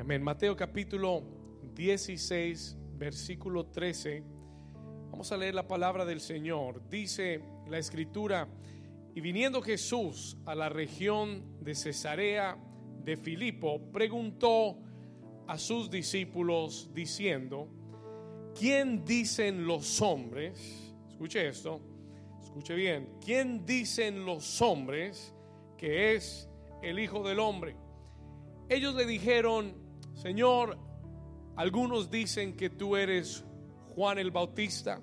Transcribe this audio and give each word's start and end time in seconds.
amén. 0.00 0.22
Mateo 0.22 0.54
capítulo 0.54 1.24
16, 1.74 2.76
versículo 2.96 3.66
13. 3.66 4.22
Vamos 5.10 5.32
a 5.32 5.36
leer 5.36 5.56
la 5.56 5.66
palabra 5.66 6.04
del 6.04 6.20
Señor. 6.20 6.88
Dice 6.88 7.42
la 7.68 7.78
escritura, 7.78 8.48
y 9.14 9.20
viniendo 9.20 9.60
Jesús 9.60 10.36
a 10.46 10.54
la 10.54 10.68
región 10.68 11.64
de 11.64 11.74
Cesarea 11.74 12.56
de 13.02 13.16
Filipo, 13.16 13.90
preguntó 13.90 14.78
a 15.48 15.58
sus 15.58 15.90
discípulos 15.90 16.90
diciendo, 16.94 17.68
¿quién 18.56 19.04
dicen 19.04 19.66
los 19.66 20.00
hombres? 20.00 20.94
Escuche 21.08 21.48
esto, 21.48 21.80
escuche 22.40 22.74
bien, 22.76 23.18
¿quién 23.24 23.66
dicen 23.66 24.24
los 24.24 24.62
hombres 24.62 25.34
que 25.76 26.14
es 26.14 26.48
el 26.82 27.00
Hijo 27.00 27.26
del 27.26 27.40
Hombre? 27.40 27.74
Ellos 28.68 28.94
le 28.94 29.06
dijeron, 29.06 29.87
Señor, 30.18 30.76
algunos 31.54 32.10
dicen 32.10 32.56
que 32.56 32.70
tú 32.70 32.96
eres 32.96 33.44
Juan 33.94 34.18
el 34.18 34.32
Bautista, 34.32 35.00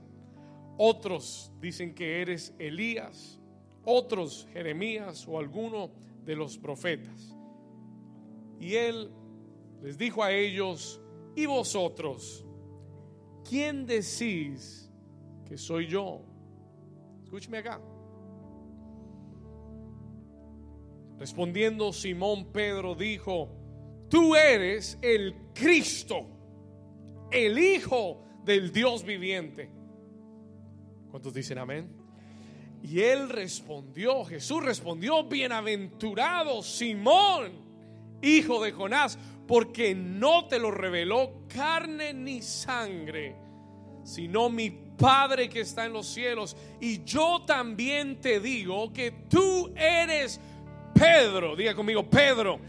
otros 0.78 1.54
dicen 1.62 1.96
que 1.96 2.22
eres 2.22 2.54
Elías, 2.60 3.40
otros 3.86 4.46
Jeremías 4.52 5.26
o 5.26 5.40
alguno 5.40 5.92
de 6.26 6.36
los 6.36 6.58
profetas. 6.58 7.34
Y 8.60 8.76
él 8.76 9.10
les 9.82 9.98
dijo 9.98 10.22
a 10.22 10.34
ellos, 10.34 11.00
¿y 11.34 11.46
vosotros? 11.46 12.46
¿Quién 13.48 13.86
decís 13.86 14.92
que 15.46 15.58
soy 15.58 15.88
yo? 15.88 16.24
Escúcheme 17.24 17.60
acá. 17.60 17.80
Respondiendo 21.18 21.94
Simón 21.94 22.52
Pedro 22.52 22.96
dijo, 22.96 23.65
tú 24.10 24.36
eres 24.36 24.98
el 25.02 25.36
Cristo, 25.54 26.28
el 27.32 27.58
Hijo 27.58 28.24
del 28.44 28.72
Dios 28.72 29.04
viviente. 29.04 29.70
¿Cuántos 31.10 31.34
dicen 31.34 31.58
amén? 31.58 31.90
Y 32.84 33.02
él 33.02 33.30
respondió, 33.30 34.24
Jesús 34.26 34.64
respondió, 34.64 35.24
bienaventurado 35.24 36.62
Simón, 36.62 37.52
hijo 38.22 38.64
de 38.64 38.72
Jonás, 38.72 39.18
porque 39.48 39.96
no 39.96 40.48
te 40.48 40.60
lo 40.60 40.70
reveló 40.70 41.46
carne 41.48 42.14
ni 42.14 42.42
sangre, 42.42 43.36
sino 44.04 44.50
mi 44.50 44.70
Padre 44.70 45.50
que 45.50 45.62
está 45.62 45.86
en 45.86 45.94
los 45.94 46.08
cielos. 46.08 46.56
Y 46.80 47.04
yo 47.04 47.44
también 47.46 48.22
te 48.22 48.40
digo 48.40 48.94
que 48.94 49.12
tú 49.30 49.74
eres 49.76 50.40
Pedro, 50.94 51.56
diga 51.56 51.76
conmigo, 51.76 52.08
Pedro, 52.08 52.60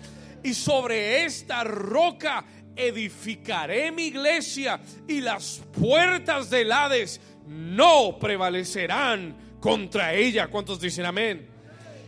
y 0.46 0.54
sobre 0.54 1.24
esta 1.24 1.64
roca 1.64 2.44
edificaré 2.76 3.90
mi 3.90 4.04
iglesia 4.04 4.78
y 5.08 5.20
las 5.20 5.60
puertas 5.72 6.50
del 6.50 6.70
Hades 6.70 7.20
no 7.48 8.16
prevalecerán 8.20 9.56
contra 9.58 10.14
ella. 10.14 10.46
¿Cuántos 10.46 10.80
dicen 10.80 11.04
amén? 11.04 11.48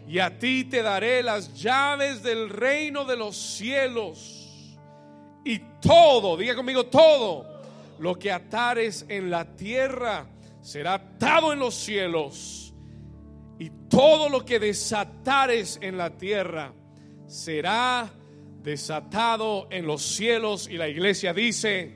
Y 0.06 0.20
a 0.20 0.38
ti 0.38 0.66
te 0.66 0.82
daré 0.82 1.20
las 1.24 1.52
llaves 1.60 2.22
del 2.22 2.48
reino 2.48 3.04
de 3.04 3.16
los 3.16 3.36
cielos. 3.36 4.76
Y 5.44 5.58
todo, 5.80 6.36
diga 6.36 6.54
conmigo, 6.54 6.86
todo 6.86 7.60
lo 7.98 8.14
que 8.14 8.30
atares 8.30 9.04
en 9.08 9.30
la 9.30 9.56
tierra 9.56 10.28
será 10.60 10.94
atado 10.94 11.52
en 11.52 11.58
los 11.58 11.74
cielos. 11.74 12.72
Y 13.58 13.70
todo 13.88 14.28
lo 14.28 14.44
que 14.44 14.60
desatares 14.60 15.80
en 15.82 15.98
la 15.98 16.10
tierra 16.16 16.72
será 17.26 18.12
desatado 18.68 19.66
en 19.70 19.86
los 19.86 20.02
cielos. 20.02 20.68
Y 20.68 20.76
la 20.76 20.88
iglesia 20.88 21.32
dice, 21.32 21.94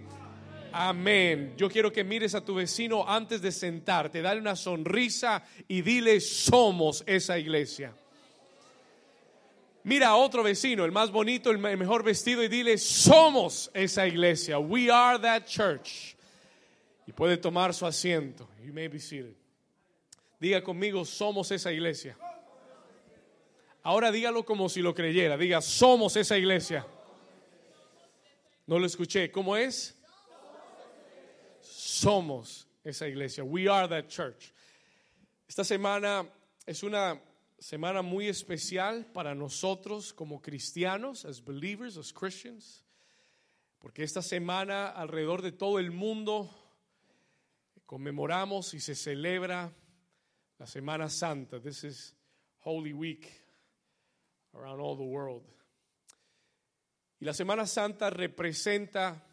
amén. 0.72 1.54
Yo 1.56 1.68
quiero 1.68 1.92
que 1.92 2.02
mires 2.02 2.34
a 2.34 2.44
tu 2.44 2.54
vecino 2.54 3.06
antes 3.06 3.42
de 3.42 3.52
sentarte, 3.52 4.22
dale 4.22 4.40
una 4.40 4.56
sonrisa 4.56 5.44
y 5.68 5.82
dile, 5.82 6.20
somos 6.20 7.04
esa 7.06 7.38
iglesia. 7.38 7.94
Mira 9.84 10.08
a 10.08 10.16
otro 10.16 10.42
vecino, 10.42 10.84
el 10.84 10.92
más 10.92 11.10
bonito, 11.10 11.50
el 11.50 11.58
mejor 11.58 12.04
vestido, 12.04 12.42
y 12.42 12.48
dile, 12.48 12.78
somos 12.78 13.70
esa 13.74 14.06
iglesia. 14.06 14.58
We 14.58 14.90
are 14.90 15.18
that 15.18 15.44
church. 15.44 16.16
Y 17.06 17.12
puede 17.12 17.36
tomar 17.36 17.74
su 17.74 17.84
asiento. 17.84 18.48
You 18.64 18.72
may 18.72 18.88
be 18.88 19.00
seated. 19.00 19.34
Diga 20.40 20.62
conmigo, 20.62 21.04
somos 21.04 21.50
esa 21.50 21.72
iglesia. 21.72 22.16
Ahora 23.84 24.12
dígalo 24.12 24.44
como 24.44 24.68
si 24.68 24.80
lo 24.80 24.94
creyera. 24.94 25.36
Diga, 25.36 25.60
somos 25.60 26.16
esa 26.16 26.38
iglesia. 26.38 26.86
No 28.66 28.78
lo 28.78 28.86
escuché. 28.86 29.30
¿Cómo 29.32 29.56
es? 29.56 29.96
Somos 31.60 32.68
esa 32.84 33.08
iglesia. 33.08 33.42
We 33.42 33.68
are 33.68 33.88
that 33.88 34.08
church. 34.08 34.52
Esta 35.48 35.64
semana 35.64 36.28
es 36.64 36.84
una 36.84 37.20
semana 37.58 38.02
muy 38.02 38.28
especial 38.28 39.04
para 39.12 39.34
nosotros 39.34 40.12
como 40.12 40.40
cristianos, 40.40 41.24
as 41.24 41.40
believers, 41.40 41.96
as 41.96 42.12
Christians, 42.12 42.84
porque 43.80 44.04
esta 44.04 44.22
semana 44.22 44.88
alrededor 44.90 45.42
de 45.42 45.52
todo 45.52 45.78
el 45.78 45.90
mundo 45.90 46.50
conmemoramos 47.84 48.74
y 48.74 48.80
se 48.80 48.94
celebra 48.94 49.72
la 50.58 50.66
Semana 50.66 51.08
Santa. 51.08 51.60
This 51.60 51.84
is 51.84 52.14
Holy 52.60 52.92
Week 52.92 53.41
around 54.54 54.80
all 54.80 54.96
the 54.96 55.02
world. 55.02 55.42
Y 57.20 57.24
la 57.24 57.32
Semana 57.32 57.66
Santa 57.66 58.10
representa 58.10 59.24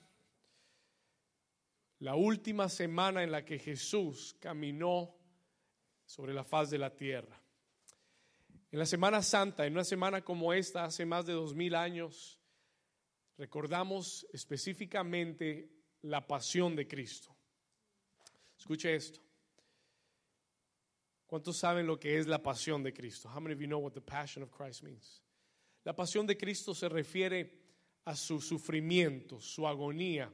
la 1.99 2.15
última 2.15 2.69
semana 2.69 3.23
en 3.23 3.31
la 3.31 3.43
que 3.43 3.59
Jesús 3.59 4.35
caminó 4.39 5.15
sobre 6.05 6.33
la 6.33 6.43
faz 6.43 6.69
de 6.69 6.77
la 6.77 6.95
tierra. 6.95 7.41
En 8.71 8.79
la 8.79 8.85
Semana 8.85 9.21
Santa, 9.21 9.65
en 9.65 9.73
una 9.73 9.83
semana 9.83 10.21
como 10.21 10.53
esta, 10.53 10.85
hace 10.85 11.05
más 11.05 11.25
de 11.25 11.33
dos 11.33 11.55
mil 11.55 11.75
años, 11.75 12.39
recordamos 13.37 14.27
específicamente 14.31 15.71
la 16.03 16.25
pasión 16.27 16.75
de 16.75 16.87
Cristo. 16.87 17.35
Escuche 18.57 18.93
esto. 18.93 19.19
¿Cuántos 21.29 21.57
saben 21.57 21.85
lo 21.85 21.99
que 21.99 22.17
es 22.17 22.25
la 22.25 22.41
pasión 22.41 22.81
de 22.81 22.91
Cristo? 22.91 23.29
How 23.29 23.39
many 23.39 23.53
of 23.53 23.61
you 23.61 23.67
know 23.67 23.77
what 23.77 23.93
the 23.93 24.01
passion 24.01 24.41
of 24.41 24.49
Christ 24.49 24.81
means? 24.81 25.21
La 25.83 25.95
pasión 25.95 26.25
de 26.25 26.35
Cristo 26.35 26.73
se 26.73 26.89
refiere 26.89 27.53
a 28.05 28.15
su 28.15 28.41
sufrimiento, 28.41 29.39
su 29.39 29.67
agonía. 29.67 30.33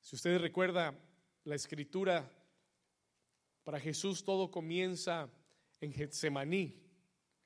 Si 0.00 0.16
ustedes 0.16 0.40
recuerda 0.40 0.98
la 1.44 1.54
escritura, 1.54 2.28
para 3.62 3.78
Jesús 3.78 4.24
todo 4.24 4.50
comienza 4.50 5.30
en 5.80 5.92
Getsemaní, 5.92 6.74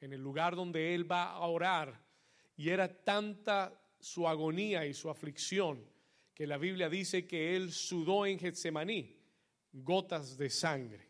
en 0.00 0.14
el 0.14 0.22
lugar 0.22 0.56
donde 0.56 0.94
él 0.94 1.10
va 1.10 1.32
a 1.32 1.40
orar. 1.40 2.02
Y 2.56 2.70
era 2.70 2.88
tanta 3.04 3.78
su 4.00 4.26
agonía 4.26 4.86
y 4.86 4.94
su 4.94 5.10
aflicción 5.10 5.84
que 6.32 6.46
la 6.46 6.56
Biblia 6.56 6.88
dice 6.88 7.26
que 7.26 7.54
él 7.54 7.70
sudó 7.70 8.24
en 8.24 8.38
Getsemaní 8.38 9.14
gotas 9.74 10.38
de 10.38 10.48
sangre. 10.48 11.05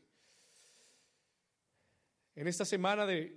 En 2.36 2.46
esta 2.46 2.64
semana 2.64 3.04
de 3.06 3.36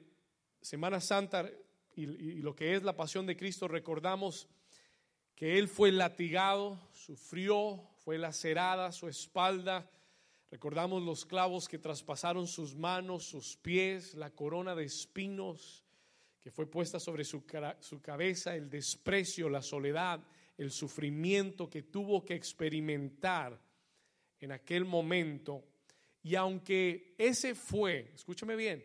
Semana 0.62 1.02
Santa 1.02 1.50
y, 1.96 2.06
lo 2.42 2.56
que 2.56 2.76
es 2.76 2.84
la 2.84 2.96
pasión 2.96 3.26
de 3.26 3.36
Cristo, 3.36 3.68
recordamos 3.68 4.48
que 5.36 5.58
Él 5.58 5.68
fue 5.68 5.92
latigado, 5.92 6.80
sufrió, 6.94 7.82
fue 8.04 8.18
lacerada 8.18 8.92
su 8.92 9.08
espalda, 9.08 9.90
Recordamos 10.52 11.04
los 11.04 11.26
clavos 11.26 11.68
que 11.68 11.78
traspasaron 11.78 12.48
sus 12.48 12.76
manos, 12.76 13.26
sus 13.26 13.56
pies, 13.58 14.16
la 14.16 14.32
corona 14.32 14.74
de 14.74 14.86
espinos 14.86 15.86
que 16.42 16.50
fue 16.50 16.66
puesta 16.66 17.00
sobre 17.00 17.24
su, 17.24 17.46
cabeza, 18.02 18.56
el 18.56 18.70
desprecio, 18.70 19.48
la 19.48 19.62
soledad, 19.62 20.20
el 20.58 20.72
sufrimiento 20.72 21.70
que 21.70 21.84
tuvo 21.84 22.26
que 22.26 22.34
experimentar 22.34 23.62
en 24.40 24.52
aquel 24.52 24.86
momento. 24.86 25.64
Y 26.22 26.36
aunque 26.36 27.16
ese 27.18 27.56
fue, 27.56 28.12
escúchame 28.14 28.56
bien, 28.56 28.84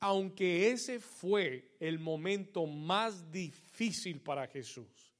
aunque 0.00 0.70
ese 0.70 0.98
fue 0.98 1.76
el 1.78 1.98
momento 1.98 2.66
más 2.66 3.30
difícil 3.30 4.20
para 4.20 4.46
Jesús, 4.46 5.12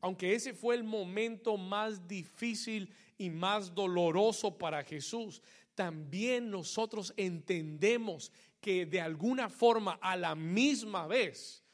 aunque 0.00 0.34
ese 0.34 0.52
fue 0.52 0.74
el 0.74 0.84
momento 0.84 1.56
más 1.56 2.06
difícil 2.06 2.92
y 3.16 3.30
más 3.30 3.74
doloroso 3.74 4.58
para 4.58 4.82
Jesús, 4.82 5.40
también 5.74 6.50
nosotros 6.50 7.14
entendemos 7.16 8.30
que 8.60 8.86
de 8.86 9.00
alguna 9.00 9.48
forma 9.48 9.98
a 10.02 10.16
la 10.16 10.34
misma 10.34 11.06
vez, 11.06 11.64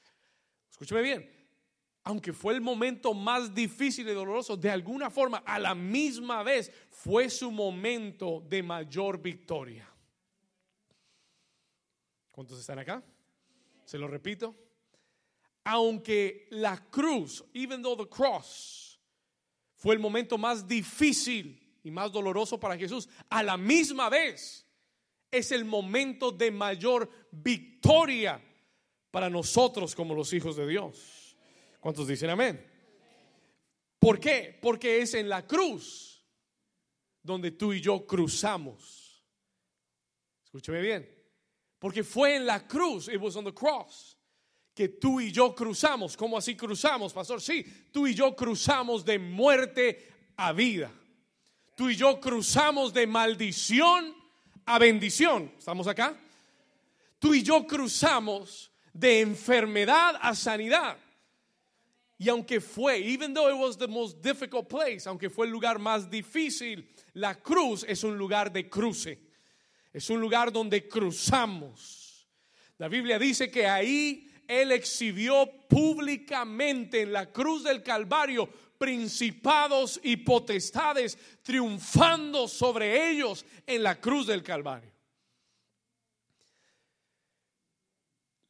escúcheme 0.71 1.03
bien, 1.03 1.40
aunque 2.05 2.33
fue 2.33 2.55
el 2.55 2.61
momento 2.61 3.15
más 3.15 3.55
difícil 3.55 4.09
y 4.09 4.13
doloroso, 4.13 4.57
de 4.57 4.71
alguna 4.71 5.11
forma 5.11 5.39
a 5.39 5.59
la 5.59 5.75
misma 5.75 6.43
vez 6.43 6.73
fue 6.89 7.29
su 7.29 7.51
momento 7.51 8.43
de 8.49 8.63
mayor 8.63 9.21
victoria. 9.21 9.89
¿Cuántos 12.31 12.59
están 12.59 12.79
acá? 12.79 13.03
Se 13.85 13.99
lo 13.99 14.09
repito. 14.09 14.55
aunque 15.63 16.47
la 16.51 16.77
cruz, 16.91 17.45
even 17.53 17.83
though 17.83 17.97
the 17.97 18.09
cross, 18.09 18.99
fue 19.77 19.95
el 19.95 20.01
momento 20.01 20.39
más 20.39 20.67
difícil 20.67 21.61
y 21.85 21.91
más 21.91 22.11
doloroso 22.11 22.59
para 22.59 22.77
Jesús, 22.77 23.09
a 23.29 23.43
la 23.43 23.57
misma 23.57 24.09
vez 24.09 24.67
es 25.31 25.53
el 25.53 25.65
momento 25.65 26.33
de 26.33 26.51
mayor 26.51 27.09
victoria 27.31 28.43
para 29.11 29.31
nosotros 29.31 29.95
como 29.95 30.15
los 30.15 30.33
hijos 30.33 30.57
de 30.57 30.67
Dios. 30.67 31.20
¿Cuántos 31.81 32.07
dicen 32.07 32.31
amén? 32.31 32.65
¿Por 33.99 34.21
qué? 34.21 34.59
Porque 34.61 35.01
es 35.03 35.15
en 35.15 35.29
la 35.29 35.47
cruz 35.47 36.25
donde 37.23 37.51
tú 37.51 37.73
y 37.73 37.81
yo 37.81 38.07
cruzamos. 38.07 39.25
Escúcheme 40.45 40.81
bien. 40.81 41.09
Porque 41.79 42.05
fue 42.05 42.37
en 42.37 42.47
la 42.47 42.67
cruz, 42.67 43.09
it 43.09 43.21
was 43.21 43.37
on 43.37 43.45
the 43.45 43.55
cross, 43.55 44.19
que 44.75 44.89
tú 44.89 45.21
y 45.21 45.33
yo 45.33 45.55
cruzamos. 45.55 46.17
¿Cómo 46.17 46.37
así 46.37 46.55
cruzamos, 46.55 47.13
pastor? 47.13 47.41
Sí, 47.41 47.65
tú 47.91 48.07
y 48.07 48.15
yo 48.15 48.37
cruzamos 48.37 49.05
de 49.05 49.19
muerte 49.19 50.33
a 50.37 50.53
vida. 50.53 50.93
Tú 51.77 51.89
y 51.89 51.97
yo 51.97 52.21
cruzamos 52.21 52.93
de 52.93 53.07
maldición 53.07 54.15
a 54.67 54.79
bendición. 54.79 55.53
¿Estamos 55.59 55.87
acá? 55.87 56.19
Tú 57.19 57.35
y 57.35 57.43
yo 57.43 57.67
cruzamos 57.67 58.71
de 58.93 59.21
enfermedad 59.21 60.19
a 60.21 60.35
sanidad. 60.35 60.99
Y 62.21 62.29
aunque 62.29 62.61
fue, 62.61 62.99
even 62.99 63.33
though 63.33 63.49
it 63.49 63.57
was 63.57 63.79
the 63.79 63.89
most 63.89 64.21
difficult 64.21 64.69
place, 64.69 65.07
aunque 65.07 65.31
fue 65.31 65.47
el 65.47 65.53
lugar 65.53 65.79
más 65.79 66.11
difícil, 66.11 66.87
la 67.15 67.35
cruz 67.35 67.83
es 67.89 68.05
un 68.05 68.19
lugar 68.19 68.53
de 68.53 68.69
cruce. 68.69 69.19
Es 69.91 70.11
un 70.11 70.21
lugar 70.21 70.53
donde 70.53 70.87
cruzamos. 70.87 72.27
La 72.77 72.89
Biblia 72.89 73.19
dice 73.19 73.51
que 73.51 73.67
ahí 73.67 74.31
Él 74.47 74.71
exhibió 74.71 75.51
públicamente 75.67 77.01
en 77.01 77.15
la 77.15 77.33
cruz 77.33 77.65
del 77.65 77.83
Calvario 77.83 78.51
principados 78.77 79.99
y 80.03 80.19
potestades, 80.19 81.17
triunfando 81.43 82.49
sobre 82.49 83.11
ellos 83.13 83.47
en 83.67 83.83
la 83.83 83.99
cruz 83.99 84.27
del 84.27 84.43
Calvario. 84.43 84.93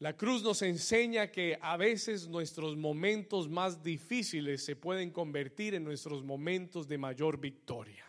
La 0.00 0.16
cruz 0.16 0.42
nos 0.42 0.62
enseña 0.62 1.30
que 1.30 1.58
a 1.60 1.76
veces 1.76 2.26
nuestros 2.26 2.74
momentos 2.74 3.50
más 3.50 3.82
difíciles 3.82 4.64
se 4.64 4.74
pueden 4.74 5.10
convertir 5.10 5.74
en 5.74 5.84
nuestros 5.84 6.24
momentos 6.24 6.88
de 6.88 6.96
mayor 6.96 7.38
victoria. 7.38 8.06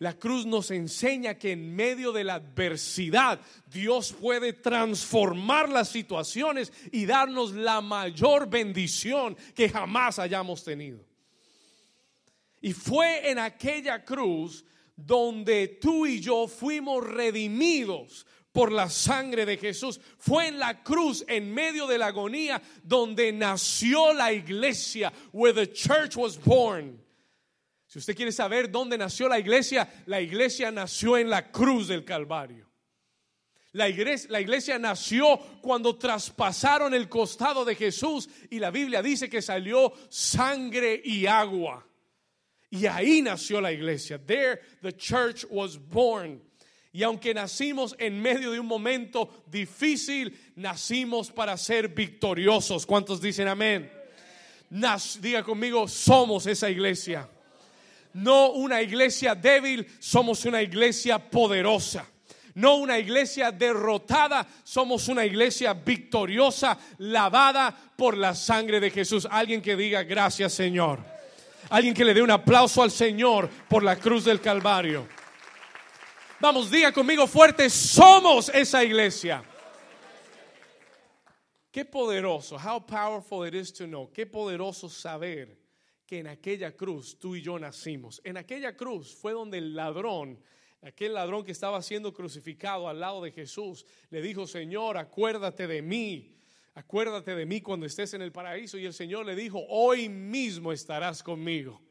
La 0.00 0.18
cruz 0.18 0.46
nos 0.46 0.72
enseña 0.72 1.38
que 1.38 1.52
en 1.52 1.76
medio 1.76 2.10
de 2.10 2.24
la 2.24 2.34
adversidad 2.34 3.40
Dios 3.66 4.12
puede 4.12 4.52
transformar 4.52 5.68
las 5.68 5.90
situaciones 5.90 6.72
y 6.90 7.06
darnos 7.06 7.52
la 7.52 7.80
mayor 7.80 8.50
bendición 8.50 9.36
que 9.54 9.68
jamás 9.68 10.18
hayamos 10.18 10.64
tenido. 10.64 11.04
Y 12.60 12.72
fue 12.72 13.30
en 13.30 13.38
aquella 13.38 14.04
cruz 14.04 14.64
donde 14.96 15.68
tú 15.68 16.04
y 16.04 16.20
yo 16.20 16.48
fuimos 16.48 17.06
redimidos 17.06 18.26
por 18.52 18.72
la 18.72 18.88
sangre 18.88 19.46
de 19.46 19.56
Jesús. 19.56 20.00
Fue 20.18 20.48
en 20.48 20.58
la 20.58 20.82
cruz, 20.82 21.24
en 21.28 21.52
medio 21.52 21.86
de 21.86 21.98
la 21.98 22.08
agonía, 22.08 22.60
donde 22.82 23.32
nació 23.32 24.12
la 24.12 24.32
iglesia, 24.32 25.12
where 25.32 25.54
the 25.54 25.72
church 25.72 26.16
was 26.16 26.36
born. 26.36 27.00
Si 27.86 27.98
usted 27.98 28.14
quiere 28.14 28.32
saber 28.32 28.70
dónde 28.70 28.96
nació 28.96 29.28
la 29.28 29.38
iglesia, 29.38 29.88
la 30.06 30.20
iglesia 30.20 30.70
nació 30.70 31.18
en 31.18 31.28
la 31.28 31.50
cruz 31.50 31.88
del 31.88 32.04
Calvario. 32.04 32.68
La 33.72 33.88
iglesia, 33.88 34.30
la 34.30 34.40
iglesia, 34.40 34.78
nació 34.78 35.38
cuando 35.60 35.96
traspasaron 35.96 36.92
el 36.92 37.08
costado 37.08 37.64
de 37.64 37.76
Jesús 37.76 38.28
y 38.50 38.58
la 38.58 38.70
Biblia 38.70 39.00
dice 39.00 39.28
que 39.28 39.42
salió 39.42 39.92
sangre 40.08 41.00
y 41.04 41.26
agua. 41.26 41.86
Y 42.70 42.86
ahí 42.86 43.22
nació 43.22 43.60
la 43.60 43.72
iglesia. 43.72 44.18
There 44.24 44.60
the 44.82 44.92
church 44.92 45.44
was 45.50 45.76
born. 45.76 46.40
Y 46.92 47.02
aunque 47.02 47.32
nacimos 47.32 47.94
en 47.98 48.20
medio 48.20 48.50
de 48.50 48.60
un 48.60 48.66
momento 48.66 49.44
difícil, 49.46 50.52
nacimos 50.56 51.30
para 51.30 51.56
ser 51.56 51.88
victoriosos. 51.88 52.84
¿Cuántos 52.84 53.20
dicen 53.20 53.48
amén? 53.48 53.90
diga 55.20 55.42
conmigo, 55.42 55.88
somos 55.88 56.46
esa 56.46 56.70
iglesia 56.70 57.28
no 58.12 58.50
una 58.50 58.82
iglesia 58.82 59.34
débil, 59.34 59.86
somos 59.98 60.44
una 60.44 60.62
iglesia 60.62 61.18
poderosa. 61.18 62.06
No 62.54 62.76
una 62.76 62.98
iglesia 62.98 63.52
derrotada, 63.52 64.46
somos 64.64 65.06
una 65.06 65.24
iglesia 65.24 65.72
victoriosa, 65.72 66.76
lavada 66.98 67.74
por 67.96 68.16
la 68.16 68.34
sangre 68.34 68.80
de 68.80 68.90
Jesús. 68.90 69.26
Alguien 69.30 69.62
que 69.62 69.76
diga 69.76 70.02
gracias 70.02 70.52
Señor. 70.52 70.98
Alguien 71.68 71.94
que 71.94 72.04
le 72.04 72.12
dé 72.12 72.22
un 72.22 72.32
aplauso 72.32 72.82
al 72.82 72.90
Señor 72.90 73.48
por 73.68 73.84
la 73.84 73.96
cruz 73.96 74.24
del 74.24 74.40
Calvario. 74.40 75.06
Vamos, 76.40 76.70
diga 76.70 76.90
conmigo 76.90 77.26
fuerte, 77.26 77.68
somos 77.68 78.48
esa 78.48 78.82
iglesia. 78.82 79.44
Qué 81.70 81.84
poderoso, 81.84 82.56
how 82.56 82.80
powerful 82.80 83.46
it 83.46 83.54
is 83.54 83.70
to 83.74 83.86
know, 83.86 84.10
qué 84.10 84.24
poderoso 84.24 84.88
saber 84.88 85.58
que 86.06 86.18
en 86.18 86.28
aquella 86.28 86.74
cruz 86.74 87.18
tú 87.18 87.36
y 87.36 87.42
yo 87.42 87.58
nacimos. 87.58 88.22
En 88.24 88.38
aquella 88.38 88.74
cruz 88.74 89.14
fue 89.14 89.32
donde 89.32 89.58
el 89.58 89.74
ladrón, 89.74 90.42
aquel 90.80 91.12
ladrón 91.12 91.44
que 91.44 91.52
estaba 91.52 91.82
siendo 91.82 92.14
crucificado 92.14 92.88
al 92.88 93.00
lado 93.00 93.22
de 93.22 93.32
Jesús, 93.32 93.84
le 94.08 94.22
dijo, 94.22 94.46
Señor, 94.46 94.96
acuérdate 94.96 95.66
de 95.66 95.82
mí. 95.82 96.36
Acuérdate 96.74 97.34
de 97.34 97.44
mí 97.44 97.60
cuando 97.60 97.84
estés 97.84 98.14
en 98.14 98.22
el 98.22 98.32
paraíso. 98.32 98.78
Y 98.78 98.86
el 98.86 98.94
Señor 98.94 99.26
le 99.26 99.36
dijo, 99.36 99.62
hoy 99.68 100.08
mismo 100.08 100.72
estarás 100.72 101.22
conmigo. 101.22 101.82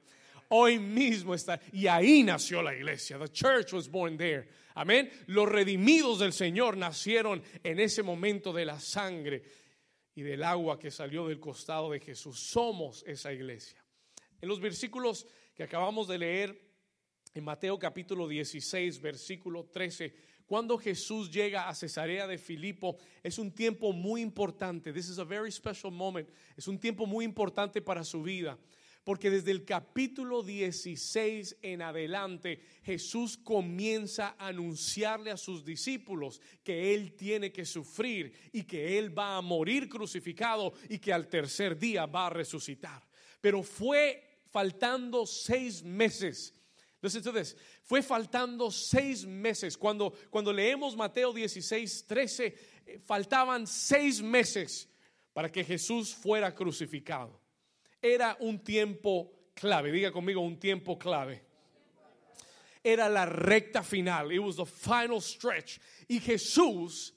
Hoy 0.50 0.80
mismo 0.80 1.36
está. 1.36 1.60
Y 1.72 1.88
ahí 1.88 2.24
nació 2.24 2.62
la 2.62 2.76
iglesia. 2.76 3.18
The 3.20 3.30
church 3.30 3.72
was 3.74 3.90
born 3.90 4.18
there. 4.18 4.50
Amén. 4.74 5.10
Los 5.28 5.48
redimidos 5.48 6.20
del 6.20 6.34
Señor 6.34 6.76
nacieron 6.76 7.44
en 7.64 7.80
ese 7.80 8.02
momento 8.02 8.52
de 8.52 8.66
la 8.66 8.80
sangre 8.80 9.44
y 10.16 10.22
del 10.22 10.44
agua 10.44 10.80
que 10.80 10.92
salió 10.92 11.28
del 11.28 11.40
costado 11.40 11.92
de 11.92 12.00
Jesús. 12.00 12.40
Somos 12.40 13.04
esa 13.06 13.32
iglesia. 13.32 13.84
En 14.42 14.50
los 14.50 14.60
versículos 14.60 15.28
que 15.54 15.64
acabamos 15.64 16.08
de 16.08 16.18
leer 16.18 16.70
en 17.34 17.44
Mateo 17.44 17.78
capítulo 17.78 18.28
16, 18.28 19.02
versículo 19.02 19.66
13, 19.66 20.16
cuando 20.46 20.80
Jesús 20.80 21.30
llega 21.30 21.70
a 21.70 21.76
Cesarea 21.76 22.26
de 22.26 22.40
Filipo, 22.40 22.98
es 23.22 23.38
un 23.38 23.52
tiempo 23.52 23.94
muy 23.94 24.22
importante. 24.22 24.92
This 24.92 25.10
is 25.10 25.20
a 25.20 25.24
very 25.24 25.52
special 25.52 25.92
moment. 25.92 26.28
Es 26.58 26.68
un 26.68 26.80
tiempo 26.80 27.06
muy 27.06 27.24
importante 27.24 27.84
para 27.84 28.04
su 28.04 28.24
vida. 28.24 28.58
Porque 29.04 29.30
desde 29.30 29.52
el 29.52 29.66
capítulo 29.66 30.44
16 30.44 31.58
en 31.62 31.82
adelante 31.82 32.62
Jesús 32.84 33.38
comienza 33.38 34.36
a 34.38 34.48
anunciarle 34.48 35.32
a 35.32 35.38
sus 35.38 35.66
discípulos 35.66 36.42
que 36.64 36.94
Él 36.94 37.16
tiene 37.16 37.52
que 37.52 37.66
sufrir 37.66 38.34
y 38.52 38.64
que 38.64 38.98
Él 39.00 39.18
va 39.18 39.38
a 39.38 39.42
morir 39.42 39.90
crucificado 39.90 40.74
y 40.90 41.00
que 41.00 41.14
al 41.14 41.28
tercer 41.28 41.78
día 41.78 42.06
va 42.06 42.28
a 42.28 42.32
resucitar. 42.32 43.08
Pero 43.42 43.64
fue 43.64 44.42
faltando 44.52 45.26
seis 45.26 45.84
meses. 45.84 46.54
This. 47.02 47.56
Fue 47.84 48.02
faltando 48.04 48.70
seis 48.72 49.26
meses. 49.26 49.78
Cuando, 49.78 50.12
cuando 50.30 50.52
leemos 50.52 50.98
Mateo 50.98 51.32
16, 51.32 52.06
13, 52.06 52.46
eh, 52.86 53.00
faltaban 53.06 53.66
seis 53.66 54.22
meses 54.22 54.90
para 55.32 55.50
que 55.50 55.64
Jesús 55.64 56.14
fuera 56.14 56.54
crucificado. 56.54 57.40
Era 58.02 58.38
un 58.40 58.60
tiempo 58.60 59.32
clave. 59.54 59.92
Diga 59.92 60.12
conmigo, 60.12 60.42
un 60.42 60.58
tiempo 60.58 60.98
clave. 60.98 61.42
Era 62.84 63.10
la 63.10 63.26
recta 63.26 63.84
final. 63.84 64.32
It 64.32 64.40
was 64.40 64.56
the 64.56 64.66
final 64.66 65.22
stretch. 65.22 65.80
Y 66.08 66.20
Jesús 66.20 67.12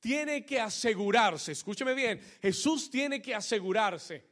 tiene 0.00 0.44
que 0.44 0.60
asegurarse, 0.60 1.52
escúcheme 1.52 1.92
bien, 1.94 2.20
Jesús 2.40 2.88
tiene 2.88 3.20
que 3.20 3.34
asegurarse, 3.34 4.22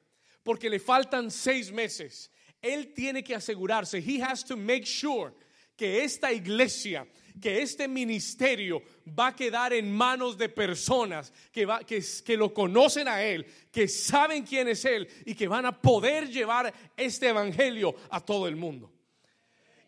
porque 0.45 0.71
le 0.71 0.79
faltan 0.79 1.29
seis 1.29 1.73
meses 1.73 2.31
él 2.63 2.93
tiene 2.95 3.23
que 3.23 3.35
asegurarse, 3.35 4.01
he 4.01 4.21
has 4.21 4.43
to 4.45 4.57
make 4.57 4.85
sure 4.87 5.33
que 5.77 6.03
esta 6.03 6.33
iglesia, 6.33 7.07
que 7.41 7.63
este 7.63 7.87
ministerio 7.89 8.83
va 9.19 9.29
a 9.29 9.37
quedar 9.37 9.73
en 9.73 9.93
manos 9.93 10.39
de 10.39 10.49
personas 10.49 11.33
que, 11.53 11.67
que, 11.87 12.03
que, 12.25 12.37
lo 12.37 12.53
conocen 12.53 13.09
a 13.09 13.23
Él, 13.23 13.47
que 13.71 13.89
saben 13.89 14.45
quién 14.45 14.69
es 14.69 14.85
Él 14.85 15.09
y 15.25 15.35
que 15.35 15.49
van 15.49 15.67
a 15.67 15.81
poder 15.81 16.29
llevar 16.29 16.73
este 16.97 17.29
evangelio 17.29 17.95
a 18.11 18.21
todo 18.21 18.49
el 18.49 18.57
mundo. 18.57 18.93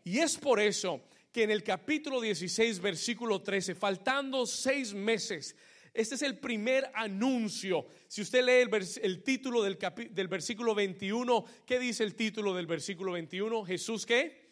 Y 0.05 0.19
es 0.19 0.37
por 0.37 0.61
eso 0.61 1.03
que 1.33 1.43
en 1.43 1.51
el 1.51 1.63
capítulo 1.63 2.21
16, 2.21 2.81
versículo 2.81 3.43
13, 3.43 3.75
faltando 3.75 4.47
seis 4.47 4.95
meses 4.95 5.55
este 5.99 6.15
es 6.15 6.23
el 6.23 6.39
primer 6.39 6.89
anuncio. 6.95 7.87
Si 8.07 8.23
usted 8.23 8.45
lee 8.45 8.71
el, 9.03 9.23
título 9.25 9.65
del, 9.65 9.77
del 10.13 10.29
versículo 10.29 10.73
21, 10.73 11.45
¿qué 11.67 11.81
dice 11.81 12.05
el 12.05 12.15
título 12.15 12.55
del 12.55 12.69
versículo 12.69 13.13
21? 13.13 13.65
Jesús 13.65 14.07
qué? 14.07 14.48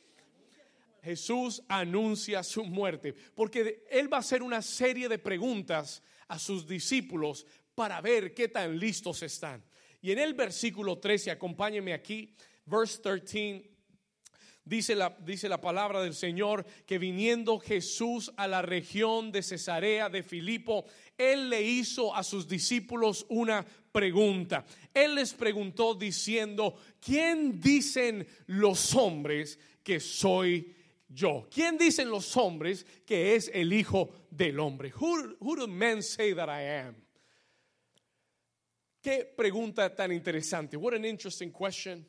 Jesús 1.07 1.63
anuncia 1.69 2.43
su 2.43 2.65
muerte, 2.65 3.15
porque 3.35 3.85
él 3.89 4.13
va 4.13 4.17
a 4.17 4.21
hacer 4.21 4.43
una 4.43 4.61
serie 4.61 5.09
de 5.09 5.21
preguntas 5.21 6.03
a 6.27 6.37
sus 6.37 6.67
discípulos 6.67 7.47
para 7.77 8.01
ver 8.01 8.35
qué 8.35 8.49
tan 8.49 8.77
listos 8.77 9.23
están. 9.23 9.65
Y 10.03 10.11
en 10.11 10.19
el 10.19 10.35
versículo 10.35 10.99
13, 10.99 11.31
acompáñenme 11.31 11.93
aquí, 11.93 12.35
verse 12.65 12.99
13. 13.01 13.71
Dice 14.65 14.97
la, 14.97 15.17
dice 15.21 15.49
la, 15.49 15.61
palabra 15.61 16.03
del 16.03 16.15
Señor 16.15 16.67
que 16.87 16.99
viniendo 16.99 17.61
Jesús 17.61 18.33
a 18.37 18.49
la 18.49 18.63
región 18.63 19.31
de 19.31 19.45
Cesarea 19.45 20.09
de 20.09 20.25
Filipo, 20.25 20.87
Él 21.17 21.49
le 21.49 21.63
hizo 21.63 22.13
a 22.13 22.25
sus 22.25 22.49
discípulos 22.49 23.27
una 23.29 23.65
pregunta. 23.93 24.67
Él 24.93 25.15
les 25.15 25.35
preguntó 25.35 25.95
diciendo, 25.95 26.77
¿quién 26.99 27.61
dicen 27.61 28.27
los 28.47 28.93
hombres 28.97 29.61
que 29.85 30.01
soy 30.01 30.76
yo? 31.09 31.47
¿Quién 31.51 31.79
dicen 31.79 32.11
los 32.11 32.37
hombres 32.37 32.85
que 33.05 33.35
es 33.35 33.51
el 33.55 33.73
Hijo 33.73 34.11
del 34.31 34.59
Hombre? 34.59 34.91
Who, 34.91 35.37
who 35.41 35.57
do 35.57 35.67
men 35.67 36.03
say 36.03 36.35
that 36.35 36.49
I 36.49 36.87
am? 36.87 36.97
Qué 39.01 39.25
pregunta 39.25 39.95
tan 39.95 40.11
interesante. 40.11 40.77
What 40.77 40.95
an 40.95 41.05
interesting 41.05 41.53
question. 41.53 42.05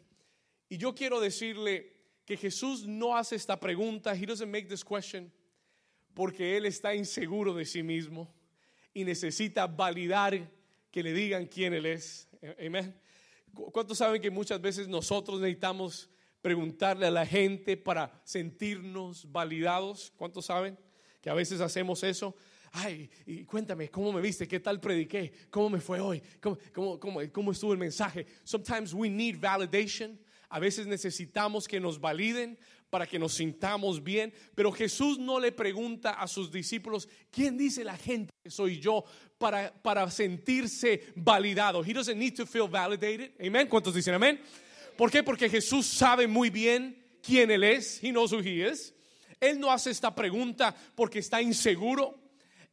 Y 0.70 0.78
yo 0.78 0.96
quiero 0.96 1.20
decirle 1.20 1.94
que 2.26 2.36
Jesús 2.36 2.88
no 2.88 3.16
hace 3.16 3.36
esta 3.36 3.60
pregunta, 3.60 4.16
he 4.16 4.26
doesn't 4.26 4.50
make 4.50 4.68
this 4.68 4.84
question, 4.84 5.32
porque 6.14 6.58
él 6.58 6.66
está 6.66 6.96
inseguro 6.96 7.54
de 7.54 7.66
sí 7.66 7.84
mismo 7.84 8.28
y 8.94 9.04
necesita 9.04 9.68
validar 9.68 10.50
que 10.92 11.04
le 11.04 11.14
digan 11.14 11.46
quién 11.46 11.74
él 11.74 11.86
es. 11.86 12.28
Amén. 12.60 13.00
¿Cuántos 13.54 14.00
saben 14.00 14.22
que 14.22 14.32
muchas 14.32 14.60
veces 14.60 14.88
nosotros 14.88 15.40
necesitamos 15.40 16.10
preguntarle 16.48 17.06
a 17.06 17.12
la 17.12 17.26
gente 17.26 17.76
para 17.76 18.10
sentirnos 18.24 19.30
validados? 19.30 20.14
¿Cuántos 20.16 20.46
saben 20.46 20.80
que 21.22 21.30
a 21.30 21.34
veces 21.34 21.60
hacemos 21.60 22.04
eso? 22.04 22.38
Ay, 22.72 23.10
y 23.26 23.44
cuéntame, 23.44 23.90
¿cómo 23.90 24.14
me 24.14 24.22
viste? 24.22 24.48
¿Qué 24.48 24.62
tal 24.62 24.80
prediqué? 24.80 25.34
¿Cómo 25.50 25.70
me 25.72 25.82
fue 25.82 26.00
hoy? 26.00 26.24
¿Cómo, 26.40 26.58
cómo, 26.74 26.98
cómo, 27.02 27.20
cómo 27.34 27.52
estuvo 27.52 27.74
el 27.74 27.80
mensaje? 27.80 28.26
Sometimes 28.46 28.94
we 28.94 29.10
need 29.10 29.42
validation. 29.42 30.18
A 30.48 30.58
veces 30.58 30.88
necesitamos 30.88 31.68
que 31.68 31.82
nos 31.82 32.00
validen 32.00 32.58
para 32.90 33.06
que 33.06 33.20
nos 33.20 33.34
sintamos 33.34 34.02
bien, 34.02 34.34
pero 34.56 34.72
Jesús 34.72 35.20
no 35.20 35.42
le 35.42 35.52
pregunta 35.52 36.12
a 36.12 36.30
sus 36.30 36.50
discípulos, 36.50 37.10
¿quién 37.30 37.58
dice 37.58 37.84
la 37.84 37.98
gente 37.98 38.32
que 38.42 38.50
soy 38.50 38.80
yo 38.80 39.04
para, 39.38 39.74
para 39.84 40.10
sentirse 40.10 41.12
validado? 41.14 41.84
He 41.84 41.92
doesn't 41.92 42.18
need 42.18 42.36
to 42.38 42.46
feel 42.46 42.70
validated. 42.70 43.34
Amen. 43.46 43.68
¿Cuántos 43.68 43.94
dicen 43.94 44.14
amén? 44.14 44.40
¿Por 44.98 45.12
qué? 45.12 45.24
Porque 45.24 45.50
Jesús 45.50 45.86
sabe 45.86 46.28
muy 46.28 46.50
bien 46.50 47.04
quién 47.22 47.52
Él 47.52 47.64
es. 47.64 48.02
Who 48.02 48.40
He 48.42 48.70
is. 48.70 48.94
Él 49.40 49.60
no 49.60 49.72
hace 49.72 49.92
esta 49.92 50.16
pregunta 50.16 50.76
porque 50.96 51.20
está 51.20 51.42
inseguro. 51.42 52.20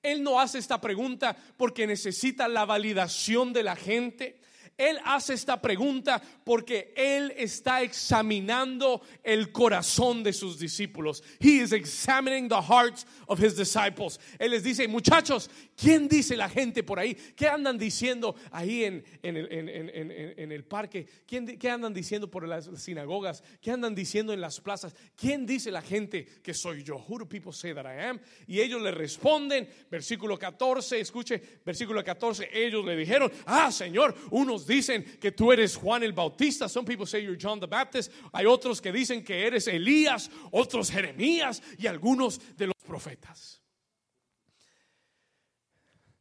Él 0.02 0.22
no 0.22 0.40
hace 0.40 0.58
esta 0.58 0.80
pregunta 0.80 1.36
porque 1.56 1.86
necesita 1.86 2.48
la 2.48 2.64
validación 2.64 3.52
de 3.52 3.62
la 3.62 3.76
gente. 3.76 4.40
Él 4.76 4.98
hace 5.04 5.34
esta 5.34 5.60
pregunta 5.60 6.20
porque 6.44 6.92
Él 6.96 7.32
está 7.36 7.82
examinando 7.82 9.02
el 9.22 9.52
corazón 9.52 10.22
de 10.22 10.32
sus 10.32 10.58
discípulos. 10.58 11.22
He 11.40 11.62
is 11.62 11.72
examining 11.72 12.48
the 12.48 12.60
hearts 12.60 13.06
of 13.28 13.38
his 13.38 13.56
disciples. 13.56 14.18
Él 14.38 14.50
les 14.50 14.62
dice, 14.62 14.88
muchachos, 14.88 15.48
¿quién 15.76 16.08
dice 16.08 16.36
la 16.36 16.48
gente 16.48 16.82
por 16.82 16.98
ahí? 16.98 17.14
¿Qué 17.36 17.48
andan 17.48 17.78
diciendo 17.78 18.34
ahí 18.50 18.84
en, 18.84 19.04
en, 19.22 20.52
el, 20.52 20.64
parque? 20.64 21.06
¿Quién, 21.26 21.58
¿Qué 21.58 21.70
andan 21.70 21.94
diciendo 21.94 22.30
por 22.30 22.46
las 22.46 22.68
sinagogas? 22.76 23.42
¿Qué 23.60 23.70
andan 23.70 23.94
diciendo 23.94 24.32
en 24.32 24.40
las 24.40 24.60
plazas? 24.60 24.94
¿Quién 25.16 25.46
dice 25.46 25.70
la 25.70 25.82
gente 25.82 26.24
que 26.42 26.54
soy 26.54 26.82
yo? 26.82 27.04
Who 27.08 27.18
do 27.18 27.28
people 27.28 27.52
say 27.52 27.72
that 27.74 27.86
I 27.86 28.08
am? 28.08 28.20
Y 28.46 28.60
ellos 28.60 28.82
le 28.82 28.90
responden, 28.90 29.68
versículo 29.90 30.38
14, 30.38 31.00
escuche, 31.00 31.40
versículo 31.64 32.02
14, 32.02 32.50
ellos 32.52 32.84
le 32.84 32.96
dijeron, 32.96 33.30
ah, 33.46 33.70
Señor, 33.70 34.14
unos 34.30 34.63
dicen 34.66 35.04
que 35.20 35.32
tú 35.32 35.52
eres 35.52 35.76
Juan 35.76 36.02
el 36.02 36.12
Bautista. 36.12 36.68
Some 36.68 36.86
people 36.86 37.06
say 37.06 37.22
you're 37.22 37.38
John 37.40 37.60
the 37.60 37.66
Baptist. 37.66 38.12
Hay 38.32 38.46
otros 38.46 38.80
que 38.80 38.92
dicen 38.92 39.24
que 39.24 39.46
eres 39.46 39.66
Elías, 39.68 40.30
otros 40.50 40.90
Jeremías 40.90 41.62
y 41.78 41.86
algunos 41.86 42.40
de 42.56 42.66
los 42.66 42.76
profetas. 42.86 43.60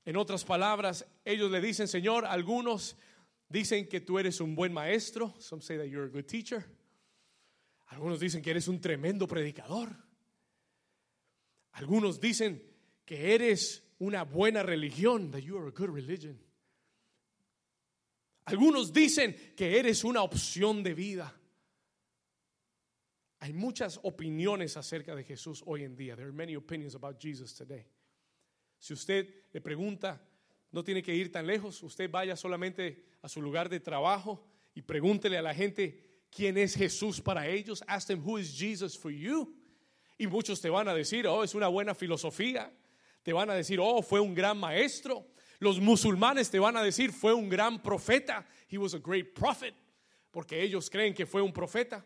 En 0.06 0.18
otras 0.18 0.44
palabras, 0.44 1.06
ellos 1.24 1.50
le 1.50 1.62
dicen, 1.62 1.88
Señor, 1.88 2.26
algunos 2.26 2.98
dicen 3.48 3.88
que 3.88 4.02
tú 4.02 4.20
eres 4.20 4.42
un 4.42 4.56
buen 4.56 4.74
maestro. 4.74 5.34
Some 5.40 5.62
say 5.62 5.78
that 5.78 5.86
you're 5.86 6.06
a 6.06 6.10
good 6.10 6.26
teacher. 6.26 6.66
Algunos 7.88 8.20
dicen 8.20 8.42
que 8.42 8.52
eres 8.52 8.68
un 8.68 8.82
tremendo 8.82 9.28
predicador. 9.28 9.96
Algunos 11.74 12.20
dicen 12.20 12.62
que 13.06 13.34
eres 13.34 13.84
una 14.00 14.24
buena 14.24 14.64
religión, 14.64 15.32
that 15.32 15.42
you 15.42 15.58
are 15.58 15.68
a 15.68 15.72
good 15.72 15.90
religion. 15.90 16.40
Algunos 18.46 18.92
dicen 18.92 19.36
que 19.56 19.80
eres 19.80 20.04
una 20.04 20.22
opción 20.22 20.84
de 20.84 20.94
vida. 20.94 21.34
Hay 23.40 23.54
muchas 23.54 24.00
opiniones 24.04 24.78
acerca 24.78 25.16
de 25.16 25.24
Jesús 25.24 25.64
hoy 25.66 25.84
en 25.84 25.96
día. 25.96 26.16
There 26.16 26.28
are 26.28 26.34
many 26.34 26.56
opinions 26.56 26.96
about 26.96 27.20
Jesus 27.20 27.54
today. 27.54 27.86
Si 28.80 28.94
usted 28.94 29.28
le 29.52 29.62
pregunta, 29.62 30.22
no 30.72 30.84
tiene 30.84 31.02
que 31.02 31.14
ir 31.14 31.32
tan 31.32 31.46
lejos, 31.46 31.84
usted 31.84 32.10
vaya 32.10 32.36
solamente 32.36 33.06
a 33.22 33.30
su 33.30 33.42
lugar 33.42 33.70
de 33.70 33.80
trabajo 33.80 34.46
y 34.74 34.82
pregúntele 34.82 35.38
a 35.38 35.42
la 35.42 35.54
gente 35.54 36.22
quién 36.30 36.58
es 36.58 36.76
Jesús 36.76 37.22
para 37.22 37.48
ellos. 37.48 37.84
Ask 37.88 38.08
them 38.08 38.22
who 38.26 38.38
is 38.38 38.58
Jesus 38.58 38.98
for 38.98 39.12
you. 39.12 39.56
Y 40.18 40.28
muchos 40.28 40.62
te 40.62 40.70
van 40.70 40.88
a 40.88 40.94
decir, 40.94 41.28
oh, 41.28 41.44
es 41.44 41.56
una 41.56 41.68
buena 41.68 41.94
filosofía. 41.94 42.72
Te 43.24 43.34
van 43.34 43.50
a 43.50 43.56
decir, 43.56 43.80
oh, 43.80 44.02
fue 44.02 44.20
un 44.20 44.34
gran 44.34 44.58
maestro. 44.58 45.28
Los 45.60 45.80
musulmanes 45.80 46.50
te 46.50 46.60
van 46.60 46.78
a 46.78 46.84
decir, 46.84 47.12
fue 47.12 47.34
un 47.34 47.50
gran 47.50 47.82
profeta. 47.82 48.46
He 48.70 48.78
was 48.78 48.94
a 48.94 49.00
great 49.00 49.34
prophet. 49.34 49.74
Porque 50.32 50.62
ellos 50.62 50.90
creen 50.90 51.14
que 51.14 51.26
fue 51.26 51.42
un 51.42 51.54
profeta. 51.54 52.06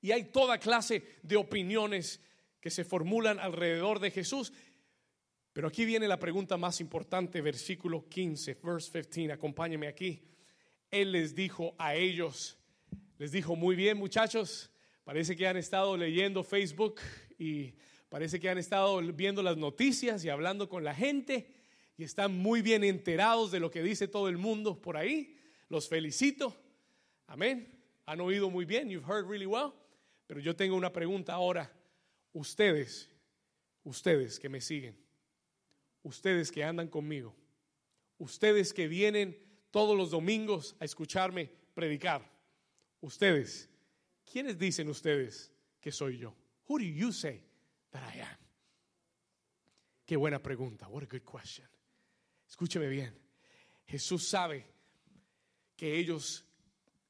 Y 0.00 0.12
hay 0.12 0.24
toda 0.24 0.58
clase 0.58 1.02
de 1.22 1.36
opiniones 1.36 2.20
que 2.60 2.70
se 2.70 2.84
formulan 2.84 3.38
alrededor 3.38 4.00
de 4.00 4.10
Jesús. 4.10 4.52
Pero 5.52 5.68
aquí 5.68 5.84
viene 5.84 6.08
la 6.08 6.18
pregunta 6.18 6.56
más 6.56 6.80
importante, 6.80 7.40
versículo 7.40 8.08
15, 8.08 8.58
verse 8.62 9.02
15, 9.02 9.32
acompáñeme 9.32 9.86
aquí. 9.86 10.22
Él 10.90 11.12
les 11.12 11.34
dijo 11.34 11.74
a 11.78 11.94
ellos, 11.94 12.58
les 13.18 13.32
dijo, 13.32 13.54
muy 13.54 13.76
bien 13.76 13.96
muchachos, 13.96 14.70
parece 15.04 15.36
que 15.36 15.46
han 15.46 15.56
estado 15.56 15.96
leyendo 15.96 16.42
Facebook 16.42 17.00
y 17.38 17.74
parece 18.08 18.40
que 18.40 18.48
han 18.48 18.58
estado 18.58 19.00
viendo 19.12 19.42
las 19.42 19.56
noticias 19.56 20.24
y 20.24 20.28
hablando 20.28 20.68
con 20.68 20.84
la 20.84 20.94
gente 20.94 21.48
y 21.96 22.04
están 22.04 22.36
muy 22.36 22.62
bien 22.62 22.82
enterados 22.84 23.50
de 23.50 23.60
lo 23.60 23.70
que 23.70 23.82
dice 23.82 24.08
todo 24.08 24.28
el 24.28 24.38
mundo 24.38 24.80
por 24.80 24.96
ahí. 24.96 25.36
Los 25.68 25.88
felicito. 25.88 26.56
Amén. 27.26 27.72
Han 28.06 28.20
oído 28.20 28.50
muy 28.50 28.64
bien. 28.64 28.88
You've 28.88 29.06
heard 29.06 29.28
really 29.28 29.46
well. 29.46 29.72
Pero 30.26 30.40
yo 30.40 30.56
tengo 30.56 30.76
una 30.76 30.92
pregunta 30.92 31.32
ahora. 31.34 31.70
Ustedes, 32.32 33.08
ustedes 33.84 34.40
que 34.40 34.48
me 34.48 34.60
siguen, 34.60 34.96
ustedes 36.02 36.50
que 36.50 36.64
andan 36.64 36.88
conmigo, 36.88 37.32
ustedes 38.18 38.72
que 38.72 38.88
vienen 38.88 39.38
todos 39.70 39.96
los 39.96 40.10
domingos 40.10 40.74
a 40.80 40.84
escucharme 40.84 41.48
predicar, 41.74 42.28
ustedes, 43.00 43.68
¿quiénes 44.24 44.58
dicen 44.58 44.88
ustedes 44.88 45.52
que 45.80 45.92
soy 45.92 46.18
yo? 46.18 46.34
Who 46.66 46.78
do 46.78 46.84
you 46.84 47.12
say 47.12 47.40
that 47.92 48.02
I 48.02 48.20
am? 48.20 48.38
Qué 50.04 50.16
buena 50.16 50.42
pregunta. 50.42 50.88
What 50.88 51.04
a 51.04 51.06
good 51.06 51.24
question. 51.24 51.73
Escúcheme 52.54 52.86
bien. 52.86 53.12
Jesús 53.84 54.28
sabe 54.28 54.64
que 55.76 55.98
ellos 55.98 56.44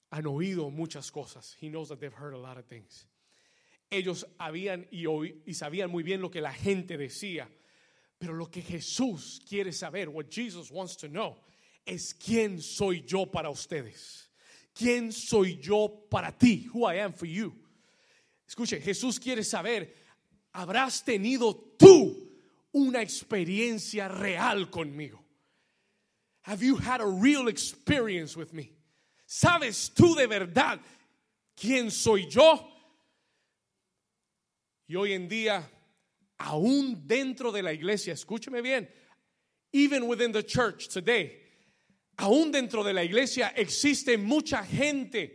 han 0.08 0.26
oído 0.26 0.70
muchas 0.70 1.10
cosas. 1.10 1.54
He 1.60 1.68
knows 1.68 1.90
that 1.90 2.00
they've 2.00 2.14
heard 2.14 2.32
a 2.32 2.38
lot 2.38 2.56
of 2.56 2.64
things. 2.64 3.06
Ellos 3.90 4.24
habían 4.40 4.86
y, 4.90 5.04
y 5.44 5.52
sabían 5.52 5.90
muy 5.90 6.02
bien 6.02 6.22
lo 6.22 6.30
que 6.30 6.40
la 6.40 6.50
gente 6.50 6.96
decía. 6.96 7.46
Pero 8.18 8.32
lo 8.32 8.46
que 8.46 8.62
Jesús 8.62 9.42
quiere 9.46 9.70
saber, 9.72 10.08
what 10.08 10.30
Jesus 10.30 10.70
wants 10.70 10.96
to 10.96 11.08
know, 11.08 11.36
es 11.84 12.14
quién 12.14 12.58
soy 12.62 13.02
yo 13.02 13.26
para 13.26 13.50
ustedes. 13.50 14.30
¿Quién 14.72 15.12
soy 15.12 15.58
yo 15.60 16.06
para 16.08 16.32
ti? 16.32 16.70
Who 16.72 16.86
I 16.90 17.00
am 17.00 17.12
for 17.12 17.26
you. 17.26 17.54
Escuche, 18.48 18.80
Jesús 18.80 19.20
quiere 19.20 19.44
saber, 19.44 19.94
¿habrás 20.54 21.04
tenido 21.04 21.54
tú 21.78 22.32
una 22.72 23.02
experiencia 23.02 24.08
real 24.08 24.70
conmigo? 24.70 25.23
Have 26.44 26.62
you 26.62 26.76
had 26.76 27.00
a 27.00 27.06
real 27.06 27.48
experience 27.48 28.36
with 28.36 28.52
me? 28.52 28.70
¿Sabes 29.26 29.90
tú 29.94 30.14
de 30.14 30.26
verdad 30.26 30.78
quién 31.56 31.90
soy 31.90 32.26
yo? 32.28 32.58
Y 34.86 34.94
hoy 34.94 35.12
en 35.12 35.26
día, 35.26 35.62
aún 36.38 37.06
dentro 37.06 37.50
de 37.50 37.62
la 37.62 37.72
iglesia, 37.72 38.12
escúcheme 38.12 38.62
bien, 38.62 38.86
even 39.72 40.06
within 40.06 40.32
the 40.32 40.42
church 40.42 40.88
today, 40.88 41.32
aún 42.18 42.52
dentro 42.52 42.84
de 42.84 42.92
la 42.92 43.00
iglesia 43.00 43.50
existe 43.56 44.18
mucha 44.18 44.62
gente 44.64 45.30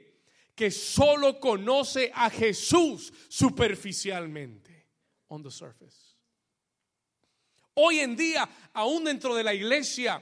que 0.55 0.69
solo 0.69 1.39
conoce 1.39 2.11
a 2.13 2.29
Jesús 2.29 3.11
superficialmente, 3.29 4.85
on 5.31 5.41
the 5.41 5.49
surface. 5.49 6.13
Hoy 7.75 7.99
en 7.99 8.15
día, 8.15 8.47
aún 8.75 9.05
dentro 9.05 9.33
de 9.33 9.43
la 9.43 9.55
iglesia, 9.55 10.21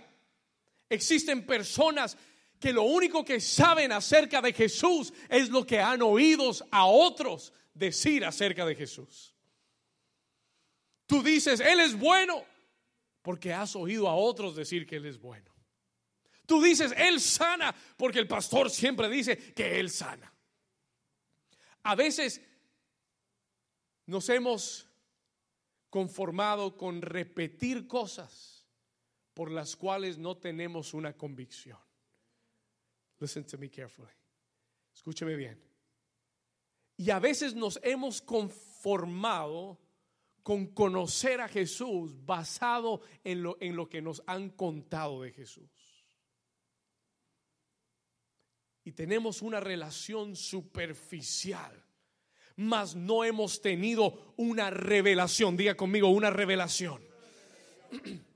Existen 0.90 1.46
personas 1.46 2.18
que 2.60 2.74
lo 2.74 2.84
único 2.84 3.24
que 3.24 3.40
saben 3.40 3.92
acerca 3.92 4.42
de 4.42 4.54
Jesús 4.54 5.14
es 5.30 5.50
lo 5.50 5.66
que 5.66 5.80
han 5.80 6.02
oído 6.02 6.52
a 6.72 6.86
otros 6.86 7.54
decir 7.74 8.26
acerca 8.26 8.66
de 8.66 8.76
Jesús. 8.76 9.36
Tú 11.06 11.22
dices, 11.22 11.60
Él 11.60 11.80
es 11.80 11.98
bueno, 11.98 12.44
porque 13.22 13.54
has 13.54 13.76
oído 13.76 14.08
a 14.08 14.16
otros 14.16 14.56
decir 14.56 14.86
que 14.88 14.98
Él 14.98 15.06
es 15.06 15.20
bueno. 15.20 15.54
Tú 16.46 16.62
dices, 16.62 16.94
Él 16.98 17.20
sana, 17.22 17.76
porque 17.98 18.20
el 18.20 18.28
pastor 18.28 18.70
siempre 18.70 19.10
dice 19.10 19.38
que 19.54 19.80
Él 19.80 19.90
sana. 19.90 20.34
A 21.84 21.96
veces 21.96 22.42
nos 24.06 24.28
hemos 24.30 24.88
conformado 25.90 26.76
con 26.76 27.02
repetir 27.02 27.88
cosas 27.88 28.57
por 29.38 29.52
las 29.52 29.76
cuales 29.76 30.18
no 30.18 30.36
tenemos 30.36 30.96
una 30.96 31.16
convicción. 31.16 31.78
Listen 33.20 33.46
to 33.46 33.60
me 33.60 33.70
carefully. 33.70 34.10
Escúcheme 34.92 35.36
bien. 35.36 35.62
Y 36.96 37.12
a 37.12 37.20
veces 37.20 37.54
nos 37.54 37.80
hemos 37.84 38.20
conformado 38.20 39.80
con 40.42 40.66
conocer 40.74 41.40
a 41.40 41.48
Jesús 41.48 42.16
basado 42.26 43.02
en 43.24 43.44
lo, 43.44 43.58
en 43.62 43.76
lo 43.76 43.88
que 43.88 44.02
nos 44.02 44.24
han 44.26 44.50
contado 44.50 45.22
de 45.22 45.32
Jesús. 45.32 45.70
Y 48.86 48.94
tenemos 48.94 49.44
una 49.44 49.60
relación 49.60 50.36
superficial, 50.36 51.86
mas 52.56 52.96
no 52.96 53.24
hemos 53.24 53.62
tenido 53.62 54.34
una 54.36 54.72
revelación. 54.72 55.56
Diga 55.56 55.76
conmigo, 55.76 56.08
una 56.08 56.32
revelación. 56.32 57.06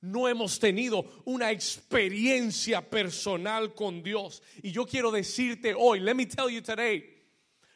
no 0.00 0.28
hemos 0.28 0.58
tenido 0.58 1.04
una 1.24 1.50
experiencia 1.50 2.88
personal 2.88 3.74
con 3.74 4.02
Dios. 4.02 4.42
Y 4.62 4.70
yo 4.70 4.86
quiero 4.86 5.10
decirte 5.10 5.74
hoy, 5.76 6.00
let 6.00 6.14
me 6.14 6.26
tell 6.26 6.48
you 6.48 6.62
today, 6.62 7.04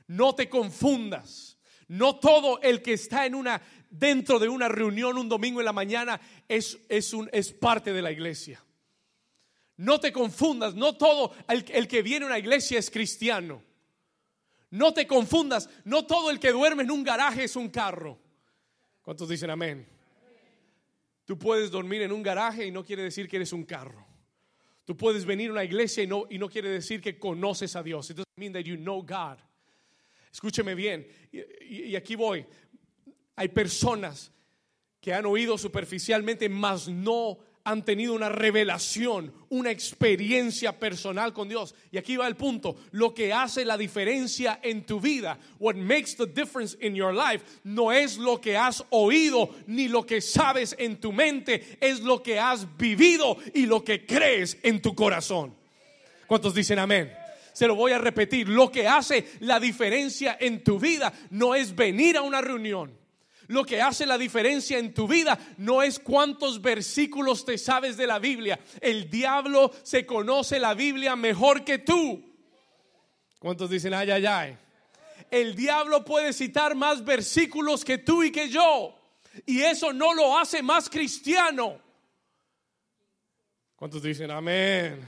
no 0.06 0.34
te 0.34 0.48
confundas. 0.48 1.58
No 1.88 2.16
todo 2.16 2.60
el 2.62 2.80
que 2.80 2.94
está 2.94 3.26
en 3.26 3.34
una 3.34 3.60
dentro 3.90 4.38
de 4.38 4.48
una 4.48 4.68
reunión 4.68 5.18
un 5.18 5.28
domingo 5.28 5.60
en 5.60 5.66
la 5.66 5.72
mañana 5.72 6.18
es, 6.48 6.78
es, 6.88 7.12
un, 7.12 7.28
es 7.32 7.52
parte 7.52 7.92
de 7.92 8.00
la 8.00 8.10
iglesia. 8.10 8.64
No 9.76 10.00
te 10.00 10.12
confundas, 10.12 10.74
no 10.74 10.96
todo 10.96 11.34
el, 11.48 11.64
el 11.68 11.88
que 11.88 12.02
viene 12.02 12.24
a 12.24 12.28
una 12.28 12.38
iglesia 12.38 12.78
es 12.78 12.90
cristiano. 12.90 13.62
No 14.70 14.94
te 14.94 15.06
confundas, 15.06 15.68
no 15.84 16.06
todo 16.06 16.30
el 16.30 16.40
que 16.40 16.52
duerme 16.52 16.84
en 16.84 16.90
un 16.90 17.04
garaje 17.04 17.44
es 17.44 17.56
un 17.56 17.68
carro. 17.68 18.18
¿Cuántos 19.02 19.28
dicen 19.28 19.50
amén? 19.50 19.86
Tú 21.32 21.38
puedes 21.38 21.70
dormir 21.70 22.02
en 22.02 22.12
un 22.12 22.22
garaje 22.22 22.66
y 22.66 22.70
no 22.70 22.84
quiere 22.84 23.04
decir 23.04 23.26
que 23.26 23.36
eres 23.36 23.54
un 23.54 23.64
carro. 23.64 24.06
Tú 24.84 24.94
puedes 24.94 25.24
venir 25.24 25.48
a 25.48 25.52
una 25.52 25.64
iglesia 25.64 26.02
y 26.02 26.06
no, 26.06 26.26
y 26.28 26.36
no 26.36 26.46
quiere 26.46 26.68
decir 26.68 27.00
que 27.00 27.18
conoces 27.18 27.74
a 27.74 27.82
Dios. 27.82 28.10
It 28.10 28.18
doesn't 28.18 28.36
mean 28.36 28.52
that 28.52 28.64
you 28.64 28.76
know 28.76 29.00
God. 29.00 29.38
Escúcheme 30.30 30.74
bien, 30.74 31.08
y, 31.32 31.84
y 31.84 31.96
aquí 31.96 32.16
voy. 32.16 32.44
Hay 33.34 33.48
personas 33.48 34.30
que 35.00 35.14
han 35.14 35.24
oído 35.24 35.56
superficialmente, 35.56 36.50
mas 36.50 36.86
no 36.86 37.38
han 37.64 37.84
tenido 37.84 38.14
una 38.14 38.28
revelación, 38.28 39.32
una 39.48 39.70
experiencia 39.70 40.78
personal 40.78 41.32
con 41.32 41.48
Dios. 41.48 41.74
Y 41.90 41.98
aquí 41.98 42.16
va 42.16 42.26
el 42.26 42.36
punto, 42.36 42.76
lo 42.90 43.14
que 43.14 43.32
hace 43.32 43.64
la 43.64 43.76
diferencia 43.76 44.58
en 44.62 44.84
tu 44.84 45.00
vida, 45.00 45.38
what 45.58 45.76
makes 45.76 46.16
the 46.16 46.26
difference 46.26 46.76
in 46.80 46.94
your 46.94 47.14
life, 47.14 47.44
no 47.64 47.92
es 47.92 48.18
lo 48.18 48.40
que 48.40 48.56
has 48.56 48.84
oído 48.90 49.50
ni 49.66 49.88
lo 49.88 50.04
que 50.04 50.20
sabes 50.20 50.74
en 50.78 51.00
tu 51.00 51.12
mente, 51.12 51.78
es 51.80 52.00
lo 52.00 52.22
que 52.22 52.38
has 52.38 52.66
vivido 52.76 53.36
y 53.54 53.66
lo 53.66 53.84
que 53.84 54.04
crees 54.04 54.58
en 54.62 54.82
tu 54.82 54.94
corazón. 54.94 55.54
¿Cuántos 56.26 56.54
dicen 56.54 56.78
amén? 56.78 57.12
Se 57.52 57.66
lo 57.66 57.74
voy 57.74 57.92
a 57.92 57.98
repetir, 57.98 58.48
lo 58.48 58.72
que 58.72 58.88
hace 58.88 59.26
la 59.40 59.60
diferencia 59.60 60.36
en 60.40 60.64
tu 60.64 60.78
vida 60.78 61.12
no 61.30 61.54
es 61.54 61.76
venir 61.76 62.16
a 62.16 62.22
una 62.22 62.40
reunión 62.40 63.01
lo 63.52 63.64
que 63.64 63.82
hace 63.82 64.06
la 64.06 64.16
diferencia 64.16 64.78
en 64.78 64.94
tu 64.94 65.06
vida 65.06 65.38
no 65.58 65.82
es 65.82 65.98
cuántos 65.98 66.62
versículos 66.62 67.44
te 67.44 67.58
sabes 67.58 67.98
de 67.98 68.06
la 68.06 68.18
Biblia. 68.18 68.58
El 68.80 69.10
diablo 69.10 69.70
se 69.82 70.06
conoce 70.06 70.58
la 70.58 70.72
Biblia 70.72 71.16
mejor 71.16 71.62
que 71.62 71.78
tú. 71.78 72.24
¿Cuántos 73.38 73.68
dicen 73.68 73.92
ay, 73.92 74.10
ay, 74.10 74.26
ay? 74.26 74.58
El 75.30 75.54
diablo 75.54 76.04
puede 76.04 76.32
citar 76.32 76.74
más 76.74 77.04
versículos 77.04 77.84
que 77.84 77.98
tú 77.98 78.22
y 78.22 78.32
que 78.32 78.48
yo. 78.48 78.98
Y 79.44 79.60
eso 79.60 79.92
no 79.92 80.14
lo 80.14 80.38
hace 80.38 80.62
más 80.62 80.88
cristiano. 80.88 81.78
¿Cuántos 83.76 84.02
dicen 84.02 84.30
amén? 84.30 85.06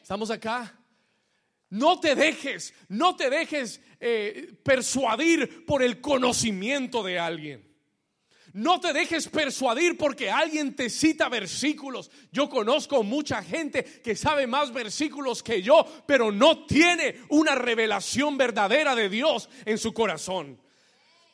¿Estamos 0.00 0.30
acá? 0.30 0.76
No 1.70 1.98
te 1.98 2.14
dejes, 2.14 2.72
no 2.88 3.16
te 3.16 3.30
dejes 3.30 3.80
eh, 3.98 4.52
persuadir 4.62 5.64
por 5.64 5.82
el 5.82 6.00
conocimiento 6.00 7.02
de 7.02 7.18
alguien. 7.18 7.69
No 8.52 8.80
te 8.80 8.92
dejes 8.92 9.28
persuadir 9.28 9.96
porque 9.96 10.30
alguien 10.30 10.74
te 10.74 10.90
cita 10.90 11.28
versículos. 11.28 12.10
Yo 12.32 12.48
conozco 12.48 13.02
mucha 13.02 13.42
gente 13.42 13.84
que 13.84 14.16
sabe 14.16 14.46
más 14.46 14.72
versículos 14.72 15.42
que 15.42 15.62
yo, 15.62 15.86
pero 16.06 16.32
no 16.32 16.66
tiene 16.66 17.20
una 17.28 17.54
revelación 17.54 18.36
verdadera 18.36 18.94
de 18.94 19.08
Dios 19.08 19.48
en 19.64 19.78
su 19.78 19.92
corazón. 19.92 20.60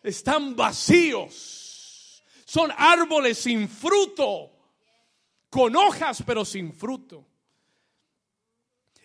Están 0.03 0.55
vacíos. 0.55 2.23
Son 2.45 2.71
árboles 2.77 3.39
sin 3.39 3.69
fruto, 3.69 4.53
con 5.49 5.75
hojas 5.75 6.23
pero 6.27 6.45
sin 6.45 6.73
fruto. 6.73 7.27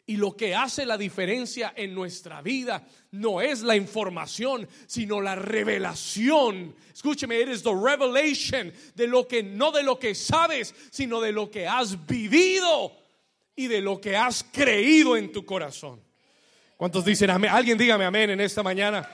Y 0.06 0.18
lo 0.18 0.36
que 0.36 0.56
hace 0.56 0.86
la 0.86 0.98
diferencia 0.98 1.74
en 1.76 1.94
nuestra 1.94 2.42
vida 2.42 2.86
no 3.12 3.40
es 3.40 3.62
la 3.62 3.76
información, 3.76 4.68
sino 4.88 5.22
la 5.22 5.36
revelación. 5.36 6.76
Escúcheme, 6.94 7.40
eres 7.40 7.64
the 7.64 7.72
revelation 7.74 8.74
de 8.96 9.08
lo 9.08 9.28
que 9.28 9.44
no 9.44 9.72
de 9.72 9.84
lo 9.84 10.00
que 10.00 10.16
sabes, 10.16 10.74
sino 10.90 11.22
de 11.22 11.32
lo 11.32 11.50
que 11.50 11.68
has 11.68 12.06
vivido 12.06 12.92
y 13.56 13.68
de 13.68 13.82
lo 13.82 14.02
que 14.02 14.18
has 14.18 14.44
creído 14.52 15.16
en 15.16 15.32
tu 15.32 15.46
corazón. 15.46 16.02
¿Cuántos 16.78 17.06
dicen 17.06 17.30
amén? 17.30 17.52
Alguien 17.54 17.78
dígame 17.78 18.04
amén 18.04 18.32
en 18.32 18.42
esta 18.42 18.64
mañana. 18.64 19.08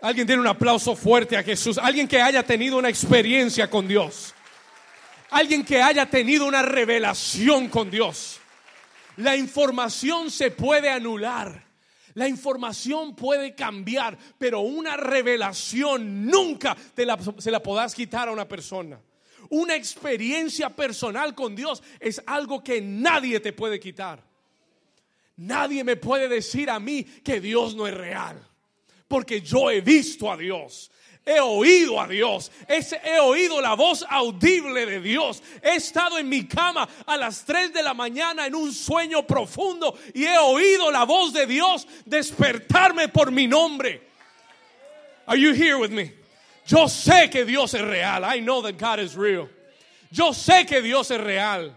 Alguien 0.00 0.26
tiene 0.26 0.40
un 0.40 0.46
aplauso 0.46 0.94
fuerte 0.94 1.36
a 1.36 1.42
Jesús. 1.42 1.78
Alguien 1.78 2.06
que 2.06 2.20
haya 2.20 2.42
tenido 2.42 2.78
una 2.78 2.88
experiencia 2.88 3.68
con 3.68 3.88
Dios. 3.88 4.34
Alguien 5.30 5.64
que 5.64 5.82
haya 5.82 6.06
tenido 6.06 6.46
una 6.46 6.62
revelación 6.62 7.68
con 7.68 7.90
Dios. 7.90 8.38
La 9.16 9.36
información 9.36 10.30
se 10.30 10.50
puede 10.50 10.90
anular. 10.90 11.64
La 12.14 12.28
información 12.28 13.16
puede 13.16 13.54
cambiar, 13.54 14.16
pero 14.38 14.60
una 14.60 14.96
revelación 14.96 16.26
nunca 16.26 16.76
se 17.38 17.50
la 17.50 17.62
podrás 17.62 17.94
quitar 17.94 18.28
a 18.28 18.32
una 18.32 18.46
persona. 18.46 19.00
Una 19.50 19.74
experiencia 19.74 20.70
personal 20.70 21.34
con 21.34 21.54
Dios 21.54 21.82
es 22.00 22.22
algo 22.26 22.62
que 22.62 22.80
nadie 22.80 23.40
te 23.40 23.52
puede 23.52 23.80
quitar. 23.80 24.22
Nadie 25.36 25.82
me 25.82 25.96
puede 25.96 26.28
decir 26.28 26.70
a 26.70 26.78
mí 26.78 27.02
que 27.02 27.40
Dios 27.40 27.74
no 27.74 27.86
es 27.86 27.94
real, 27.94 28.40
porque 29.08 29.40
yo 29.40 29.70
he 29.70 29.80
visto 29.80 30.30
a 30.30 30.36
Dios 30.36 30.90
he 31.26 31.40
oído 31.40 32.00
a 32.00 32.06
Dios, 32.06 32.50
he 32.68 33.18
oído 33.18 33.60
la 33.60 33.74
voz 33.74 34.04
audible 34.08 34.86
de 34.86 35.00
Dios. 35.00 35.42
He 35.62 35.76
estado 35.76 36.18
en 36.18 36.28
mi 36.28 36.44
cama 36.44 36.88
a 37.06 37.16
las 37.16 37.44
3 37.44 37.72
de 37.72 37.82
la 37.82 37.94
mañana 37.94 38.46
en 38.46 38.54
un 38.54 38.72
sueño 38.72 39.26
profundo 39.26 39.96
y 40.14 40.24
he 40.24 40.38
oído 40.38 40.90
la 40.90 41.04
voz 41.04 41.32
de 41.32 41.46
Dios 41.46 41.86
despertarme 42.04 43.08
por 43.08 43.30
mi 43.30 43.46
nombre. 43.46 44.02
Are 45.26 45.38
you 45.38 45.54
here 45.54 45.76
with 45.76 45.90
me? 45.90 46.12
Yo 46.66 46.88
sé 46.88 47.30
que 47.30 47.44
Dios 47.44 47.74
es 47.74 47.82
real. 47.82 48.24
I 48.24 48.40
know 48.40 48.62
that 48.62 48.78
God 48.78 49.00
is 49.00 49.16
real. 49.16 49.48
Yo 50.10 50.32
sé 50.32 50.66
que 50.66 50.82
Dios 50.82 51.10
es 51.10 51.20
real. 51.20 51.74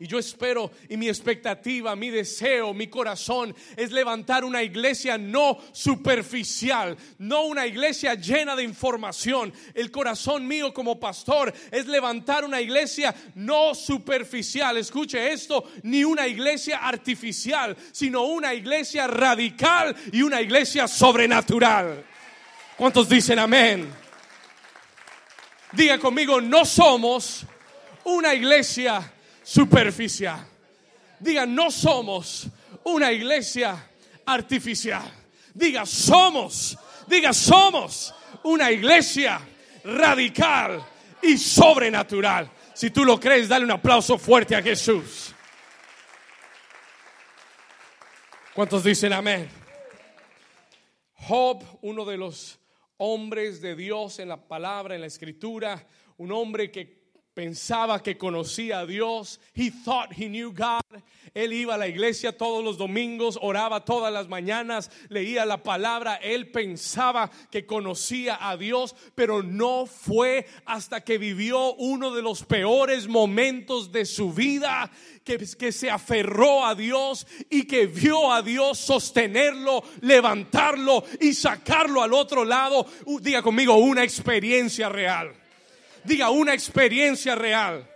Y 0.00 0.08
yo 0.08 0.18
espero 0.18 0.72
y 0.88 0.96
mi 0.96 1.08
expectativa, 1.08 1.94
mi 1.94 2.10
deseo, 2.10 2.74
mi 2.74 2.88
corazón 2.88 3.54
es 3.76 3.92
levantar 3.92 4.44
una 4.44 4.60
iglesia 4.60 5.16
no 5.16 5.58
superficial, 5.70 6.96
no 7.18 7.44
una 7.44 7.64
iglesia 7.64 8.14
llena 8.14 8.56
de 8.56 8.64
información. 8.64 9.52
El 9.72 9.92
corazón 9.92 10.48
mío 10.48 10.74
como 10.74 10.98
pastor 10.98 11.54
es 11.70 11.86
levantar 11.86 12.44
una 12.44 12.60
iglesia 12.60 13.14
no 13.36 13.72
superficial. 13.72 14.76
Escuche 14.78 15.32
esto, 15.32 15.70
ni 15.84 16.02
una 16.02 16.26
iglesia 16.26 16.78
artificial, 16.78 17.76
sino 17.92 18.24
una 18.24 18.52
iglesia 18.52 19.06
radical 19.06 19.94
y 20.10 20.22
una 20.22 20.42
iglesia 20.42 20.88
sobrenatural. 20.88 22.04
¿Cuántos 22.76 23.08
dicen 23.08 23.38
amén? 23.38 23.88
Diga 25.70 25.98
conmigo, 26.00 26.40
no 26.40 26.64
somos 26.64 27.46
una 28.04 28.34
iglesia 28.34 29.13
superficial. 29.44 30.44
Diga, 31.20 31.46
no 31.46 31.70
somos 31.70 32.48
una 32.84 33.12
iglesia 33.12 33.88
artificial. 34.26 35.04
Diga, 35.52 35.86
somos, 35.86 36.76
diga, 37.06 37.32
somos 37.32 38.12
una 38.42 38.72
iglesia 38.72 39.40
radical 39.84 40.84
y 41.22 41.38
sobrenatural. 41.38 42.50
Si 42.74 42.90
tú 42.90 43.04
lo 43.04 43.20
crees, 43.20 43.48
dale 43.48 43.64
un 43.64 43.70
aplauso 43.70 44.18
fuerte 44.18 44.56
a 44.56 44.62
Jesús. 44.62 45.32
¿Cuántos 48.52 48.82
dicen 48.82 49.12
amén? 49.12 49.48
Job, 51.14 51.64
uno 51.82 52.04
de 52.04 52.16
los 52.16 52.58
hombres 52.98 53.60
de 53.60 53.74
Dios 53.74 54.18
en 54.18 54.28
la 54.28 54.36
palabra, 54.36 54.94
en 54.94 55.00
la 55.00 55.06
escritura, 55.06 55.86
un 56.18 56.32
hombre 56.32 56.70
que 56.70 57.03
pensaba 57.34 58.02
que 58.02 58.16
conocía 58.16 58.80
a 58.80 58.86
Dios. 58.86 59.40
He 59.54 59.70
thought 59.70 60.12
he 60.12 60.28
knew 60.28 60.52
God. 60.52 61.02
Él 61.34 61.52
iba 61.52 61.74
a 61.74 61.78
la 61.78 61.88
iglesia 61.88 62.36
todos 62.36 62.62
los 62.62 62.78
domingos, 62.78 63.36
oraba 63.42 63.84
todas 63.84 64.12
las 64.12 64.28
mañanas, 64.28 64.88
leía 65.08 65.44
la 65.44 65.64
palabra. 65.64 66.14
Él 66.22 66.52
pensaba 66.52 67.28
que 67.50 67.66
conocía 67.66 68.38
a 68.40 68.56
Dios, 68.56 68.94
pero 69.16 69.42
no 69.42 69.84
fue 69.86 70.46
hasta 70.64 71.02
que 71.02 71.18
vivió 71.18 71.74
uno 71.74 72.14
de 72.14 72.22
los 72.22 72.44
peores 72.44 73.08
momentos 73.08 73.90
de 73.90 74.04
su 74.04 74.32
vida 74.32 74.92
que, 75.24 75.38
que 75.58 75.72
se 75.72 75.90
aferró 75.90 76.64
a 76.64 76.76
Dios 76.76 77.26
y 77.50 77.64
que 77.64 77.86
vio 77.86 78.30
a 78.32 78.40
Dios 78.40 78.78
sostenerlo, 78.78 79.82
levantarlo 80.02 81.02
y 81.20 81.34
sacarlo 81.34 82.00
al 82.00 82.12
otro 82.12 82.44
lado. 82.44 82.86
Diga 83.20 83.42
conmigo, 83.42 83.74
una 83.74 84.04
experiencia 84.04 84.88
real. 84.88 85.43
Diga 86.04 86.30
una 86.30 86.54
experiencia 86.54 87.34
real. 87.34 87.90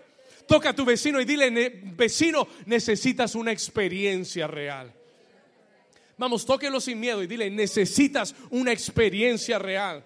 Toca 0.47 0.71
a 0.71 0.75
tu 0.75 0.85
vecino 0.85 1.21
y 1.21 1.27
dile, 1.27 1.51
vecino, 1.95 2.49
necesitas 2.65 3.35
una 3.35 3.53
experiencia 3.53 4.47
real. 4.47 4.93
Vamos, 6.17 6.45
tóquelo 6.45 6.81
sin 6.81 6.99
miedo 6.99 7.23
y 7.23 7.27
dile, 7.27 7.51
necesitas 7.51 8.35
una 8.51 8.73
experiencia 8.73 9.59
real. 9.59 10.05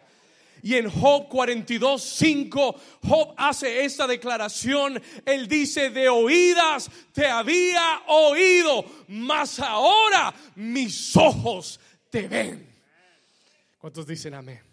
Y 0.62 0.74
en 0.74 0.90
Job 0.90 1.28
42, 1.28 2.02
5, 2.02 2.80
Job 3.02 3.34
hace 3.36 3.84
esta 3.84 4.06
declaración. 4.06 5.00
Él 5.24 5.48
dice, 5.48 5.90
de 5.90 6.08
oídas 6.08 6.90
te 7.12 7.26
había 7.26 8.02
oído, 8.06 8.84
mas 9.08 9.58
ahora 9.58 10.34
mis 10.54 11.16
ojos 11.16 11.80
te 12.10 12.28
ven. 12.28 12.66
¿Cuántos 13.78 14.06
dicen 14.06 14.34
amén? 14.34 14.71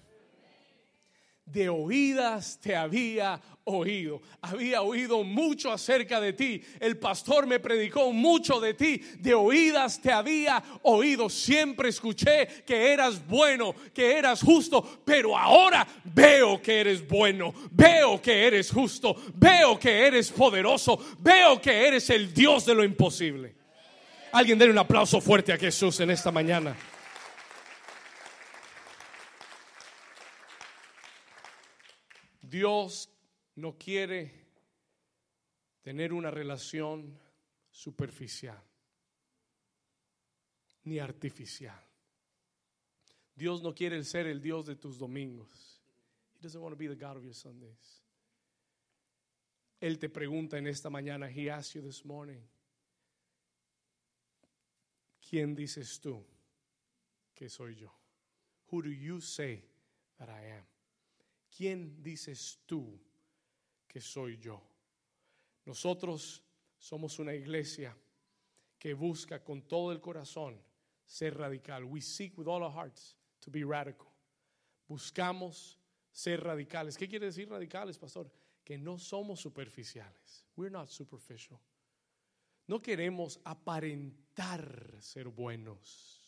De 1.52 1.70
oídas 1.70 2.60
te 2.62 2.76
había 2.76 3.42
oído. 3.66 4.22
Había 4.42 4.82
oído 4.82 5.24
mucho 5.24 5.72
acerca 5.72 6.20
de 6.20 6.34
ti. 6.34 6.62
El 6.80 6.98
pastor 6.98 7.48
me 7.48 7.60
predicó 7.60 8.12
mucho 8.12 8.60
de 8.60 8.74
ti. 8.74 9.02
De 9.20 9.34
oídas 9.34 10.02
te 10.02 10.12
había 10.12 10.62
oído. 10.84 11.30
Siempre 11.30 11.90
escuché 11.90 12.48
que 12.66 12.92
eras 12.92 13.26
bueno, 13.28 13.74
que 13.94 14.18
eras 14.18 14.42
justo. 14.42 15.02
Pero 15.06 15.38
ahora 15.38 15.88
veo 16.04 16.62
que 16.62 16.80
eres 16.82 17.08
bueno. 17.08 17.54
Veo 17.72 18.22
que 18.22 18.48
eres 18.48 18.72
justo. 18.72 19.16
Veo 19.36 19.80
que 19.80 20.08
eres 20.08 20.32
poderoso. 20.32 21.00
Veo 21.20 21.62
que 21.62 21.88
eres 21.88 22.10
el 22.10 22.34
Dios 22.34 22.66
de 22.66 22.76
lo 22.76 22.84
imposible. 22.84 23.56
Alguien 24.32 24.60
denle 24.60 24.74
un 24.74 24.80
aplauso 24.80 25.20
fuerte 25.22 25.52
a 25.54 25.58
Jesús 25.58 26.00
en 26.00 26.12
esta 26.12 26.32
mañana. 26.32 26.76
Dios 32.50 33.10
no 33.56 33.78
quiere 33.78 34.34
tener 35.82 36.14
una 36.14 36.32
relación 36.32 37.18
superficial 37.70 38.60
ni 40.84 40.98
artificial. 41.00 41.80
Dios 43.36 43.62
no 43.62 43.74
quiere 43.74 44.04
ser 44.04 44.26
el 44.26 44.42
Dios 44.42 44.66
de 44.66 44.76
tus 44.76 44.98
domingos. 44.98 45.80
He 46.34 46.42
doesn't 46.42 46.62
want 46.62 46.74
to 46.74 46.78
be 46.78 46.88
the 46.88 46.96
God 46.96 47.18
of 47.18 47.24
your 47.24 47.36
Sundays. 47.36 48.02
Él 49.80 49.98
te 50.00 50.10
pregunta 50.10 50.58
en 50.58 50.68
esta 50.68 50.90
mañana, 50.90 51.30
he 51.30 51.50
asked 51.50 51.76
you 51.76 51.82
this 51.82 52.04
morning, 52.04 52.42
¿quién 55.22 55.56
dices 55.56 56.02
tú 56.02 56.26
que 57.34 57.48
soy 57.48 57.76
yo? 57.76 57.92
Who 58.72 58.82
do 58.82 58.90
you 58.90 59.22
say 59.22 59.64
that 60.18 60.30
I 60.30 60.58
am? 60.58 60.79
¿Quién 61.56 62.02
dices 62.02 62.60
tú 62.66 63.00
que 63.88 64.02
soy 64.02 64.38
yo? 64.38 64.62
Nosotros 65.66 66.44
somos 66.78 67.20
una 67.20 67.34
iglesia 67.34 67.96
que 68.78 68.94
busca 68.94 69.44
con 69.44 69.64
todo 69.64 69.92
el 69.92 70.00
corazón 70.00 70.60
ser 71.06 71.38
radical. 71.38 71.84
We 71.84 72.02
seek 72.02 72.38
with 72.38 72.48
all 72.48 72.64
our 72.64 72.72
hearts 72.72 73.16
to 73.42 73.52
be 73.52 73.64
radical. 73.64 74.08
Buscamos 74.88 75.78
ser 76.12 76.44
radicales. 76.44 76.98
¿Qué 76.98 77.08
quiere 77.08 77.28
decir 77.28 77.50
radicales, 77.50 77.98
pastor? 77.98 78.32
Que 78.64 78.78
no 78.78 78.98
somos 78.98 79.40
superficiales. 79.40 80.46
We're 80.56 80.72
not 80.72 80.88
superficial. 80.90 81.60
No 82.68 82.82
queremos 82.82 83.40
aparentar 83.44 84.98
ser 85.00 85.28
buenos. 85.28 86.20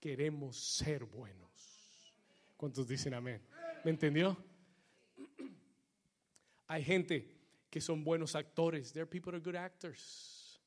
Queremos 0.00 0.56
ser 0.56 1.04
buenos. 1.04 2.14
¿Cuántos 2.56 2.88
dicen 2.88 3.14
amén? 3.14 3.42
¿Me 3.84 3.90
entendió? 3.90 4.36
Hay 6.68 6.84
gente 6.84 7.28
que 7.68 7.80
son 7.80 8.04
buenos 8.04 8.36
actores. 8.36 8.92
There 8.92 9.02
are 9.02 9.10
people 9.10 9.32
that 9.32 9.38
are 9.38 9.44
good 9.44 9.56
actors. 9.56 10.60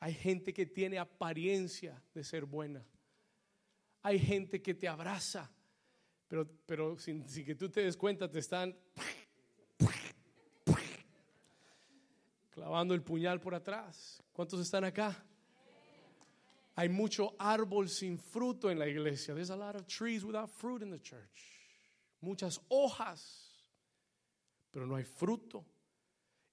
Hay 0.00 0.14
gente 0.14 0.52
que 0.52 0.66
tiene 0.66 0.98
apariencia 0.98 2.02
de 2.12 2.24
ser 2.24 2.46
buena. 2.46 2.84
Hay 4.02 4.18
gente 4.18 4.60
que 4.60 4.74
te 4.74 4.88
abraza, 4.88 5.48
pero, 6.26 6.46
pero 6.66 6.98
sin, 6.98 7.28
sin 7.28 7.44
que 7.44 7.54
tú 7.54 7.68
te 7.68 7.82
des 7.82 7.96
cuenta 7.96 8.28
te 8.28 8.38
están 8.38 8.74
clavando 12.50 12.94
el 12.94 13.02
puñal 13.02 13.40
por 13.40 13.54
atrás. 13.54 14.22
¿Cuántos 14.32 14.58
están 14.60 14.84
acá? 14.84 15.24
Hay 16.74 16.88
mucho 16.88 17.36
árbol 17.38 17.88
sin 17.88 18.18
fruto 18.18 18.70
en 18.70 18.78
la 18.78 18.88
iglesia. 18.88 19.34
There's 19.34 19.50
a 19.50 19.56
lot 19.56 19.76
of 19.76 19.86
trees 19.86 20.24
without 20.24 20.50
fruit 20.50 20.82
in 20.82 20.90
the 20.90 20.98
church 20.98 21.59
muchas 22.20 22.60
hojas, 22.68 23.58
pero 24.70 24.86
no 24.86 24.96
hay 24.96 25.04
fruto. 25.04 25.64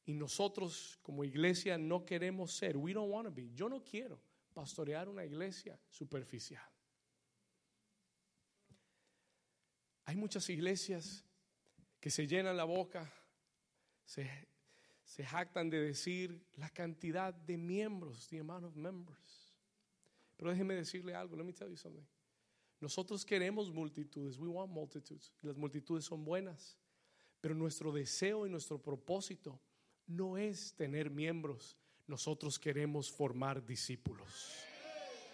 Y 0.06 0.13
nosotros 0.13 0.99
como 1.01 1.23
iglesia 1.23 1.77
no 1.77 2.06
queremos 2.06 2.53
ser, 2.53 2.77
we 2.77 2.93
don't 2.93 3.12
want 3.12 3.27
to 3.27 3.34
be. 3.34 3.51
Yo 3.53 3.67
no 3.67 3.84
quiero 3.84 4.21
pastorear 4.53 5.10
una 5.10 5.25
iglesia 5.25 5.80
superficial. 5.89 6.63
Hay 10.06 10.15
muchas 10.15 10.49
iglesias 10.49 11.25
que 11.99 12.10
se 12.10 12.25
llenan 12.25 12.56
la 12.56 12.63
boca, 12.63 13.12
se, 14.06 14.47
se 15.03 15.25
jactan 15.25 15.69
de 15.69 15.82
decir 15.82 16.47
la 16.53 16.69
cantidad 16.69 17.34
de 17.34 17.58
miembros, 17.58 18.30
the 18.30 18.39
amount 18.39 18.63
of 18.63 18.75
members. 18.75 19.53
Pero 20.38 20.51
déjeme 20.51 20.75
decirle 20.75 21.13
algo, 21.13 21.36
let 21.36 21.43
me 21.43 21.51
tell 21.51 21.69
you 21.69 21.75
something. 21.75 22.06
Nosotros 22.80 23.26
queremos 23.26 23.72
multitudes, 23.72 24.38
we 24.38 24.48
want 24.48 24.72
multitudes, 24.72 25.32
las 25.42 25.58
multitudes 25.58 26.06
son 26.06 26.24
buenas, 26.24 26.78
pero 27.42 27.56
nuestro 27.56 27.92
deseo 27.92 28.46
y 28.46 28.50
nuestro 28.50 28.82
propósito 28.82 29.60
no 30.06 30.38
es 30.38 30.74
tener 30.76 31.10
miembros, 31.10 31.76
nosotros 32.06 32.60
queremos 32.60 33.12
formar 33.12 33.66
discípulos. 33.66 34.28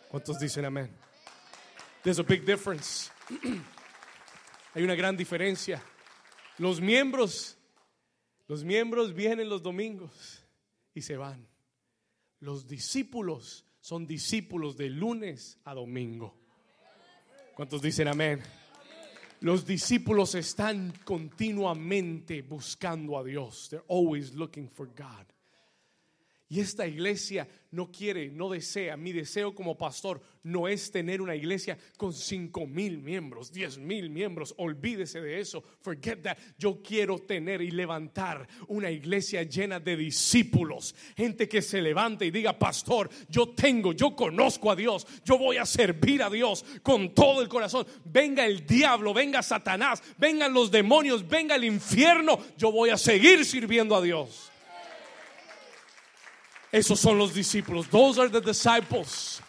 ¿Cuántos 0.10 0.40
dicen 0.40 0.66
amén? 0.66 0.90
There's 2.04 2.20
a 2.20 2.24
big 2.24 2.46
difference. 2.46 3.12
Hay 4.74 4.84
una 4.84 4.96
gran 4.96 5.16
diferencia. 5.16 5.84
Los 6.58 6.80
miembros, 6.80 7.58
los 8.48 8.64
miembros 8.64 9.14
vienen 9.14 9.50
los 9.50 9.62
domingos 9.62 10.44
y 10.94 11.02
se 11.02 11.18
van. 11.18 11.48
Los 12.40 12.68
discípulos 12.68 13.66
son 13.80 14.06
discípulos 14.06 14.78
de 14.78 14.90
lunes 14.90 15.60
a 15.64 15.74
domingo. 15.74 16.43
¿Cuántos 17.56 17.82
dicen 17.82 18.08
amén? 18.08 18.42
Los 19.42 19.66
discípulos 19.66 20.34
están 20.36 20.94
continuamente 21.04 22.42
buscando 22.42 23.18
a 23.18 23.24
Dios. 23.24 23.68
They're 23.70 23.86
always 23.88 24.34
looking 24.34 24.70
for 24.70 24.88
God. 24.88 25.33
Y 26.54 26.60
esta 26.60 26.86
iglesia 26.86 27.48
no 27.72 27.92
quiere, 27.92 28.30
no 28.30 28.48
desea. 28.48 28.96
Mi 28.96 29.12
deseo 29.12 29.56
como 29.56 29.76
pastor 29.76 30.22
no 30.44 30.68
es 30.68 30.92
tener 30.92 31.20
una 31.20 31.36
iglesia 31.36 31.80
con 31.98 32.14
cinco 32.14 32.68
mil 32.68 33.00
miembros, 33.00 33.52
diez 33.52 33.80
mil 33.80 34.12
miembros. 34.12 34.54
Olvídese 34.58 35.20
de 35.20 35.40
eso. 35.40 35.64
Forget 35.82 36.22
that. 36.22 36.38
Yo 36.60 36.80
quiero 36.84 37.18
tener 37.18 37.64
y 37.64 37.72
levantar 37.72 38.48
una 38.68 38.92
iglesia 38.92 39.42
llena 39.42 39.80
de 39.80 39.98
discípulos. 39.98 40.94
Gente 41.18 41.50
que 41.50 41.64
se 41.64 41.82
levante 41.82 42.24
y 42.28 42.30
diga, 42.30 42.60
pastor, 42.60 43.10
yo 43.30 43.50
tengo, 43.50 43.92
yo 43.94 44.16
conozco 44.16 44.70
a 44.70 44.76
Dios. 44.76 45.08
Yo 45.26 45.40
voy 45.40 45.58
a 45.58 45.66
servir 45.66 46.22
a 46.22 46.30
Dios 46.30 46.64
con 46.84 47.16
todo 47.16 47.42
el 47.42 47.50
corazón. 47.50 47.88
Venga 48.06 48.46
el 48.46 48.68
diablo, 48.68 49.12
venga 49.12 49.42
Satanás, 49.42 50.04
vengan 50.20 50.54
los 50.54 50.70
demonios, 50.70 51.28
venga 51.28 51.56
el 51.56 51.64
infierno. 51.64 52.38
Yo 52.60 52.72
voy 52.72 52.92
a 52.92 52.98
seguir 53.00 53.44
sirviendo 53.44 53.96
a 53.96 54.04
Dios. 54.04 54.53
Esos 56.74 57.00
son 57.00 57.18
los 57.18 57.34
discípulos. 57.34 57.88
Those 57.88 58.20
are 58.20 58.30
the 58.30 58.42
disciples. 58.42 59.42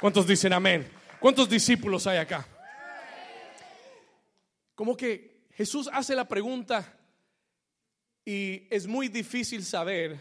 ¿Cuántos 0.00 0.26
dicen 0.26 0.52
amén? 0.52 0.90
¿Cuántos 1.20 1.48
discípulos 1.48 2.06
hay 2.06 2.16
acá? 2.18 2.44
Como 4.74 4.96
que 4.96 5.46
Jesús 5.52 5.88
hace 5.92 6.14
la 6.14 6.26
pregunta 6.26 6.98
Y 8.30 8.66
es 8.70 8.86
muy 8.86 9.08
difícil 9.08 9.64
saber 9.64 10.20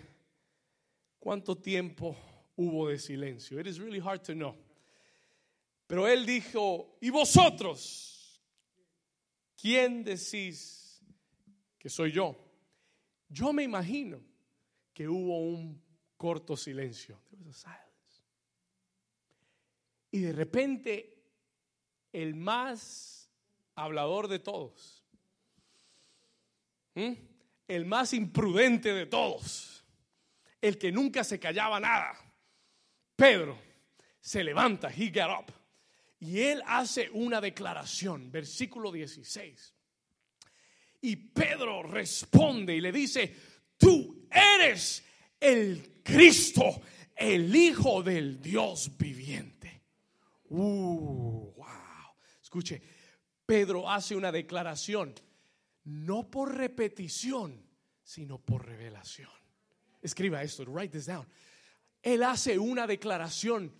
cuánto 1.20 1.58
tiempo 1.58 2.16
hubo 2.56 2.88
de 2.88 3.00
silencio. 3.00 3.60
It 3.60 3.68
is 3.68 3.80
really 3.80 4.00
hard 4.00 4.22
to 4.24 4.34
know. 4.34 4.56
Pero 5.88 6.08
él 6.08 6.26
dijo, 6.26 6.98
¿y 7.02 7.10
vosotros? 7.10 8.42
¿Quién 9.62 10.06
decís 10.06 11.02
que 11.78 11.90
soy 11.90 12.13
yo? 12.13 12.34
Yo 13.28 13.52
me 13.52 13.63
imagino 13.63 14.22
que 14.94 15.10
hubo 15.10 15.40
un 15.42 15.87
corto 16.18 16.58
silencio. 16.58 17.22
Y 20.12 20.20
de 20.20 20.34
repente, 20.34 21.24
el 22.12 22.36
más 22.36 23.32
hablador 23.76 24.28
de 24.28 24.40
todos, 24.40 25.06
el 26.96 27.86
más 27.86 28.14
imprudente 28.14 28.94
de 28.94 29.06
todos, 29.06 29.86
el 30.60 30.78
que 30.78 30.92
nunca 30.92 31.24
se 31.24 31.40
callaba 31.40 31.80
nada, 31.80 32.18
Pedro, 33.16 33.60
se 34.20 34.44
levanta, 34.44 34.90
he 34.90 35.12
get 35.12 35.28
up, 35.30 35.54
y 36.20 36.40
él 36.42 36.64
hace 36.66 37.10
una 37.12 37.40
declaración, 37.40 38.32
versículo 38.32 38.92
16. 38.92 39.76
Y 41.02 41.16
Pedro 41.16 41.84
responde 41.84 42.76
y 42.76 42.82
le 42.82 42.92
dice, 42.92 43.36
tú 43.78 44.28
eres 44.32 45.04
el 45.40 45.97
Cristo, 46.08 46.82
el 47.13 47.54
Hijo 47.54 48.02
del 48.02 48.41
Dios 48.41 48.98
viviente. 48.98 49.82
Uh, 50.50 51.52
wow. 51.54 51.65
Escuche, 52.41 52.82
Pedro 53.46 53.89
hace 53.89 54.15
una 54.15 54.32
declaración, 54.32 55.13
no 55.84 56.32
por 56.32 56.56
repetición, 56.56 57.62
sino 58.04 58.39
por 58.39 58.65
revelación. 58.65 59.30
Escriba 60.02 60.41
esto, 60.41 60.63
write 60.63 60.98
this 60.98 61.08
down. 61.08 61.28
Él 62.02 62.24
hace 62.24 62.58
una 62.58 62.88
declaración, 62.88 63.74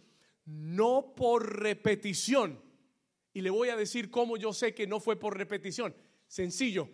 no 0.46 1.14
por 1.16 1.62
repetición. 1.62 2.62
Y 3.32 3.40
le 3.40 3.50
voy 3.50 3.70
a 3.70 3.78
decir 3.78 4.12
cómo 4.12 4.36
yo 4.36 4.52
sé 4.52 4.74
que 4.74 4.86
no 4.86 5.00
fue 5.00 5.18
por 5.18 5.38
repetición. 5.38 5.96
Sencillo, 6.28 6.90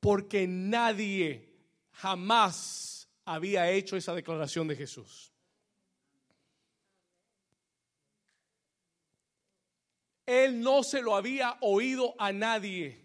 porque 0.00 0.46
nadie 0.46 1.52
jamás 1.90 2.91
había 3.24 3.70
hecho 3.70 3.96
esa 3.96 4.14
declaración 4.14 4.68
de 4.68 4.76
Jesús. 4.76 5.32
Él 10.26 10.60
no 10.60 10.82
se 10.82 11.02
lo 11.02 11.16
había 11.16 11.58
oído 11.60 12.14
a 12.18 12.32
nadie. 12.32 13.04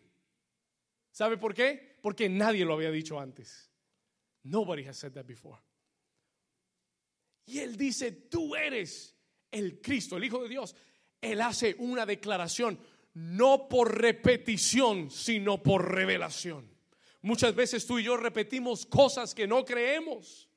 ¿Sabe 1.12 1.38
por 1.38 1.54
qué? 1.54 1.98
Porque 2.02 2.30
nadie 2.30 2.64
lo 2.64 2.74
había 2.74 2.92
dicho 2.92 3.20
antes. 3.20 3.72
Nobody 4.44 4.86
has 4.88 4.98
said 4.98 5.14
that 5.14 5.26
before. 5.26 5.60
Y 7.46 7.60
él 7.60 7.76
dice, 7.76 8.12
tú 8.12 8.56
eres 8.56 9.16
el 9.52 9.82
Cristo, 9.82 10.18
el 10.18 10.26
Hijo 10.26 10.44
de 10.44 10.50
Dios. 10.50 10.76
Él 11.20 11.42
hace 11.42 11.76
una 11.80 12.06
declaración, 12.06 12.80
no 13.14 13.68
por 13.68 14.00
repetición, 14.00 15.10
sino 15.10 15.64
por 15.64 15.92
revelación. 15.92 16.77
Muchas 17.22 17.56
veces 17.56 17.86
tú 17.86 18.00
y 18.00 18.04
yo 18.04 18.18
repetimos 18.18 18.86
cosas 18.86 19.34
que 19.34 19.48
no 19.48 19.66
creemos. 19.66 20.48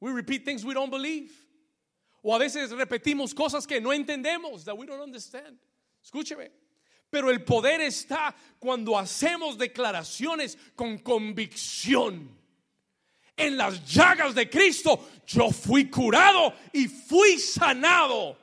We 0.00 0.12
repeat 0.12 0.44
things 0.44 0.64
we 0.64 0.74
don't 0.74 0.90
believe. 0.90 1.30
O 2.22 2.34
a 2.34 2.38
veces 2.38 2.70
repetimos 2.70 3.34
cosas 3.34 3.66
que 3.66 3.80
no 3.80 3.92
entendemos, 3.92 4.64
that 4.64 4.76
we 4.76 4.86
don't 4.86 5.02
understand. 5.02 5.58
Escúcheme. 6.02 6.50
Pero 7.10 7.30
el 7.30 7.42
poder 7.42 7.80
está 7.80 8.34
cuando 8.58 8.96
hacemos 8.96 9.58
declaraciones 9.58 10.56
con 10.76 10.98
convicción. 10.98 12.36
En 13.36 13.56
las 13.56 13.84
llagas 13.84 14.34
de 14.34 14.48
Cristo 14.48 15.08
yo 15.26 15.50
fui 15.50 15.90
curado 15.90 16.54
y 16.72 16.86
fui 16.86 17.38
sanado. 17.38 18.36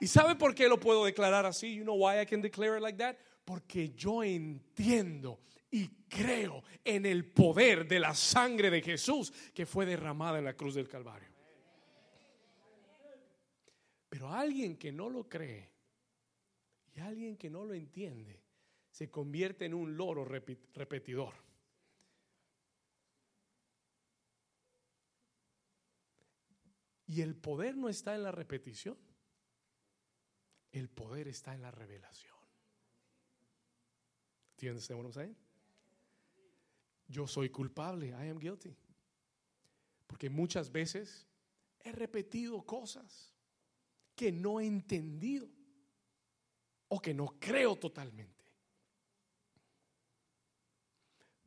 ¿Y 0.00 0.06
sabe 0.06 0.34
por 0.34 0.54
qué 0.54 0.68
lo 0.68 0.78
puedo 0.78 1.04
declarar 1.04 1.44
así? 1.44 1.74
You 1.74 1.84
know 1.84 1.94
why 1.94 2.20
I 2.20 2.26
can 2.26 2.40
declare 2.40 2.76
it 2.76 2.82
like 2.82 2.98
that? 2.98 3.16
Porque 3.44 3.92
yo 3.96 4.22
entiendo 4.22 5.38
y 5.70 5.88
creo 6.08 6.62
en 6.84 7.04
el 7.04 7.30
poder 7.30 7.86
de 7.86 8.00
la 8.00 8.14
sangre 8.14 8.70
de 8.70 8.80
Jesús 8.80 9.32
que 9.54 9.66
fue 9.66 9.84
derramada 9.84 10.38
en 10.38 10.44
la 10.44 10.54
cruz 10.54 10.74
del 10.74 10.88
Calvario. 10.88 11.28
Pero 14.08 14.32
alguien 14.32 14.78
que 14.78 14.90
no 14.90 15.10
lo 15.10 15.28
cree 15.28 15.70
y 16.94 17.00
alguien 17.00 17.36
que 17.36 17.50
no 17.50 17.64
lo 17.64 17.74
entiende 17.74 18.42
se 18.90 19.10
convierte 19.10 19.66
en 19.66 19.74
un 19.74 19.96
loro 19.96 20.24
repetidor. 20.24 21.34
Y 27.06 27.22
el 27.22 27.36
poder 27.36 27.76
no 27.76 27.88
está 27.88 28.14
en 28.14 28.22
la 28.22 28.32
repetición. 28.32 28.98
El 30.72 30.90
poder 30.90 31.28
está 31.28 31.54
en 31.54 31.62
la 31.62 31.70
revelación. 31.70 32.36
¿Entiendes 34.52 34.90
lo 34.90 35.02
que 35.02 35.08
estoy 35.08 35.47
yo 37.08 37.26
soy 37.26 37.48
culpable, 37.48 38.08
I 38.08 38.28
am 38.28 38.38
guilty. 38.38 38.76
Porque 40.06 40.30
muchas 40.30 40.70
veces 40.70 41.26
he 41.80 41.92
repetido 41.92 42.62
cosas 42.64 43.34
que 44.14 44.30
no 44.30 44.60
he 44.60 44.66
entendido 44.66 45.48
o 46.88 47.00
que 47.00 47.14
no 47.14 47.36
creo 47.38 47.76
totalmente. 47.76 48.44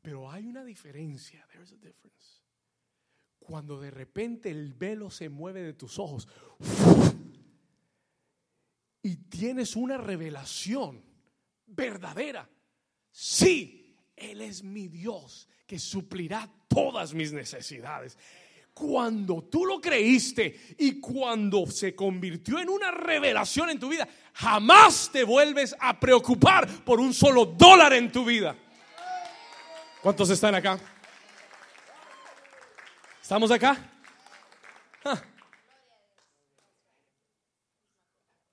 Pero 0.01 0.31
hay 0.31 0.47
una 0.47 0.63
diferencia, 0.63 1.45
there's 1.51 1.71
a 1.71 1.75
difference. 1.75 2.41
Cuando 3.39 3.79
de 3.79 3.91
repente 3.91 4.49
el 4.49 4.73
velo 4.73 5.09
se 5.09 5.29
mueve 5.29 5.61
de 5.61 5.73
tus 5.73 5.99
ojos 5.99 6.27
y 9.03 9.15
tienes 9.15 9.75
una 9.75 9.97
revelación 9.97 11.03
verdadera. 11.65 12.49
Sí, 13.11 13.80
él 14.21 14.41
es 14.41 14.63
mi 14.63 14.87
Dios 14.87 15.47
que 15.65 15.79
suplirá 15.79 16.49
todas 16.67 17.13
mis 17.13 17.33
necesidades. 17.33 18.17
Cuando 18.73 19.43
tú 19.43 19.65
lo 19.65 19.81
creíste 19.81 20.75
y 20.77 20.99
cuando 20.99 21.65
se 21.67 21.93
convirtió 21.93 22.59
en 22.59 22.69
una 22.69 22.91
revelación 22.91 23.69
en 23.69 23.79
tu 23.79 23.89
vida, 23.89 24.07
jamás 24.33 25.09
te 25.11 25.23
vuelves 25.23 25.75
a 25.79 25.99
preocupar 25.99 26.67
por 26.85 26.99
un 26.99 27.13
solo 27.13 27.45
dólar 27.45 27.93
en 27.93 28.11
tu 28.11 28.23
vida. 28.23 28.55
¿Cuántos 30.01 30.29
están 30.29 30.55
acá? 30.55 30.79
¿Estamos 33.21 33.51
acá? 33.51 33.91
Ah. 35.03 35.21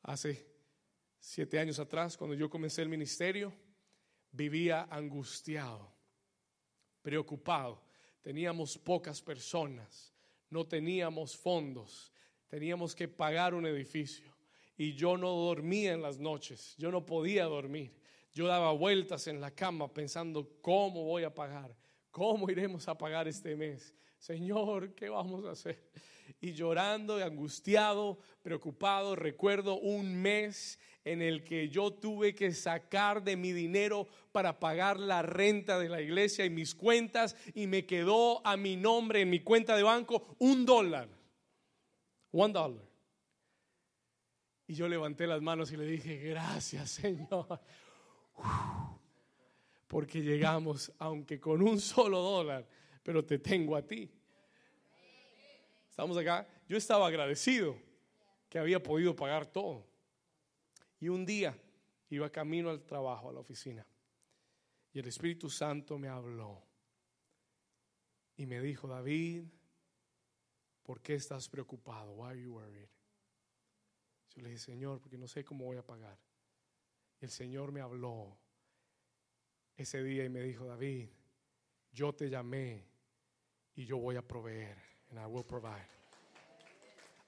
Hace 0.03 0.47
siete 1.19 1.59
años 1.59 1.79
atrás, 1.79 2.17
cuando 2.17 2.35
yo 2.35 2.51
comencé 2.51 2.83
el 2.83 2.89
ministerio, 2.89 3.53
vivía 4.33 4.87
angustiado, 4.91 5.93
preocupado. 7.03 7.83
Teníamos 8.23 8.77
pocas 8.77 9.23
personas, 9.23 10.15
no 10.51 10.67
teníamos 10.67 11.37
fondos, 11.37 12.13
teníamos 12.49 12.95
que 12.95 13.09
pagar 13.09 13.55
un 13.55 13.67
edificio 13.67 14.35
y 14.77 14.95
yo 14.95 15.17
no 15.17 15.31
dormía 15.31 15.93
en 15.93 16.03
las 16.03 16.19
noches, 16.19 16.75
yo 16.79 16.91
no 16.91 17.05
podía 17.05 17.45
dormir. 17.45 17.99
Yo 18.33 18.47
daba 18.47 18.73
vueltas 18.73 19.27
en 19.27 19.41
la 19.41 19.51
cama 19.51 19.93
pensando 19.93 20.61
cómo 20.61 21.03
voy 21.05 21.25
a 21.25 21.35
pagar, 21.35 21.75
cómo 22.11 22.49
iremos 22.51 22.87
a 22.87 22.97
pagar 22.97 23.27
este 23.27 23.57
mes. 23.57 23.95
Señor, 24.19 24.95
¿qué 24.95 25.09
vamos 25.09 25.45
a 25.45 25.53
hacer? 25.53 25.91
Y 26.41 26.53
llorando 26.53 27.19
y 27.19 27.23
angustiado, 27.23 28.19
preocupado, 28.43 29.17
recuerdo 29.17 29.79
un 29.79 30.15
mes 30.21 30.79
en 31.05 31.23
el 31.23 31.43
que 31.43 31.69
yo 31.69 31.93
tuve 31.93 32.35
que 32.35 32.53
sacar 32.53 33.23
de 33.23 33.37
mi 33.37 33.53
dinero 33.53 34.07
para 34.31 34.61
pagar 34.61 35.01
la 35.01 35.23
renta 35.23 35.79
de 35.79 35.89
la 35.89 36.03
iglesia 36.03 36.45
y 36.45 36.51
mis 36.51 36.75
cuentas 36.75 37.35
y 37.55 37.67
me 37.67 37.87
quedó 37.87 38.47
a 38.47 38.57
mi 38.57 38.77
nombre 38.77 39.23
en 39.23 39.31
mi 39.31 39.41
cuenta 39.41 39.75
de 39.77 39.83
banco 39.83 40.37
un 40.39 40.67
dólar. 40.67 41.09
One 42.31 42.53
dollar. 42.53 42.89
Y 44.67 44.75
yo 44.75 44.87
levanté 44.87 45.27
las 45.27 45.41
manos 45.41 45.73
y 45.73 45.79
le 45.79 45.87
dije, 45.87 46.19
gracias 46.19 46.91
Señor. 46.91 47.59
Porque 49.87 50.21
llegamos, 50.21 50.93
aunque 50.99 51.41
con 51.41 51.63
un 51.63 51.81
solo 51.81 52.21
dólar, 52.21 52.69
pero 53.03 53.25
te 53.25 53.39
tengo 53.39 53.77
a 53.77 53.83
ti. 53.83 54.11
Estamos 55.99 56.17
acá. 56.17 56.47
Yo 56.69 56.77
estaba 56.77 57.09
agradecido 57.09 57.77
que 58.49 58.61
había 58.61 58.81
podido 58.81 59.17
pagar 59.17 59.45
todo. 59.45 59.85
Y 61.01 61.09
un 61.09 61.27
día 61.27 61.61
iba 62.09 62.31
camino 62.31 62.71
al 62.71 62.85
trabajo, 62.87 63.31
a 63.31 63.33
la 63.33 63.41
oficina, 63.41 63.85
y 64.93 65.01
el 65.01 65.09
Espíritu 65.09 65.51
Santo 65.51 65.99
me 65.99 66.07
habló 66.07 66.63
y 68.37 68.47
me 68.47 68.61
dijo, 68.61 68.87
David, 68.87 69.43
¿por 70.85 71.01
qué 71.01 71.17
estás 71.17 71.49
preocupado? 71.49 72.13
Why 72.13 72.29
are 72.29 72.41
you 72.41 72.53
worried? 72.53 72.89
Yo 74.37 74.43
le 74.43 74.51
dije, 74.51 74.61
Señor, 74.61 75.01
porque 75.01 75.19
no 75.19 75.27
sé 75.27 75.45
cómo 75.45 75.65
voy 75.65 75.79
a 75.79 75.83
pagar. 75.85 76.17
Y 77.21 77.25
el 77.25 77.31
Señor 77.33 77.73
me 77.73 77.81
habló 77.81 78.39
ese 79.77 80.01
día 80.05 80.25
y 80.25 80.29
me 80.29 80.43
dijo, 80.43 80.65
David, 80.65 81.09
yo 81.91 82.15
te 82.15 82.31
llamé 82.31 82.87
y 83.75 83.85
yo 83.85 83.99
voy 83.99 84.15
a 84.15 84.23
proveer. 84.23 84.88
And 85.11 85.19
I 85.19 85.27
will 85.27 85.45
provide. 85.45 85.87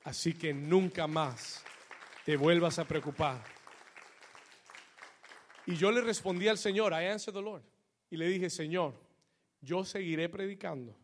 Así 0.05 0.33
que 0.33 0.53
nunca 0.53 1.07
más 1.07 1.63
te 2.25 2.37
vuelvas 2.37 2.79
a 2.79 2.85
preocupar. 2.85 3.43
Y 5.67 5.77
yo 5.77 5.91
le 5.91 6.01
respondí 6.01 6.49
al 6.49 6.59
Señor, 6.59 6.93
I 6.93 7.07
answered 7.07 7.35
the 7.35 7.43
Lord. 7.43 7.63
Y 8.11 8.17
le 8.17 8.27
dije, 8.27 8.51
Señor, 8.51 8.95
yo 9.61 9.85
seguiré 9.85 10.29
predicando 10.29 10.97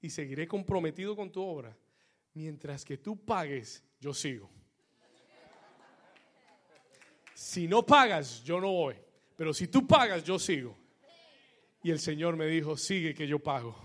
y 0.00 0.10
seguiré 0.10 0.46
comprometido 0.46 1.16
con 1.16 1.30
tu 1.30 1.42
obra. 1.42 1.76
Mientras 2.34 2.84
que 2.84 2.98
tú 2.98 3.24
pagues, 3.24 3.82
yo 4.00 4.14
sigo. 4.14 4.48
Si 7.34 7.68
no 7.68 7.84
pagas, 7.84 8.42
yo 8.44 8.60
no 8.60 8.72
voy. 8.72 8.96
Pero 9.36 9.52
si 9.52 9.68
tú 9.68 9.86
pagas, 9.86 10.24
yo 10.24 10.38
sigo. 10.38 10.76
Y 11.82 11.90
el 11.90 12.00
Señor 12.00 12.36
me 12.36 12.46
dijo, 12.46 12.76
sigue 12.76 13.14
que 13.14 13.26
yo 13.26 13.38
pago. 13.38 13.76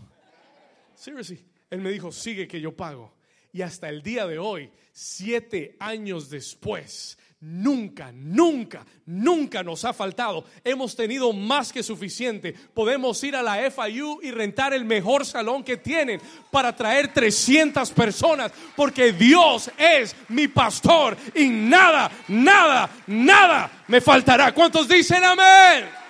Seriously. 0.96 1.53
Él 1.74 1.82
me 1.82 1.90
dijo, 1.90 2.12
sigue 2.12 2.48
que 2.48 2.62
yo 2.62 2.76
pago. 2.76 3.12
Y 3.52 3.64
hasta 3.64 3.90
el 3.90 4.04
día 4.04 4.28
de 4.28 4.38
hoy, 4.38 4.70
siete 4.92 5.76
años 5.80 6.30
después, 6.30 7.18
nunca, 7.40 8.12
nunca, 8.12 8.86
nunca 9.08 9.64
nos 9.64 9.84
ha 9.84 9.92
faltado. 9.92 10.46
Hemos 10.64 10.96
tenido 10.96 11.34
más 11.34 11.74
que 11.74 11.82
suficiente. 11.82 12.54
Podemos 12.54 13.24
ir 13.24 13.36
a 13.36 13.42
la 13.42 13.72
FIU 13.72 14.20
y 14.22 14.30
rentar 14.30 14.72
el 14.76 14.86
mejor 14.86 15.26
salón 15.26 15.64
que 15.64 15.78
tienen 15.78 16.22
para 16.52 16.76
traer 16.76 17.12
300 17.12 17.90
personas, 17.90 18.52
porque 18.76 19.12
Dios 19.12 19.72
es 19.76 20.16
mi 20.30 20.48
pastor 20.48 21.18
y 21.34 21.50
nada, 21.50 22.12
nada, 22.28 22.88
nada 23.08 23.84
me 23.88 24.00
faltará. 24.00 24.54
¿Cuántos 24.54 24.88
dicen 24.88 25.24
amén? 25.24 26.03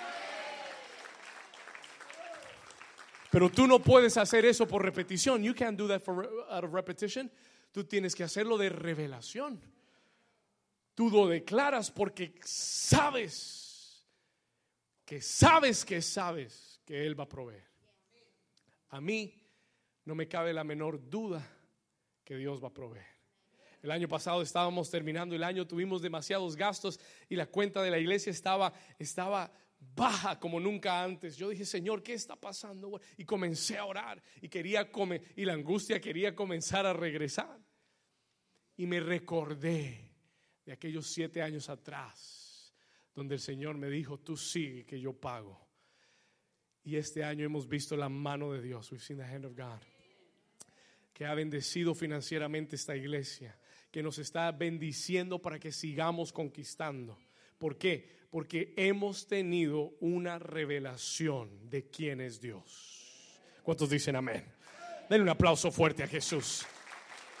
Pero 3.34 3.50
tú 3.50 3.66
no 3.66 3.80
puedes 3.80 4.16
hacer 4.16 4.44
eso 4.44 4.64
por 4.64 4.80
repetición. 4.80 5.42
You 5.42 5.56
can't 5.56 5.76
do 5.76 5.88
that 5.88 6.00
for, 6.02 6.46
out 6.48 6.62
of 6.62 6.72
repetition. 6.72 7.28
Tú 7.72 7.82
tienes 7.82 8.14
que 8.14 8.22
hacerlo 8.22 8.56
de 8.56 8.68
revelación. 8.68 9.60
Tú 10.94 11.10
lo 11.10 11.26
declaras 11.26 11.90
porque 11.90 12.32
sabes 12.44 14.06
que 15.04 15.20
sabes 15.20 15.84
que 15.84 16.00
sabes 16.00 16.80
que 16.84 17.04
Él 17.04 17.18
va 17.18 17.24
a 17.24 17.28
proveer. 17.28 17.64
A 18.90 19.00
mí 19.00 19.34
no 20.04 20.14
me 20.14 20.28
cabe 20.28 20.52
la 20.52 20.62
menor 20.62 21.10
duda 21.10 21.44
que 22.22 22.36
Dios 22.36 22.62
va 22.62 22.68
a 22.68 22.72
proveer. 22.72 23.14
El 23.82 23.90
año 23.90 24.06
pasado 24.06 24.42
estábamos 24.42 24.92
terminando 24.92 25.34
el 25.34 25.42
año, 25.42 25.66
tuvimos 25.66 26.02
demasiados 26.02 26.54
gastos 26.54 27.00
y 27.28 27.34
la 27.34 27.46
cuenta 27.46 27.82
de 27.82 27.90
la 27.90 27.98
iglesia 27.98 28.30
estaba, 28.30 28.72
estaba 28.96 29.50
baja 29.94 30.38
como 30.38 30.60
nunca 30.60 31.02
antes. 31.02 31.36
Yo 31.36 31.48
dije, 31.48 31.64
Señor, 31.64 32.02
¿qué 32.02 32.14
está 32.14 32.36
pasando? 32.36 33.00
Y 33.16 33.24
comencé 33.24 33.78
a 33.78 33.84
orar 33.84 34.22
y 34.40 34.48
quería 34.48 34.90
y 35.36 35.44
la 35.44 35.52
angustia 35.52 36.00
quería 36.00 36.34
comenzar 36.34 36.86
a 36.86 36.92
regresar. 36.92 37.58
Y 38.76 38.86
me 38.86 39.00
recordé 39.00 40.10
de 40.64 40.72
aquellos 40.72 41.06
siete 41.06 41.42
años 41.42 41.68
atrás, 41.68 42.74
donde 43.14 43.34
el 43.34 43.40
Señor 43.40 43.76
me 43.76 43.88
dijo, 43.88 44.18
tú 44.18 44.36
sigue 44.36 44.84
que 44.84 45.00
yo 45.00 45.12
pago. 45.12 45.68
Y 46.82 46.96
este 46.96 47.24
año 47.24 47.44
hemos 47.44 47.68
visto 47.68 47.96
la 47.96 48.08
mano 48.08 48.52
de 48.52 48.60
Dios, 48.60 48.90
we've 48.92 49.02
seen 49.02 49.18
the 49.18 49.24
hand 49.24 49.46
of 49.46 49.56
God, 49.56 49.80
que 51.12 51.24
ha 51.24 51.34
bendecido 51.34 51.94
financieramente 51.94 52.76
esta 52.76 52.96
iglesia, 52.96 53.58
que 53.90 54.02
nos 54.02 54.18
está 54.18 54.50
bendiciendo 54.52 55.40
para 55.40 55.58
que 55.58 55.72
sigamos 55.72 56.32
conquistando. 56.32 57.18
¿Por 57.64 57.78
qué? 57.78 58.06
Porque 58.28 58.74
hemos 58.76 59.26
tenido 59.26 59.94
una 60.00 60.38
revelación 60.38 61.70
de 61.70 61.88
quién 61.88 62.20
es 62.20 62.38
Dios. 62.38 63.40
¿Cuántos 63.62 63.88
dicen 63.88 64.16
amén? 64.16 64.44
Denle 65.08 65.22
un 65.22 65.30
aplauso 65.30 65.72
fuerte 65.72 66.02
a 66.02 66.06
Jesús. 66.06 66.66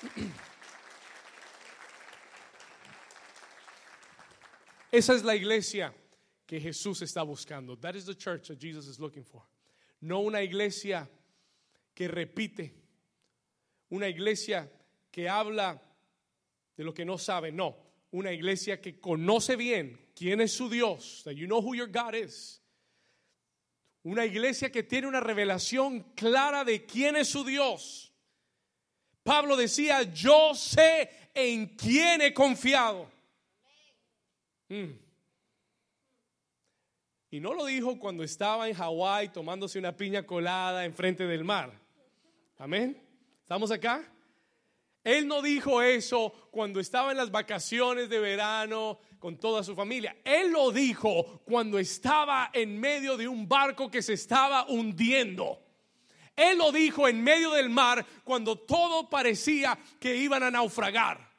Esa 4.90 5.14
es 5.14 5.24
la 5.24 5.36
iglesia 5.36 5.94
que 6.46 6.58
Jesús 6.58 7.02
está 7.02 7.22
buscando. 7.22 7.76
That 7.76 7.94
is 7.94 8.06
the 8.06 8.16
church 8.16 8.48
that 8.48 8.56
Jesus 8.58 8.86
is 8.86 8.98
looking 8.98 9.24
for. 9.24 9.42
No 10.00 10.20
una 10.20 10.42
iglesia 10.42 11.06
que 11.94 12.08
repite, 12.08 12.72
una 13.90 14.08
iglesia 14.08 14.72
que 15.10 15.28
habla 15.28 15.82
de 16.78 16.82
lo 16.82 16.94
que 16.94 17.04
no 17.04 17.18
sabe, 17.18 17.52
no, 17.52 17.83
una 18.14 18.30
iglesia 18.32 18.80
que 18.80 19.00
conoce 19.00 19.56
bien 19.56 19.98
quién 20.14 20.40
es 20.40 20.52
su 20.52 20.70
Dios, 20.70 21.22
that 21.24 21.32
you 21.32 21.46
know 21.46 21.60
who 21.60 21.74
your 21.74 21.88
God 21.88 22.14
is. 22.14 22.60
Una 24.04 24.24
iglesia 24.24 24.70
que 24.70 24.84
tiene 24.84 25.08
una 25.08 25.20
revelación 25.20 26.00
clara 26.14 26.62
de 26.64 26.86
quién 26.86 27.16
es 27.16 27.28
su 27.28 27.42
Dios. 27.42 28.12
Pablo 29.24 29.56
decía, 29.56 30.02
yo 30.02 30.54
sé 30.54 31.10
en 31.34 31.74
quién 31.76 32.20
he 32.20 32.32
confiado. 32.32 33.10
Mm. 34.68 34.92
Y 37.30 37.40
no 37.40 37.52
lo 37.52 37.64
dijo 37.64 37.98
cuando 37.98 38.22
estaba 38.22 38.68
en 38.68 38.74
Hawái 38.74 39.30
tomándose 39.30 39.76
una 39.80 39.96
piña 39.96 40.24
colada 40.24 40.84
enfrente 40.84 41.26
del 41.26 41.42
mar. 41.42 41.72
Amén. 42.58 42.96
¿Estamos 43.40 43.72
acá? 43.72 44.08
Él 45.04 45.28
no 45.28 45.42
dijo 45.42 45.82
eso 45.82 46.32
cuando 46.50 46.80
estaba 46.80 47.10
en 47.10 47.18
las 47.18 47.30
vacaciones 47.30 48.08
de 48.08 48.18
verano 48.18 48.98
con 49.18 49.38
toda 49.38 49.62
su 49.62 49.76
familia. 49.76 50.16
Él 50.24 50.50
lo 50.50 50.70
dijo 50.70 51.42
cuando 51.44 51.78
estaba 51.78 52.50
en 52.54 52.80
medio 52.80 53.18
de 53.18 53.28
un 53.28 53.46
barco 53.46 53.90
que 53.90 54.00
se 54.00 54.14
estaba 54.14 54.66
hundiendo. 54.66 55.60
Él 56.34 56.56
lo 56.56 56.72
dijo 56.72 57.06
en 57.06 57.22
medio 57.22 57.50
del 57.50 57.68
mar 57.68 58.04
cuando 58.24 58.56
todo 58.56 59.10
parecía 59.10 59.78
que 60.00 60.16
iban 60.16 60.42
a 60.42 60.50
naufragar. 60.50 61.34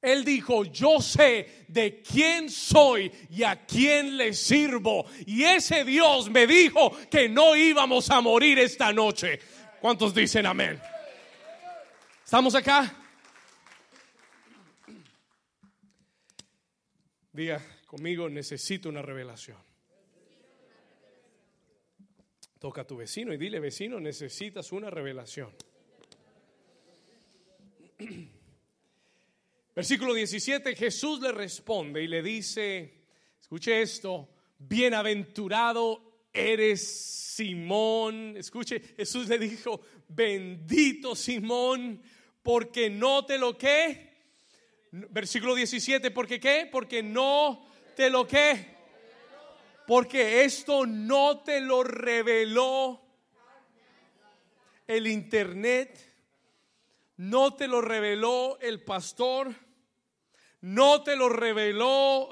Él 0.00 0.24
dijo, 0.24 0.64
yo 0.64 1.00
sé 1.00 1.66
de 1.68 2.00
quién 2.00 2.48
soy 2.48 3.12
y 3.28 3.42
a 3.42 3.66
quién 3.66 4.16
le 4.16 4.32
sirvo. 4.32 5.04
Y 5.26 5.42
ese 5.42 5.84
Dios 5.84 6.30
me 6.30 6.46
dijo 6.46 6.96
que 7.10 7.28
no 7.28 7.54
íbamos 7.54 8.08
a 8.08 8.20
morir 8.20 8.58
esta 8.60 8.92
noche. 8.92 9.40
¿Cuántos 9.80 10.14
dicen 10.14 10.46
amén? 10.46 10.80
¿Estamos 12.30 12.54
acá? 12.54 12.96
Diga 17.32 17.60
conmigo, 17.86 18.28
necesito 18.28 18.88
una 18.88 19.02
revelación. 19.02 19.58
Toca 22.60 22.82
a 22.82 22.86
tu 22.86 22.98
vecino 22.98 23.34
y 23.34 23.36
dile, 23.36 23.58
vecino, 23.58 23.98
necesitas 23.98 24.70
una 24.70 24.90
revelación. 24.90 25.52
Versículo 29.74 30.14
17, 30.14 30.76
Jesús 30.76 31.20
le 31.20 31.32
responde 31.32 32.00
y 32.00 32.06
le 32.06 32.22
dice, 32.22 33.06
escuche 33.40 33.82
esto, 33.82 34.28
bienaventurado 34.56 36.28
eres 36.32 36.86
Simón. 37.34 38.36
Escuche, 38.36 38.80
Jesús 38.96 39.26
le 39.28 39.36
dijo, 39.36 39.80
bendito 40.08 41.16
Simón, 41.16 42.00
porque 42.42 42.90
no 42.90 43.24
te 43.24 43.38
lo 43.38 43.56
que. 43.56 44.10
Versículo 44.90 45.54
17, 45.54 46.10
porque 46.10 46.40
qué? 46.40 46.68
Porque 46.70 47.02
no 47.02 47.66
te 47.96 48.10
lo 48.10 48.26
que. 48.26 48.78
Porque 49.86 50.44
esto 50.44 50.86
no 50.86 51.40
te 51.40 51.60
lo 51.60 51.82
reveló 51.82 53.00
el 54.86 55.06
internet 55.06 56.10
no 57.20 57.54
te 57.54 57.68
lo 57.68 57.82
reveló 57.82 58.58
el 58.60 58.82
pastor, 58.82 59.54
no 60.62 61.02
te 61.02 61.16
lo 61.16 61.28
reveló 61.28 62.30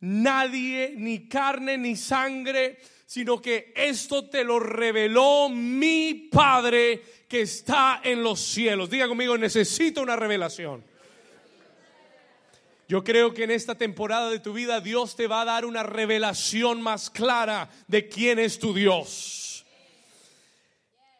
nadie, 0.00 0.94
ni 0.96 1.28
carne 1.28 1.78
ni 1.78 1.94
sangre, 1.94 2.80
sino 3.14 3.40
que 3.40 3.72
esto 3.76 4.28
te 4.28 4.42
lo 4.42 4.58
reveló 4.58 5.48
mi 5.48 6.28
Padre 6.32 7.00
que 7.28 7.42
está 7.42 8.00
en 8.02 8.24
los 8.24 8.40
cielos. 8.40 8.90
Diga 8.90 9.06
conmigo, 9.06 9.38
necesito 9.38 10.02
una 10.02 10.16
revelación. 10.16 10.82
Yo 12.88 13.04
creo 13.04 13.32
que 13.32 13.44
en 13.44 13.52
esta 13.52 13.76
temporada 13.76 14.30
de 14.30 14.40
tu 14.40 14.52
vida 14.52 14.80
Dios 14.80 15.14
te 15.14 15.28
va 15.28 15.42
a 15.42 15.44
dar 15.44 15.64
una 15.64 15.84
revelación 15.84 16.82
más 16.82 17.08
clara 17.08 17.70
de 17.86 18.08
quién 18.08 18.40
es 18.40 18.58
tu 18.58 18.74
Dios. 18.74 19.64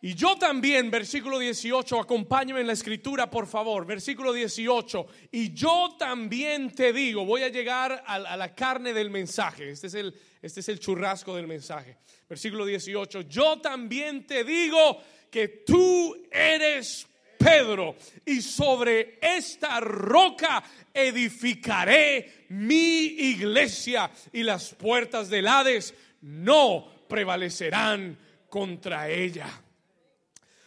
Y 0.03 0.15
yo 0.15 0.37
también, 0.37 0.91
versículo 0.91 1.39
18, 1.39 2.01
acompáñame 2.01 2.61
en 2.61 2.67
la 2.67 2.73
escritura, 2.73 3.31
por 3.31 3.47
favor, 3.47 3.87
versículo 3.87 4.33
18. 4.33 5.07
Y 5.31 5.55
yo 5.55 5.95
también 5.97 6.73
te 6.75 6.93
digo, 6.93 7.25
voy 7.25 7.43
a 7.43 7.49
llegar 7.49 8.03
a, 8.05 8.37
la 8.37 8.53
carne 8.53 8.93
del 8.93 9.11
mensaje, 9.11 9.71
este 9.71 9.87
es, 9.87 9.95
el, 9.95 10.15
este 10.45 10.61
es 10.61 10.69
el 10.69 10.79
churrasco 10.79 11.35
del 11.35 11.47
mensaje. 11.47 11.97
Versículo 12.29 12.67
18, 12.67 13.23
yo 13.23 13.61
también 13.63 14.27
te 14.27 14.45
digo 14.45 15.01
que 15.31 15.49
tú 15.49 16.29
eres 16.31 17.07
Pedro 17.39 17.97
y 18.27 18.43
sobre 18.43 19.19
esta 19.23 19.81
roca 19.81 20.63
edificaré 20.93 22.45
mi 22.51 23.07
iglesia 23.07 24.11
y 24.35 24.43
las 24.43 24.75
puertas 24.75 25.31
del 25.31 25.49
Hades 25.49 25.95
no 26.21 26.93
prevalecerán 27.09 28.19
contra 28.51 29.09
ella. 29.09 29.49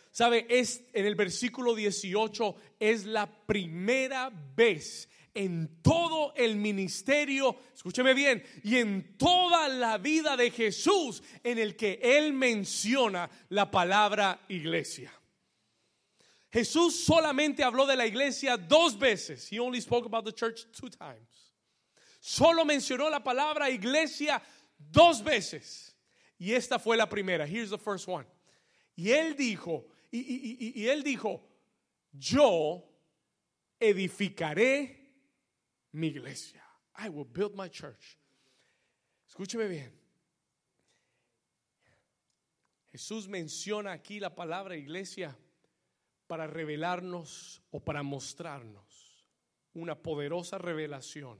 Sabe, 0.09 0.47
es 0.49 0.86
en 0.91 1.05
el 1.05 1.13
versículo 1.13 1.75
18 1.75 2.55
es 2.80 3.05
la 3.05 3.28
primera 3.28 4.32
vez 4.55 5.07
en 5.38 5.81
todo 5.83 6.33
el 6.35 6.55
ministerio, 6.55 7.55
escúcheme 7.73 8.15
bien, 8.15 8.43
y 8.63 8.77
en 8.77 9.17
toda 9.17 9.69
la 9.69 9.99
vida 9.99 10.35
de 10.35 10.49
Jesús 10.49 11.21
en 11.43 11.59
el 11.59 11.75
que 11.75 11.99
él 12.01 12.33
menciona 12.33 13.29
la 13.49 13.69
palabra 13.69 14.43
iglesia. 14.49 15.13
Jesús 16.51 16.95
solamente 17.05 17.63
habló 17.63 17.85
de 17.85 17.95
la 17.95 18.07
iglesia 18.07 18.57
dos 18.57 18.97
veces. 18.97 19.47
He 19.51 19.59
only 19.59 19.79
spoke 19.79 20.07
about 20.07 20.25
the 20.25 20.33
church 20.33 20.65
two 20.71 20.89
times. 20.89 21.53
Solo 22.19 22.65
mencionó 22.65 23.09
la 23.11 23.23
palabra 23.23 23.69
iglesia 23.69 24.41
dos 24.79 25.21
veces. 25.21 25.95
Y 26.39 26.53
esta 26.53 26.79
fue 26.79 26.97
la 26.97 27.07
primera. 27.07 27.45
Here's 27.45 27.69
the 27.69 27.77
first 27.77 28.07
one. 28.07 28.25
Y 28.95 29.11
él 29.11 29.35
dijo, 29.35 29.85
y, 30.11 30.19
y, 30.19 30.57
y, 30.59 30.83
y 30.83 30.88
él 30.88 31.03
dijo, 31.03 31.43
yo 32.11 32.83
edificaré 33.79 35.07
mi 35.97 36.07
iglesia. 36.07 36.61
I 36.95 37.09
will 37.09 37.25
build 37.25 37.55
my 37.55 37.69
church. 37.69 38.17
Escúcheme 39.27 39.67
bien. 39.67 39.91
Jesús 42.91 43.27
menciona 43.27 43.91
aquí 43.91 44.19
la 44.19 44.33
palabra 44.33 44.75
iglesia 44.75 45.35
para 46.27 46.47
revelarnos 46.47 47.61
o 47.71 47.79
para 47.79 48.03
mostrarnos 48.03 49.25
una 49.73 49.95
poderosa 49.95 50.57
revelación 50.57 51.37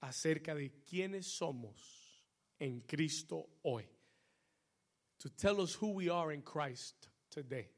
acerca 0.00 0.54
de 0.54 0.72
quiénes 0.88 1.26
somos 1.26 2.24
en 2.58 2.80
Cristo 2.80 3.48
hoy. 3.62 3.86
To 5.18 5.30
tell 5.30 5.60
us 5.60 5.74
who 5.74 5.92
we 5.92 6.08
are 6.08 6.32
in 6.32 6.42
Christ 6.42 7.08
today. 7.30 7.70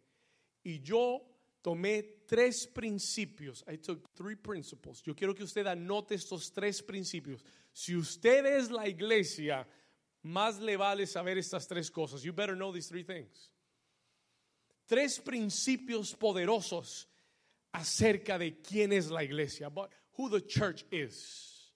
Y 0.64 0.80
yo 0.82 1.33
tomé 1.64 2.04
tres 2.28 2.66
principios. 2.66 3.64
I 3.66 3.76
took 3.76 4.14
three 4.14 4.36
principles. 4.36 5.00
Yo 5.02 5.14
quiero 5.14 5.34
que 5.34 5.44
usted 5.44 5.66
anote 5.66 6.14
estos 6.14 6.52
tres 6.52 6.82
principios. 6.82 7.42
Si 7.72 7.96
usted 7.96 8.44
es 8.44 8.70
la 8.70 8.86
iglesia, 8.86 9.66
más 10.22 10.60
le 10.60 10.76
vale 10.76 11.06
saber 11.06 11.38
estas 11.38 11.66
tres 11.66 11.90
cosas. 11.90 12.22
You 12.22 12.34
better 12.34 12.54
know 12.54 12.70
these 12.70 12.86
three 12.86 13.02
things. 13.02 13.50
Tres 14.86 15.18
principios 15.18 16.14
poderosos 16.14 17.06
acerca 17.72 18.38
de 18.38 18.60
quién 18.60 18.92
es 18.92 19.10
la 19.10 19.22
iglesia, 19.22 19.70
but 19.70 19.90
who 20.18 20.28
the 20.28 20.42
church 20.42 20.84
is. 20.92 21.72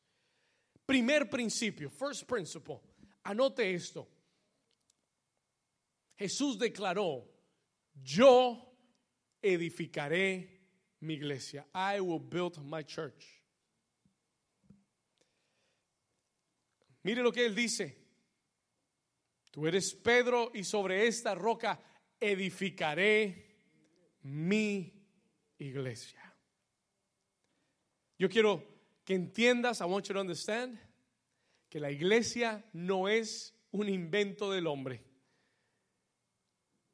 Primer 0.87 1.25
principio, 1.25 1.89
first 1.89 2.27
principle. 2.29 2.83
Anote 3.25 3.75
esto. 3.75 4.07
Jesús 6.21 6.59
declaró, 6.59 7.25
yo 8.03 8.68
edificaré 9.43 10.49
mi 11.01 11.15
iglesia. 11.15 11.67
I 11.75 12.01
will 12.01 12.21
build 12.21 12.59
my 12.65 12.83
church. 12.83 13.27
Mire 17.05 17.23
lo 17.23 17.33
que 17.33 17.47
él 17.47 17.55
dice. 17.55 17.97
Tú 19.51 19.67
eres 19.67 19.95
Pedro 19.95 20.51
y 20.55 20.63
sobre 20.63 21.07
esta 21.07 21.35
roca 21.35 21.81
edificaré 22.21 23.47
mi 24.23 24.93
iglesia. 25.59 26.21
Yo 28.19 28.29
quiero 28.29 28.63
que 29.05 29.15
entiendas, 29.15 29.81
I 29.81 29.85
want 29.85 30.07
you 30.09 30.15
to 30.15 30.21
understand, 30.21 30.79
que 31.71 31.81
la 31.81 31.91
iglesia 31.91 32.65
no 32.73 33.09
es 33.09 33.55
un 33.71 33.89
invento 33.89 34.51
del 34.51 34.67
hombre. 34.67 35.03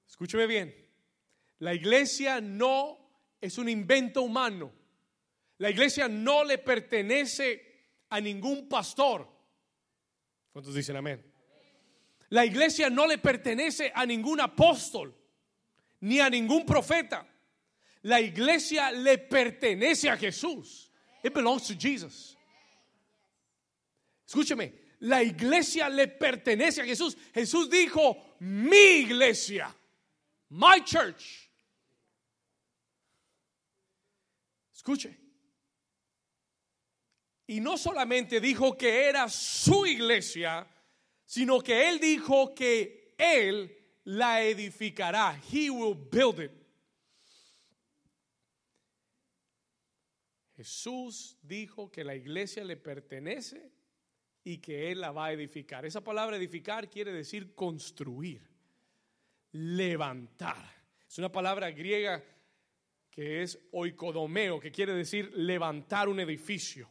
Escúcheme 0.07 0.47
bien. 0.47 0.84
La 1.59 1.75
iglesia 1.75 2.41
no 2.41 2.99
es 3.41 3.59
un 3.59 3.69
invento 3.69 4.23
humano. 4.23 4.73
La 5.59 5.71
iglesia 5.71 6.09
no 6.09 6.45
le 6.45 6.59
pertenece 6.59 7.63
a 8.11 8.21
ningún 8.21 8.69
pastor. 8.69 9.29
¿Cuántos 10.53 10.75
dicen 10.75 10.97
amén? 10.97 11.25
La 12.31 12.45
iglesia 12.45 12.91
no 12.91 13.07
le 13.07 13.19
pertenece 13.19 13.93
a 13.95 14.05
ningún 14.05 14.41
apóstol 14.41 15.15
ni 16.01 16.21
a 16.21 16.29
ningún 16.29 16.67
profeta. 16.67 17.27
La 18.03 18.21
iglesia 18.21 18.93
le 18.93 19.19
pertenece 19.19 20.11
a 20.11 20.17
Jesús. 20.17 20.91
It 21.23 21.33
belongs 21.33 21.67
to 21.69 21.75
Jesus. 21.75 22.37
Escúcheme, 24.27 24.73
la 25.01 25.23
iglesia 25.23 25.89
le 25.89 26.09
pertenece 26.09 26.83
a 26.83 26.85
Jesús. 26.85 27.17
Jesús 27.33 27.71
dijo, 27.71 28.17
mi 28.41 29.03
iglesia, 29.03 29.75
my 30.55 30.81
church. 30.85 31.51
Escuche. 34.73 35.17
Y 37.47 37.61
no 37.61 37.77
solamente 37.77 38.41
dijo 38.41 38.77
que 38.77 39.09
era 39.09 39.29
su 39.29 39.85
iglesia, 39.85 40.67
sino 41.27 41.61
que 41.61 41.89
él 41.89 41.99
dijo 41.99 42.55
que 42.55 43.15
él 43.19 43.77
la 44.05 44.43
edificará. 44.43 45.39
He 45.51 45.69
will 45.71 45.95
build 45.95 46.41
it. 46.41 46.53
Jesús 50.57 51.37
dijo 51.43 51.91
que 51.91 52.05
la 52.05 52.15
iglesia 52.15 52.63
le 52.65 52.77
pertenece 52.77 53.73
y 54.45 54.59
que 54.59 54.93
él 54.93 55.01
la 55.01 55.11
va 55.11 55.27
a 55.27 55.33
edificar. 55.33 55.85
Esa 55.85 56.03
palabra 56.03 56.37
edificar 56.37 56.89
quiere 56.89 57.13
decir 57.13 57.55
construir, 57.55 58.54
levantar. 59.55 60.73
Es 61.09 61.19
una 61.19 61.31
palabra 61.31 61.71
griega 61.71 62.23
que 63.11 63.43
es 63.43 63.59
oikodomeo, 63.73 64.59
que 64.59 64.73
quiere 64.73 64.93
decir 64.93 65.31
levantar 65.37 66.09
un 66.09 66.19
edificio, 66.19 66.89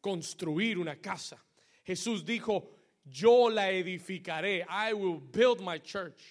construir 0.00 0.78
una 0.78 1.00
casa. 1.00 1.44
Jesús 1.84 2.24
dijo, 2.24 2.70
yo 3.04 3.50
la 3.50 3.70
edificaré, 3.70 4.64
I 4.68 4.92
will 4.92 5.20
build 5.20 5.60
my 5.60 5.80
church. 5.80 6.22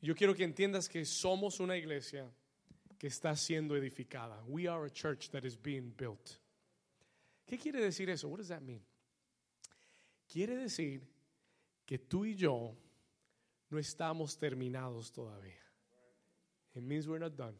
Yo 0.00 0.14
quiero 0.14 0.34
que 0.34 0.44
entiendas 0.44 0.88
que 0.88 1.04
somos 1.04 1.60
una 1.60 1.76
iglesia 1.76 2.28
que 2.98 3.08
está 3.08 3.36
siendo 3.36 3.76
edificada. 3.76 4.42
We 4.46 4.66
are 4.66 4.86
a 4.86 4.90
church 4.90 5.30
that 5.30 5.44
is 5.44 5.56
being 5.56 5.92
built. 5.96 6.40
¿Qué 7.46 7.58
quiere 7.58 7.80
decir 7.80 8.10
eso? 8.10 8.28
What 8.28 8.38
does 8.38 8.48
that 8.48 8.62
mean? 8.62 8.82
Quiere 10.28 10.56
decir 10.56 11.02
que 11.86 11.98
tú 11.98 12.26
y 12.26 12.34
yo 12.34 12.76
no 13.70 13.78
estamos 13.78 14.38
terminados 14.38 15.10
todavía. 15.10 15.62
It 16.74 16.82
means 16.82 17.08
we're 17.08 17.18
not 17.18 17.34
done. 17.34 17.58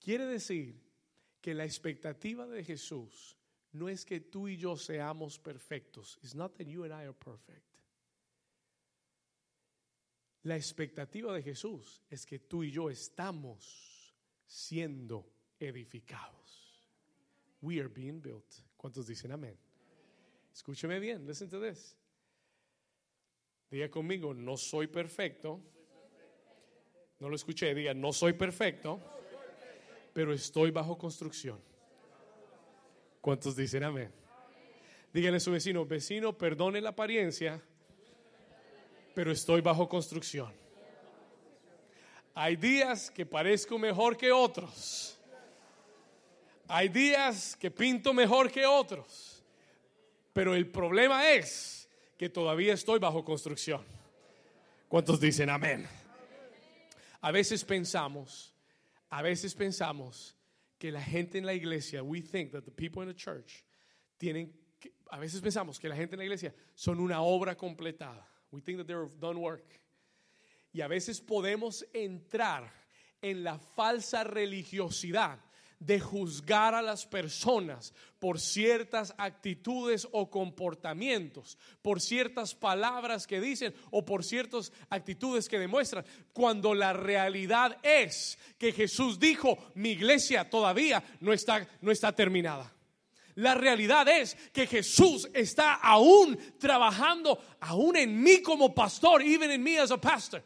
Quiere 0.00 0.26
decir 0.26 0.74
que 1.40 1.54
la 1.54 1.64
expectativa 1.64 2.46
de 2.46 2.64
Jesús 2.64 3.36
no 3.72 3.88
es 3.88 4.04
que 4.04 4.20
tú 4.20 4.48
y 4.48 4.56
yo 4.56 4.76
seamos 4.76 5.38
perfectos. 5.38 6.18
It's 6.22 6.34
not 6.34 6.56
that 6.56 6.66
you 6.66 6.84
and 6.84 6.92
I 6.92 7.04
are 7.04 7.12
perfect. 7.12 7.62
La 10.44 10.56
expectativa 10.56 11.34
de 11.34 11.42
Jesús 11.42 12.02
es 12.10 12.26
que 12.26 12.38
tú 12.38 12.64
y 12.64 12.70
yo 12.70 12.90
estamos 12.90 14.14
siendo 14.46 15.26
edificados. 15.58 16.88
We 17.60 17.78
are 17.78 17.88
being 17.88 18.20
built. 18.20 18.46
¿Cuántos 18.76 19.06
dicen 19.06 19.32
amén? 19.32 19.58
Escúcheme 20.54 21.00
bien, 21.00 21.26
listen 21.26 21.48
to 21.48 21.60
this. 21.60 21.96
Diga 23.70 23.90
conmigo, 23.90 24.32
no 24.32 24.56
soy 24.56 24.86
perfecto. 24.86 25.60
No 27.18 27.28
lo 27.28 27.34
escuché, 27.34 27.74
diga, 27.74 27.92
no 27.92 28.12
soy 28.12 28.34
perfecto, 28.34 29.00
pero 30.12 30.32
estoy 30.32 30.70
bajo 30.70 30.96
construcción. 30.96 31.60
¿Cuántos 33.20 33.56
dicen 33.56 33.82
amén? 33.82 34.12
Díganle 35.12 35.38
a 35.38 35.40
su 35.40 35.50
vecino, 35.50 35.84
vecino, 35.86 36.36
perdone 36.36 36.80
la 36.80 36.90
apariencia, 36.90 37.60
pero 39.14 39.32
estoy 39.32 39.60
bajo 39.60 39.88
construcción. 39.88 40.52
Hay 42.34 42.56
días 42.56 43.10
que 43.10 43.26
parezco 43.26 43.78
mejor 43.78 44.16
que 44.16 44.30
otros. 44.30 45.18
Hay 46.68 46.88
días 46.88 47.56
que 47.56 47.70
pinto 47.70 48.12
mejor 48.12 48.50
que 48.50 48.66
otros. 48.66 49.33
Pero 50.34 50.54
el 50.54 50.66
problema 50.66 51.30
es 51.30 51.88
que 52.18 52.28
todavía 52.28 52.74
estoy 52.74 52.98
bajo 52.98 53.24
construcción. 53.24 53.82
¿Cuántos 54.88 55.20
dicen 55.20 55.48
amén? 55.48 55.86
A 57.20 57.30
veces 57.30 57.64
pensamos, 57.64 58.52
a 59.10 59.22
veces 59.22 59.54
pensamos 59.54 60.36
que 60.76 60.90
la 60.90 61.00
gente 61.00 61.38
en 61.38 61.46
la 61.46 61.54
iglesia, 61.54 62.02
we 62.02 62.20
think 62.20 62.50
that 62.50 62.64
the 62.64 62.70
people 62.70 63.00
in 63.02 63.08
the 63.08 63.14
church 63.14 63.64
tienen, 64.18 64.52
a 65.10 65.18
veces 65.18 65.40
pensamos 65.40 65.78
que 65.78 65.88
la 65.88 65.94
gente 65.94 66.16
en 66.16 66.18
la 66.18 66.24
iglesia 66.24 66.52
son 66.74 66.98
una 66.98 67.22
obra 67.22 67.56
completada. 67.56 68.28
We 68.50 68.60
think 68.60 68.78
that 68.78 68.86
they're 68.86 69.08
done 69.20 69.38
work. 69.38 69.80
Y 70.72 70.80
a 70.80 70.88
veces 70.88 71.20
podemos 71.20 71.86
entrar 71.92 72.70
en 73.22 73.44
la 73.44 73.58
falsa 73.58 74.24
religiosidad 74.24 75.38
de 75.84 76.00
juzgar 76.00 76.74
a 76.74 76.82
las 76.82 77.06
personas 77.06 77.92
por 78.18 78.40
ciertas 78.40 79.14
actitudes 79.18 80.08
o 80.12 80.30
comportamientos, 80.30 81.58
por 81.82 82.00
ciertas 82.00 82.54
palabras 82.54 83.26
que 83.26 83.40
dicen 83.40 83.74
o 83.90 84.04
por 84.04 84.24
ciertas 84.24 84.72
actitudes 84.88 85.48
que 85.48 85.58
demuestran, 85.58 86.04
cuando 86.32 86.74
la 86.74 86.92
realidad 86.92 87.76
es 87.82 88.38
que 88.58 88.72
Jesús 88.72 89.18
dijo, 89.18 89.58
mi 89.74 89.90
iglesia 89.90 90.48
todavía 90.48 91.04
no 91.20 91.32
está, 91.32 91.68
no 91.80 91.90
está 91.90 92.12
terminada. 92.12 92.72
La 93.36 93.54
realidad 93.54 94.08
es 94.08 94.36
que 94.52 94.66
Jesús 94.66 95.28
está 95.34 95.74
aún 95.74 96.38
trabajando, 96.58 97.38
aún 97.60 97.96
en 97.96 98.22
mí 98.22 98.40
como 98.40 98.72
pastor, 98.72 99.22
even 99.22 99.50
en 99.50 99.62
mí 99.62 99.76
as 99.76 99.90
a 99.90 100.00
pastor 100.00 100.42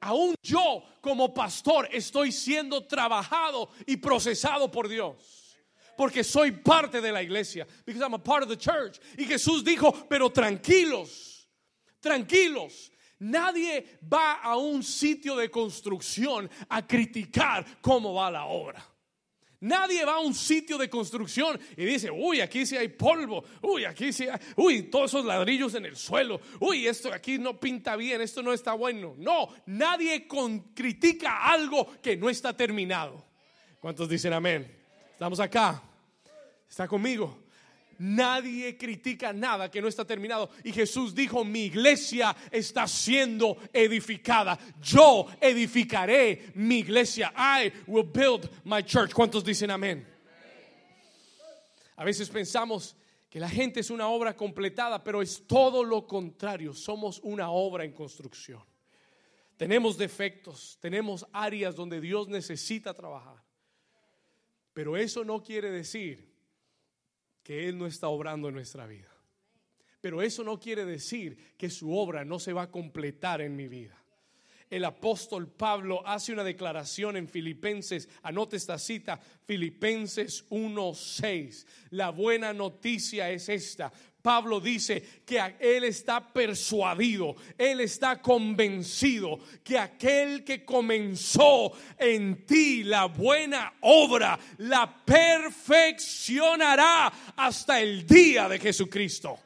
aún 0.00 0.34
yo 0.42 0.82
como 1.00 1.32
pastor 1.32 1.88
estoy 1.92 2.32
siendo 2.32 2.86
trabajado 2.86 3.70
y 3.86 3.96
procesado 3.96 4.70
por 4.70 4.88
Dios. 4.88 5.56
Porque 5.96 6.22
soy 6.22 6.52
parte 6.52 7.00
de 7.00 7.10
la 7.10 7.22
iglesia. 7.22 7.66
Because 7.84 8.02
I'm 8.02 8.14
a 8.14 8.22
part 8.22 8.42
of 8.42 8.48
the 8.48 8.56
church. 8.56 9.00
Y 9.16 9.24
Jesús 9.24 9.64
dijo, 9.64 9.92
pero 10.08 10.30
tranquilos, 10.30 11.48
tranquilos. 12.00 12.90
Nadie 13.20 13.98
va 14.00 14.34
a 14.34 14.56
un 14.56 14.82
sitio 14.84 15.34
de 15.34 15.50
construcción 15.50 16.48
a 16.68 16.86
criticar 16.86 17.66
cómo 17.82 18.14
va 18.14 18.30
la 18.30 18.44
obra. 18.44 18.80
Nadie 19.60 20.04
va 20.04 20.14
a 20.14 20.20
un 20.20 20.34
sitio 20.34 20.78
de 20.78 20.88
construcción 20.88 21.58
y 21.76 21.84
dice, 21.84 22.10
uy, 22.10 22.40
aquí 22.40 22.64
sí 22.64 22.76
hay 22.76 22.88
polvo, 22.88 23.44
uy, 23.62 23.84
aquí 23.84 24.12
sí 24.12 24.28
hay, 24.28 24.38
uy, 24.54 24.84
todos 24.84 25.10
esos 25.10 25.24
ladrillos 25.24 25.74
en 25.74 25.86
el 25.86 25.96
suelo, 25.96 26.40
uy, 26.60 26.86
esto 26.86 27.12
aquí 27.12 27.38
no 27.38 27.58
pinta 27.58 27.96
bien, 27.96 28.20
esto 28.20 28.40
no 28.40 28.52
está 28.52 28.74
bueno. 28.74 29.14
No, 29.18 29.48
nadie 29.66 30.28
critica 30.74 31.50
algo 31.50 32.00
que 32.00 32.16
no 32.16 32.30
está 32.30 32.56
terminado. 32.56 33.26
¿Cuántos 33.80 34.08
dicen 34.08 34.32
amén? 34.32 34.70
Estamos 35.12 35.40
acá. 35.40 35.82
¿Está 36.68 36.86
conmigo? 36.86 37.47
Nadie 37.98 38.76
critica 38.76 39.32
nada 39.32 39.70
que 39.70 39.80
no 39.80 39.88
está 39.88 40.04
terminado. 40.04 40.50
Y 40.62 40.72
Jesús 40.72 41.14
dijo, 41.14 41.44
mi 41.44 41.64
iglesia 41.64 42.34
está 42.50 42.86
siendo 42.86 43.58
edificada. 43.72 44.58
Yo 44.80 45.26
edificaré 45.40 46.52
mi 46.54 46.78
iglesia. 46.78 47.32
I 47.36 47.72
will 47.88 48.04
build 48.04 48.48
my 48.64 48.82
church. 48.82 49.12
¿Cuántos 49.12 49.44
dicen 49.44 49.70
amén? 49.70 50.06
A 51.96 52.04
veces 52.04 52.28
pensamos 52.28 52.94
que 53.28 53.40
la 53.40 53.48
gente 53.48 53.80
es 53.80 53.90
una 53.90 54.08
obra 54.08 54.36
completada, 54.36 55.02
pero 55.02 55.20
es 55.20 55.46
todo 55.48 55.82
lo 55.82 56.06
contrario. 56.06 56.72
Somos 56.72 57.18
una 57.24 57.50
obra 57.50 57.84
en 57.84 57.92
construcción. 57.92 58.62
Tenemos 59.56 59.98
defectos, 59.98 60.78
tenemos 60.80 61.26
áreas 61.32 61.74
donde 61.74 62.00
Dios 62.00 62.28
necesita 62.28 62.94
trabajar. 62.94 63.42
Pero 64.72 64.96
eso 64.96 65.24
no 65.24 65.42
quiere 65.42 65.72
decir 65.72 66.28
que 67.48 67.66
Él 67.66 67.78
no 67.78 67.86
está 67.86 68.08
obrando 68.08 68.48
en 68.48 68.54
nuestra 68.56 68.86
vida. 68.86 69.08
Pero 70.02 70.20
eso 70.20 70.44
no 70.44 70.60
quiere 70.60 70.84
decir 70.84 71.54
que 71.56 71.70
su 71.70 71.96
obra 71.96 72.22
no 72.22 72.38
se 72.38 72.52
va 72.52 72.64
a 72.64 72.70
completar 72.70 73.40
en 73.40 73.56
mi 73.56 73.68
vida. 73.68 73.96
El 74.68 74.84
apóstol 74.84 75.48
Pablo 75.48 76.06
hace 76.06 76.34
una 76.34 76.44
declaración 76.44 77.16
en 77.16 77.26
Filipenses, 77.26 78.06
anote 78.22 78.58
esta 78.58 78.78
cita, 78.78 79.18
Filipenses 79.46 80.44
1:6. 80.50 81.66
La 81.88 82.10
buena 82.10 82.52
noticia 82.52 83.30
es 83.30 83.48
esta. 83.48 83.90
Pablo 84.22 84.60
dice 84.60 85.22
que 85.24 85.40
él 85.60 85.84
está 85.84 86.32
persuadido, 86.32 87.36
él 87.56 87.80
está 87.80 88.20
convencido 88.20 89.38
que 89.62 89.78
aquel 89.78 90.44
que 90.44 90.64
comenzó 90.64 91.72
en 91.96 92.44
ti 92.44 92.82
la 92.82 93.04
buena 93.06 93.74
obra 93.80 94.38
la 94.58 95.04
perfeccionará 95.04 97.12
hasta 97.36 97.80
el 97.80 98.06
día 98.06 98.48
de 98.48 98.58
Jesucristo. 98.58 99.38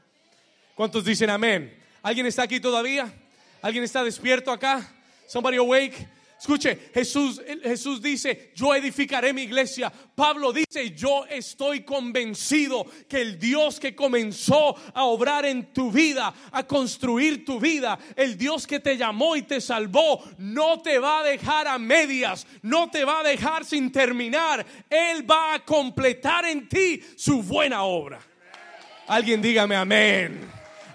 ¿Cuántos 0.75 1.05
dicen 1.05 1.31
amén? 1.31 1.79
¿Alguien 2.03 2.27
está 2.27 2.43
aquí 2.43 2.59
todavía? 2.59 3.13
¿Alguien 3.61 3.85
está 3.85 4.03
despierto 4.03 4.51
acá? 4.51 4.93
Somebody 5.27 5.59
awake? 5.59 6.09
Escuche, 6.43 6.91
Jesús, 6.93 7.41
Jesús 7.63 8.03
dice, 8.03 8.51
yo 8.57 8.75
edificaré 8.75 9.33
mi 9.33 9.43
iglesia. 9.43 9.93
Pablo 10.13 10.53
dice, 10.53 10.91
yo 10.91 11.25
estoy 11.31 11.85
convencido 11.85 12.85
que 13.09 13.21
el 13.21 13.39
Dios 13.39 13.79
que 13.79 13.95
comenzó 13.95 14.75
a 14.93 15.05
obrar 15.05 15.47
en 15.47 15.73
tu 15.73 15.93
vida, 15.93 16.35
a 16.51 16.67
construir 16.67 17.45
tu 17.45 17.61
vida, 17.61 17.97
el 18.17 18.37
Dios 18.37 18.67
que 18.67 18.81
te 18.81 18.97
llamó 18.97 19.37
y 19.37 19.43
te 19.43 19.61
salvó, 19.61 20.21
no 20.39 20.83
te 20.83 20.99
va 20.99 21.21
a 21.21 21.23
dejar 21.23 21.69
a 21.69 21.79
medias, 21.79 22.45
no 22.63 22.91
te 22.91 23.05
va 23.05 23.21
a 23.21 23.23
dejar 23.23 23.65
sin 23.65 23.93
terminar. 23.93 24.67
Él 24.91 25.31
va 25.31 25.55
a 25.55 25.65
completar 25.65 26.45
en 26.47 26.69
ti 26.69 27.01
su 27.15 27.41
buena 27.45 27.85
obra. 27.85 28.19
Alguien 29.07 29.41
dígame 29.41 29.77
amén. 29.77 30.41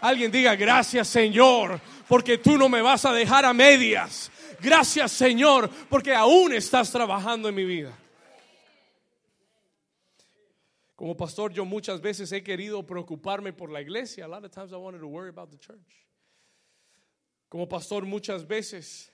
Alguien 0.02 0.30
diga 0.30 0.58
gracias 0.58 1.08
Señor, 1.08 1.80
porque 2.06 2.38
tú 2.38 2.58
no 2.58 2.68
me 2.68 2.82
vas 2.82 3.06
a 3.06 3.14
dejar 3.14 3.46
a 3.46 3.54
medias 3.54 4.30
Gracias 4.60 5.12
Señor, 5.12 5.70
porque 5.90 6.14
aún 6.14 6.54
estás 6.54 6.92
trabajando 6.92 7.50
en 7.50 7.56
mi 7.56 7.66
vida. 7.66 7.98
Como 10.96 11.16
pastor, 11.16 11.54
yo 11.54 11.64
muchas 11.64 12.02
veces 12.02 12.32
he 12.32 12.44
querido 12.44 12.84
preocuparme 12.84 13.54
por 13.54 13.70
la 13.70 13.82
iglesia. 13.82 14.26
A 14.26 14.28
lot 14.28 14.44
of 14.44 14.52
times 14.52 14.72
I 14.72 14.78
wanted 14.78 15.00
to 15.00 15.08
worry 15.08 15.30
about 15.30 15.52
the 15.52 15.58
church. 15.60 16.08
Como 17.50 17.70
pastor, 17.70 18.04
muchas 18.04 18.48
veces 18.48 19.14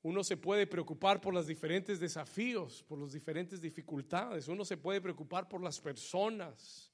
uno 0.00 0.24
se 0.24 0.38
puede 0.38 0.66
preocupar 0.66 1.20
por 1.20 1.34
los 1.34 1.46
diferentes 1.46 2.00
desafíos, 2.00 2.82
por 2.82 2.98
las 2.98 3.12
diferentes 3.12 3.60
dificultades. 3.60 4.48
Uno 4.48 4.64
se 4.64 4.78
puede 4.78 5.02
preocupar 5.02 5.46
por 5.46 5.62
las 5.62 5.78
personas. 5.78 6.90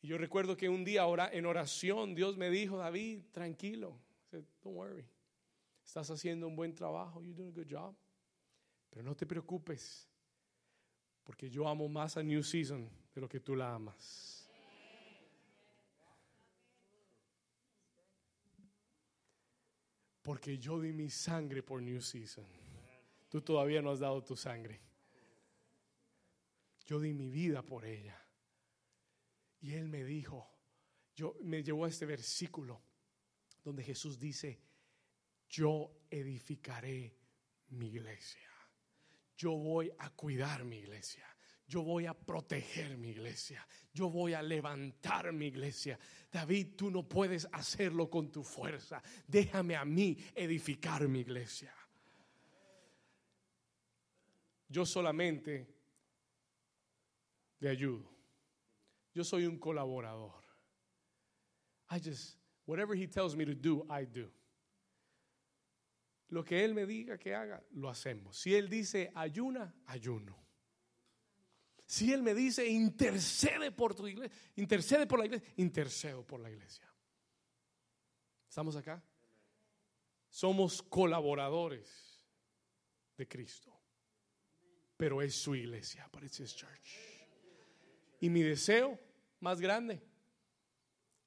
Y 0.00 0.06
yo 0.06 0.16
recuerdo 0.16 0.56
que 0.56 0.68
un 0.68 0.84
día 0.84 1.04
en 1.32 1.44
oración 1.44 2.14
Dios 2.14 2.36
me 2.36 2.50
dijo, 2.50 2.76
David, 2.76 3.22
tranquilo, 3.32 3.98
don't 4.30 4.76
worry. 4.76 5.04
Estás 5.86 6.10
haciendo 6.10 6.48
un 6.48 6.56
buen 6.56 6.74
trabajo. 6.74 7.22
You're 7.22 7.36
doing 7.36 7.50
a 7.50 7.54
good 7.54 7.70
job. 7.70 7.94
Pero 8.90 9.04
no 9.04 9.14
te 9.14 9.24
preocupes. 9.24 10.08
Porque 11.22 11.48
yo 11.48 11.68
amo 11.68 11.88
más 11.88 12.16
a 12.16 12.22
New 12.22 12.42
Season 12.42 12.90
de 13.14 13.20
lo 13.20 13.28
que 13.28 13.38
tú 13.40 13.54
la 13.54 13.72
amas. 13.72 14.50
Porque 20.22 20.58
yo 20.58 20.80
di 20.80 20.92
mi 20.92 21.08
sangre 21.08 21.62
por 21.62 21.80
New 21.80 22.02
Season. 22.02 22.44
Tú 23.28 23.40
todavía 23.42 23.80
no 23.80 23.92
has 23.92 24.00
dado 24.00 24.22
tu 24.24 24.36
sangre. 24.36 24.80
Yo 26.84 26.98
di 26.98 27.14
mi 27.14 27.30
vida 27.30 27.62
por 27.62 27.84
ella. 27.84 28.20
Y 29.60 29.74
él 29.74 29.88
me 29.88 30.04
dijo, 30.04 30.48
yo 31.14 31.36
me 31.42 31.62
llevó 31.62 31.84
a 31.84 31.88
este 31.88 32.06
versículo 32.06 32.82
donde 33.62 33.82
Jesús 33.82 34.18
dice, 34.18 34.65
yo 35.48 35.90
edificaré 36.10 37.14
mi 37.70 37.86
iglesia. 37.86 38.48
Yo 39.36 39.52
voy 39.52 39.90
a 39.98 40.10
cuidar 40.10 40.64
mi 40.64 40.78
iglesia. 40.78 41.24
Yo 41.68 41.82
voy 41.82 42.06
a 42.06 42.14
proteger 42.14 42.96
mi 42.96 43.10
iglesia. 43.10 43.66
Yo 43.92 44.08
voy 44.08 44.34
a 44.34 44.42
levantar 44.42 45.32
mi 45.32 45.46
iglesia. 45.46 45.98
David, 46.30 46.76
tú 46.76 46.90
no 46.90 47.02
puedes 47.02 47.46
hacerlo 47.52 48.08
con 48.08 48.30
tu 48.30 48.44
fuerza. 48.44 49.02
Déjame 49.26 49.74
a 49.74 49.84
mí 49.84 50.16
edificar 50.34 51.08
mi 51.08 51.20
iglesia. 51.20 51.74
Yo 54.68 54.86
solamente 54.86 55.66
le 57.58 57.68
ayudo. 57.68 58.08
Yo 59.12 59.24
soy 59.24 59.46
un 59.46 59.58
colaborador. 59.58 60.44
I 61.90 61.98
just, 61.98 62.36
whatever 62.64 62.94
he 62.94 63.06
tells 63.06 63.34
me 63.34 63.44
to 63.44 63.54
do, 63.54 63.86
I 63.88 64.04
do. 64.04 64.28
Lo 66.28 66.44
que 66.44 66.64
Él 66.64 66.74
me 66.74 66.86
diga 66.86 67.18
que 67.18 67.34
haga, 67.34 67.62
lo 67.72 67.88
hacemos. 67.88 68.36
Si 68.36 68.54
Él 68.54 68.68
dice 68.68 69.12
ayuna, 69.14 69.74
ayuno. 69.86 70.36
Si 71.86 72.12
Él 72.12 72.22
me 72.22 72.34
dice 72.34 72.66
intercede 72.66 73.70
por 73.70 73.94
tu 73.94 74.08
iglesia, 74.08 74.36
intercede 74.56 75.06
por 75.06 75.20
la 75.20 75.26
iglesia, 75.26 75.48
intercedo 75.56 76.26
por 76.26 76.40
la 76.40 76.50
iglesia. 76.50 76.92
¿Estamos 78.48 78.74
acá? 78.74 79.02
Somos 80.28 80.82
colaboradores 80.82 82.26
de 83.16 83.28
Cristo. 83.28 83.72
Pero 84.96 85.22
es 85.22 85.34
su 85.34 85.54
iglesia, 85.54 86.08
but 86.12 86.24
it's 86.24 86.54
church. 86.54 86.96
Y 88.20 88.30
mi 88.30 88.42
deseo 88.42 88.98
más 89.40 89.60
grande 89.60 90.02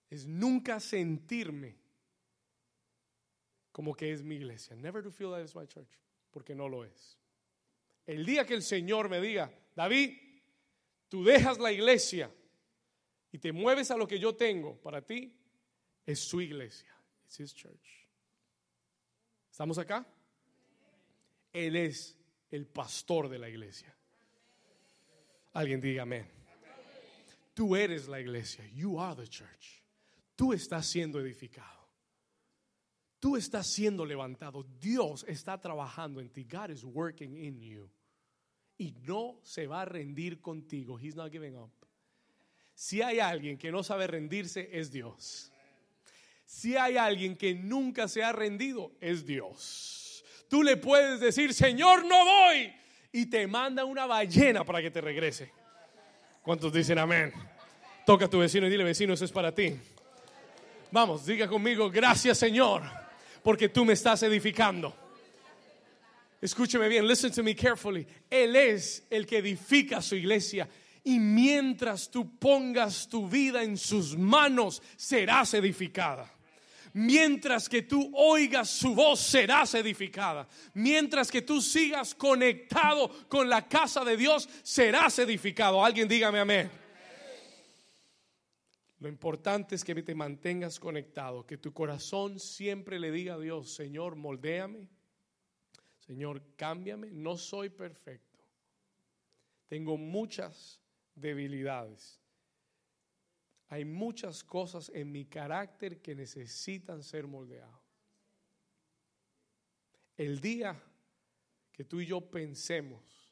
es 0.10 0.26
nunca 0.26 0.80
sentirme 0.80 1.79
como 3.80 3.96
que 3.96 4.12
es 4.12 4.22
mi 4.22 4.36
iglesia. 4.36 4.76
Never 4.76 5.02
to 5.02 5.10
feel 5.10 5.32
that 5.32 5.40
it's 5.40 5.56
my 5.56 5.66
church, 5.66 5.88
porque 6.34 6.54
no 6.54 6.68
lo 6.68 6.84
es. 6.84 7.18
El 8.06 8.26
día 8.26 8.46
que 8.46 8.54
el 8.54 8.62
Señor 8.62 9.08
me 9.08 9.22
diga, 9.22 9.50
David, 9.74 10.18
tú 11.08 11.24
dejas 11.24 11.58
la 11.60 11.72
iglesia 11.72 12.30
y 13.32 13.38
te 13.38 13.54
mueves 13.54 13.90
a 13.90 13.96
lo 13.96 14.06
que 14.06 14.20
yo 14.20 14.36
tengo 14.36 14.76
para 14.82 15.02
ti, 15.02 15.34
es 16.06 16.20
su 16.20 16.42
iglesia. 16.42 16.94
It's 17.24 17.40
his 17.40 17.56
church. 17.56 18.06
¿Estamos 19.50 19.78
acá? 19.78 20.06
Él 21.54 21.78
es 21.78 22.18
el 22.52 22.68
pastor 22.68 23.30
de 23.30 23.40
la 23.40 23.48
iglesia. 23.48 23.96
Alguien 25.54 25.80
diga 25.80 26.04
amén. 26.04 26.30
Tú 27.54 27.78
eres 27.78 28.10
la 28.10 28.20
iglesia. 28.20 28.68
You 28.74 29.00
are 29.00 29.16
the 29.16 29.30
church. 29.30 29.82
Tú 30.36 30.52
estás 30.52 30.86
siendo 30.86 31.22
edificado. 31.22 31.79
Tú 33.20 33.36
estás 33.36 33.68
siendo 33.68 34.06
levantado. 34.06 34.66
Dios 34.80 35.26
está 35.28 35.60
trabajando 35.60 36.22
en 36.22 36.30
ti. 36.30 36.46
God 36.46 36.70
is 36.70 36.84
working 36.84 37.36
in 37.36 37.60
you. 37.60 37.90
Y 38.78 38.94
no 39.06 39.40
se 39.44 39.68
va 39.68 39.82
a 39.82 39.86
rendir 39.86 40.40
contigo. 40.40 40.98
He's 40.98 41.16
not 41.16 41.32
giving 41.32 41.56
up. 41.58 41.72
Si 42.74 43.02
hay 43.02 43.20
alguien 43.20 43.58
que 43.58 43.72
no 43.72 43.84
sabe 43.84 44.08
rendirse, 44.08 44.70
es 44.72 44.90
Dios. 44.90 45.52
Si 46.46 46.78
hay 46.78 46.96
alguien 46.96 47.36
que 47.36 47.54
nunca 47.54 48.08
se 48.08 48.24
ha 48.24 48.32
rendido, 48.32 48.94
es 49.02 49.26
Dios. 49.26 50.24
Tú 50.48 50.64
le 50.64 50.78
puedes 50.78 51.20
decir, 51.20 51.54
Señor, 51.54 52.06
no 52.06 52.24
voy. 52.24 52.74
Y 53.12 53.26
te 53.26 53.46
manda 53.48 53.84
una 53.84 54.06
ballena 54.06 54.64
para 54.64 54.82
que 54.82 54.92
te 54.92 55.02
regrese. 55.02 55.52
¿Cuántos 56.42 56.72
dicen 56.72 56.98
amén? 56.98 57.34
Toca 58.06 58.26
a 58.26 58.30
tu 58.30 58.40
vecino 58.40 58.66
y 58.66 58.70
dile, 58.70 58.84
vecino, 58.84 59.14
eso 59.14 59.26
es 59.26 59.32
para 59.32 59.54
ti. 59.54 59.78
Vamos, 60.92 61.26
diga 61.26 61.48
conmigo, 61.48 61.92
gracias 61.92 62.40
Señor, 62.40 62.82
porque 63.44 63.70
tú 63.70 63.86
me 63.86 63.94
estás 63.94 64.24
edificando. 64.24 64.96
Escúcheme 66.42 66.88
bien, 66.88 67.06
listen 67.06 67.32
to 67.32 67.44
me 67.44 67.54
carefully. 67.54 68.08
Él 68.30 68.56
es 68.56 69.06
el 69.10 69.26
que 69.26 69.40
edifica 69.40 70.02
su 70.02 70.16
iglesia. 70.16 70.68
Y 71.04 71.20
mientras 71.20 72.10
tú 72.10 72.38
pongas 72.38 73.08
tu 73.08 73.28
vida 73.28 73.64
en 73.64 73.78
sus 73.78 74.18
manos, 74.18 74.82
serás 74.96 75.54
edificada. 75.54 76.32
Mientras 76.94 77.70
que 77.70 77.84
tú 77.84 78.12
oigas 78.16 78.70
su 78.70 78.96
voz, 78.96 79.20
serás 79.20 79.74
edificada. 79.76 80.48
Mientras 80.74 81.30
que 81.30 81.42
tú 81.42 81.62
sigas 81.62 82.16
conectado 82.16 83.10
con 83.28 83.50
la 83.50 83.68
casa 83.68 84.04
de 84.04 84.18
Dios, 84.18 84.50
serás 84.64 85.20
edificado. 85.20 85.84
Alguien 85.84 86.08
dígame 86.08 86.40
amén. 86.40 86.70
Lo 89.00 89.08
importante 89.08 89.76
es 89.76 89.86
que 89.86 89.96
te 90.04 90.14
mantengas 90.14 90.80
conectado, 90.80 91.46
que 91.46 91.58
tu 91.58 91.72
corazón 91.72 92.40
siempre 92.40 93.00
le 93.00 93.12
diga 93.12 93.36
a 93.36 93.40
Dios, 93.40 93.74
Señor, 93.74 94.16
moldéame, 94.16 94.90
Señor, 96.00 96.42
cámbiame, 96.58 97.10
no 97.12 97.38
soy 97.38 97.70
perfecto. 97.70 98.40
Tengo 99.68 99.96
muchas 99.96 100.82
debilidades. 101.16 102.20
Hay 103.70 103.86
muchas 103.86 104.44
cosas 104.44 104.92
en 104.94 105.12
mi 105.12 105.26
carácter 105.26 106.02
que 106.02 106.16
necesitan 106.16 107.04
ser 107.04 107.28
moldeadas. 107.28 107.80
El 110.18 110.42
día 110.42 110.82
que 111.72 111.86
tú 111.86 112.02
y 112.02 112.08
yo 112.08 112.20
pensemos 112.20 113.32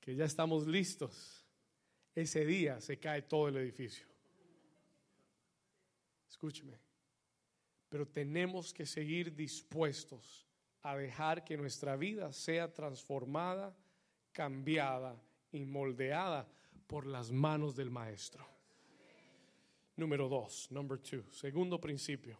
que 0.00 0.16
ya 0.16 0.24
estamos 0.24 0.66
listos, 0.66 1.44
ese 2.14 2.44
día 2.44 2.80
se 2.80 2.98
cae 2.98 3.22
todo 3.22 3.48
el 3.48 3.58
edificio. 3.58 4.15
Escúcheme, 6.28 6.78
pero 7.88 8.06
tenemos 8.06 8.72
que 8.72 8.86
seguir 8.86 9.34
dispuestos 9.34 10.46
a 10.82 10.96
dejar 10.96 11.44
que 11.44 11.56
nuestra 11.56 11.96
vida 11.96 12.32
sea 12.32 12.72
transformada, 12.72 13.76
cambiada 14.32 15.20
y 15.52 15.64
moldeada 15.64 16.48
por 16.86 17.06
las 17.06 17.32
manos 17.32 17.74
del 17.74 17.90
Maestro. 17.90 18.46
Número 19.96 20.28
dos, 20.28 20.70
number 20.70 20.98
two, 20.98 21.24
segundo 21.32 21.80
principio. 21.80 22.38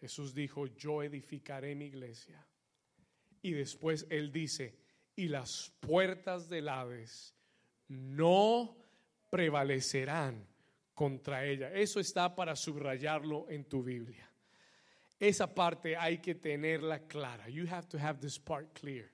Jesús 0.00 0.34
dijo, 0.34 0.66
yo 0.66 1.02
edificaré 1.02 1.74
mi 1.74 1.86
iglesia. 1.86 2.44
Y 3.42 3.52
después 3.52 4.06
él 4.08 4.32
dice, 4.32 4.78
y 5.14 5.28
las 5.28 5.70
puertas 5.80 6.48
del 6.48 6.68
Hades 6.68 7.34
no 7.88 8.76
prevalecerán 9.28 10.49
contra 10.94 11.44
ella. 11.44 11.72
Eso 11.72 12.00
está 12.00 12.34
para 12.34 12.54
subrayarlo 12.56 13.46
en 13.48 13.64
tu 13.64 13.82
Biblia. 13.82 14.28
Esa 15.18 15.46
parte 15.46 15.96
hay 15.96 16.18
que 16.18 16.34
tenerla 16.34 17.06
clara. 17.06 17.48
You 17.48 17.66
have 17.66 17.88
to 17.88 17.98
have 17.98 18.20
this 18.20 18.38
part 18.38 18.72
clear. 18.74 19.10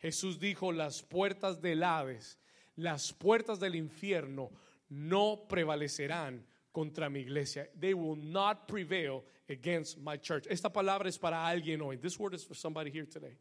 Jesús 0.00 0.38
dijo, 0.38 0.72
las 0.72 1.02
puertas 1.02 1.60
del 1.60 1.82
Hades, 1.82 2.38
las 2.76 3.12
puertas 3.12 3.58
del 3.58 3.74
infierno 3.74 4.50
no 4.88 5.46
prevalecerán 5.48 6.44
contra 6.72 7.10
mi 7.10 7.20
iglesia. 7.20 7.68
They 7.78 7.94
will 7.94 8.16
not 8.16 8.68
prevail 8.68 9.24
against 9.48 9.98
my 9.98 10.16
church. 10.16 10.46
Esta 10.48 10.70
palabra 10.70 11.08
es 11.08 11.18
para 11.18 11.36
alguien 11.38 11.82
hoy. 11.82 11.96
This 11.96 12.18
word 12.18 12.34
is 12.34 12.44
for 12.44 12.54
somebody 12.54 12.90
here 12.90 13.06
today. 13.06 13.36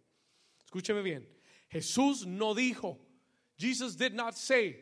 Escúcheme 0.65 1.03
bien. 1.03 1.25
Jesús 1.71 2.25
no 2.25 2.55
dijo, 2.55 2.97
Jesus 3.57 3.95
did 3.95 4.13
not 4.13 4.35
say 4.35 4.77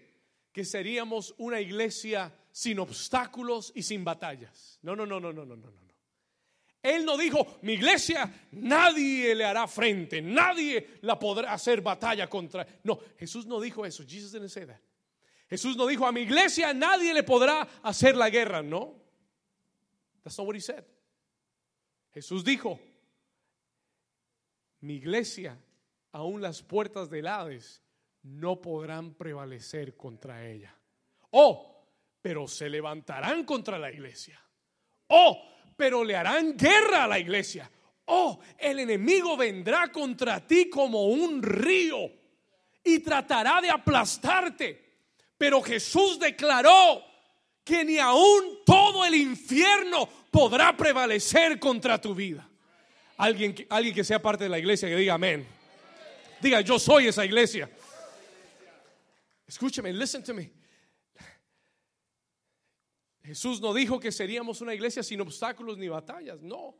que 0.53 0.63
seríamos 0.63 1.33
una 1.37 1.59
iglesia 1.59 2.31
sin 2.55 2.79
obstáculos 2.79 3.73
y 3.75 3.83
sin 3.83 4.05
batallas. 4.05 4.79
No, 4.81 4.95
no, 4.95 5.05
no, 5.05 5.19
no, 5.19 5.33
no, 5.33 5.45
no, 5.45 5.57
no. 5.57 5.73
Él 6.81 7.03
no 7.03 7.17
dijo, 7.17 7.57
mi 7.63 7.73
iglesia 7.73 8.47
nadie 8.51 9.35
le 9.35 9.43
hará 9.43 9.67
frente, 9.67 10.21
nadie 10.21 10.99
la 11.01 11.19
podrá 11.19 11.51
hacer 11.51 11.81
batalla 11.81 12.29
contra. 12.29 12.65
No, 12.83 12.97
Jesús 13.19 13.45
no 13.45 13.59
dijo 13.59 13.85
eso. 13.85 14.03
Jesus 14.07 14.31
didn't 14.31 14.47
say. 14.47 14.65
Jesús 15.49 15.75
no 15.75 15.85
dijo, 15.85 16.07
a 16.07 16.13
mi 16.13 16.21
iglesia 16.21 16.73
nadie 16.73 17.13
le 17.13 17.23
podrá 17.23 17.67
hacer 17.83 18.15
la 18.15 18.29
guerra. 18.29 18.63
No. 18.63 19.01
That's 20.23 20.37
not 20.37 20.47
what 20.47 20.55
he 20.55 20.61
said. 20.61 20.85
Jesús 22.13 22.41
dijo, 22.45 22.79
mi 24.79 24.93
iglesia, 24.93 25.59
aún 26.13 26.41
las 26.41 26.61
puertas 26.61 27.09
del 27.09 27.27
Hades, 27.27 27.81
no 28.23 28.61
podrán 28.61 29.13
prevalecer 29.13 29.97
contra 29.97 30.47
ella. 30.47 30.73
Oh, 31.31 31.74
pero 32.25 32.47
se 32.47 32.67
levantarán 32.67 33.43
contra 33.43 33.77
la 33.77 33.91
iglesia. 33.91 34.41
Oh, 35.09 35.47
pero 35.77 36.03
le 36.03 36.15
harán 36.15 36.57
guerra 36.57 37.03
a 37.03 37.07
la 37.07 37.19
iglesia. 37.19 37.69
Oh, 38.05 38.39
el 38.57 38.79
enemigo 38.79 39.37
vendrá 39.37 39.91
contra 39.91 40.39
ti 40.39 40.67
como 40.67 41.05
un 41.05 41.43
río 41.43 42.11
y 42.83 42.97
tratará 42.97 43.61
de 43.61 43.69
aplastarte. 43.69 45.03
Pero 45.37 45.61
Jesús 45.61 46.17
declaró 46.17 47.03
que 47.63 47.85
ni 47.85 47.99
aún 47.99 48.61
todo 48.65 49.05
el 49.05 49.13
infierno 49.13 50.09
podrá 50.31 50.75
prevalecer 50.75 51.59
contra 51.59 52.01
tu 52.01 52.15
vida. 52.15 52.49
Alguien, 53.17 53.53
alguien 53.69 53.93
que 53.93 54.03
sea 54.03 54.19
parte 54.19 54.45
de 54.45 54.49
la 54.49 54.57
iglesia 54.57 54.89
que 54.89 54.95
diga 54.95 55.13
amén. 55.13 55.45
Diga, 56.41 56.61
yo 56.61 56.79
soy 56.79 57.05
esa 57.05 57.23
iglesia. 57.23 57.69
Escúcheme, 59.47 59.93
listen 59.93 60.23
to 60.23 60.33
me. 60.33 60.64
Jesús 63.25 63.59
no 63.59 63.73
dijo 63.73 63.99
que 63.99 64.11
seríamos 64.11 64.61
una 64.61 64.73
iglesia 64.73 65.01
sin 65.01 65.19
obstáculos 65.21 65.77
ni 65.77 65.87
batallas, 65.87 66.41
no. 66.41 66.75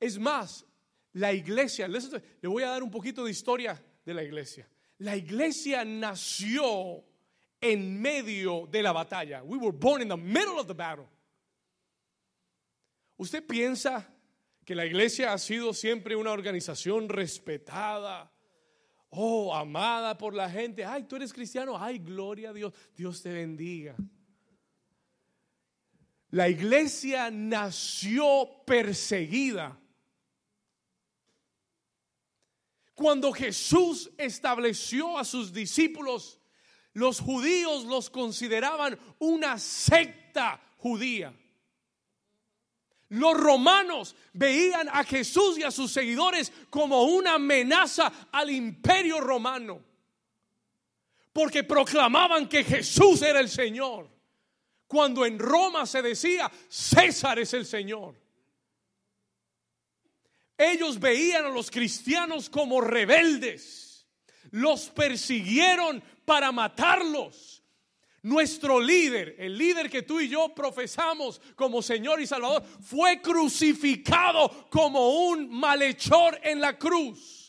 Es 0.00 0.18
más, 0.18 0.66
la 1.12 1.32
iglesia, 1.32 1.86
le 1.86 2.48
voy 2.48 2.62
a 2.64 2.70
dar 2.70 2.82
un 2.82 2.90
poquito 2.90 3.24
de 3.24 3.30
historia 3.30 3.80
de 4.04 4.14
la 4.14 4.24
iglesia. 4.24 4.68
La 4.98 5.16
iglesia 5.16 5.84
nació 5.84 7.04
en 7.60 8.00
medio 8.00 8.66
de 8.70 8.82
la 8.82 8.92
batalla. 8.92 9.42
We 9.44 9.58
were 9.58 9.76
born 9.76 10.02
in 10.02 10.08
the 10.08 10.16
middle 10.16 10.58
of 10.58 10.66
the 10.66 10.74
battle. 10.74 11.06
¿Usted 13.16 13.46
piensa 13.46 14.06
que 14.64 14.74
la 14.74 14.86
iglesia 14.86 15.32
ha 15.32 15.38
sido 15.38 15.72
siempre 15.72 16.16
una 16.16 16.32
organización 16.32 17.08
respetada? 17.08 18.32
Oh, 19.10 19.54
amada 19.54 20.16
por 20.16 20.34
la 20.34 20.48
gente. 20.48 20.84
Ay, 20.84 21.04
tú 21.04 21.16
eres 21.16 21.32
cristiano. 21.32 21.76
Ay, 21.78 21.98
gloria 21.98 22.50
a 22.50 22.52
Dios. 22.52 22.72
Dios 22.96 23.22
te 23.22 23.32
bendiga. 23.32 23.94
La 26.30 26.48
iglesia 26.48 27.30
nació 27.30 28.62
perseguida. 28.64 29.76
Cuando 32.94 33.32
Jesús 33.32 34.10
estableció 34.16 35.18
a 35.18 35.24
sus 35.24 35.52
discípulos, 35.52 36.38
los 36.92 37.18
judíos 37.20 37.84
los 37.84 38.10
consideraban 38.10 38.98
una 39.18 39.58
secta 39.58 40.60
judía. 40.76 41.34
Los 43.08 43.36
romanos 43.36 44.14
veían 44.32 44.88
a 44.88 45.02
Jesús 45.02 45.58
y 45.58 45.64
a 45.64 45.72
sus 45.72 45.90
seguidores 45.90 46.52
como 46.68 47.02
una 47.04 47.34
amenaza 47.34 48.28
al 48.30 48.50
imperio 48.50 49.20
romano, 49.20 49.82
porque 51.32 51.64
proclamaban 51.64 52.48
que 52.48 52.62
Jesús 52.62 53.22
era 53.22 53.40
el 53.40 53.48
Señor 53.48 54.19
cuando 54.90 55.24
en 55.24 55.38
Roma 55.38 55.86
se 55.86 56.02
decía, 56.02 56.50
César 56.68 57.38
es 57.38 57.54
el 57.54 57.64
Señor. 57.64 58.20
Ellos 60.58 60.98
veían 60.98 61.46
a 61.46 61.48
los 61.48 61.70
cristianos 61.70 62.50
como 62.50 62.80
rebeldes, 62.80 64.04
los 64.50 64.90
persiguieron 64.90 66.02
para 66.24 66.50
matarlos. 66.50 67.62
Nuestro 68.22 68.80
líder, 68.80 69.36
el 69.38 69.56
líder 69.56 69.88
que 69.88 70.02
tú 70.02 70.18
y 70.18 70.28
yo 70.28 70.52
profesamos 70.56 71.40
como 71.54 71.82
Señor 71.82 72.20
y 72.20 72.26
Salvador, 72.26 72.64
fue 72.82 73.22
crucificado 73.22 74.68
como 74.70 75.28
un 75.28 75.48
malhechor 75.48 76.40
en 76.42 76.60
la 76.60 76.76
cruz. 76.76 77.40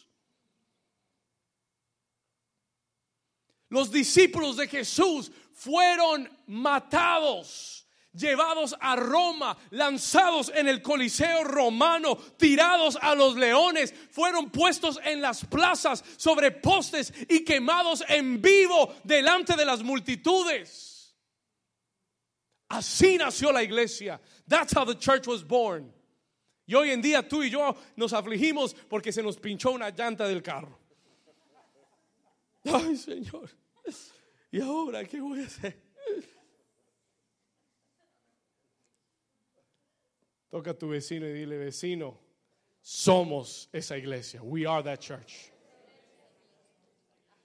los 3.71 3.89
discípulos 3.89 4.57
de 4.57 4.67
Jesús 4.67 5.31
fueron 5.61 6.27
matados, 6.47 7.87
llevados 8.13 8.75
a 8.79 8.95
Roma, 8.95 9.55
lanzados 9.69 10.51
en 10.55 10.67
el 10.67 10.81
Coliseo 10.81 11.43
romano, 11.43 12.15
tirados 12.15 12.97
a 12.99 13.13
los 13.13 13.35
leones, 13.35 13.93
fueron 14.09 14.49
puestos 14.49 14.99
en 15.03 15.21
las 15.21 15.45
plazas 15.45 16.03
sobre 16.17 16.49
postes 16.49 17.13
y 17.29 17.43
quemados 17.45 18.03
en 18.07 18.41
vivo 18.41 18.95
delante 19.03 19.55
de 19.55 19.65
las 19.65 19.83
multitudes. 19.83 21.15
Así 22.67 23.17
nació 23.17 23.51
la 23.51 23.61
iglesia. 23.61 24.19
That's 24.47 24.75
how 24.75 24.83
the 24.83 24.95
church 24.95 25.27
was 25.27 25.43
born. 25.43 25.93
Y 26.65 26.73
hoy 26.73 26.89
en 26.89 27.03
día 27.03 27.27
tú 27.27 27.43
y 27.43 27.51
yo 27.51 27.75
nos 27.97 28.13
afligimos 28.13 28.73
porque 28.89 29.11
se 29.11 29.21
nos 29.21 29.37
pinchó 29.37 29.71
una 29.71 29.91
llanta 29.91 30.27
del 30.27 30.41
carro. 30.41 30.79
Ay, 32.65 32.97
Señor. 32.97 33.51
¿Y 34.51 34.59
ahora 34.59 35.05
qué 35.05 35.21
voy 35.21 35.41
a 35.41 35.45
hacer? 35.45 35.81
Toca 40.49 40.71
a 40.71 40.73
tu 40.73 40.89
vecino 40.89 41.25
y 41.25 41.31
dile, 41.31 41.57
vecino, 41.57 42.19
somos 42.81 43.69
esa 43.71 43.97
iglesia. 43.97 44.43
We 44.43 44.67
are 44.67 44.83
that 44.83 44.99
church. 44.99 45.49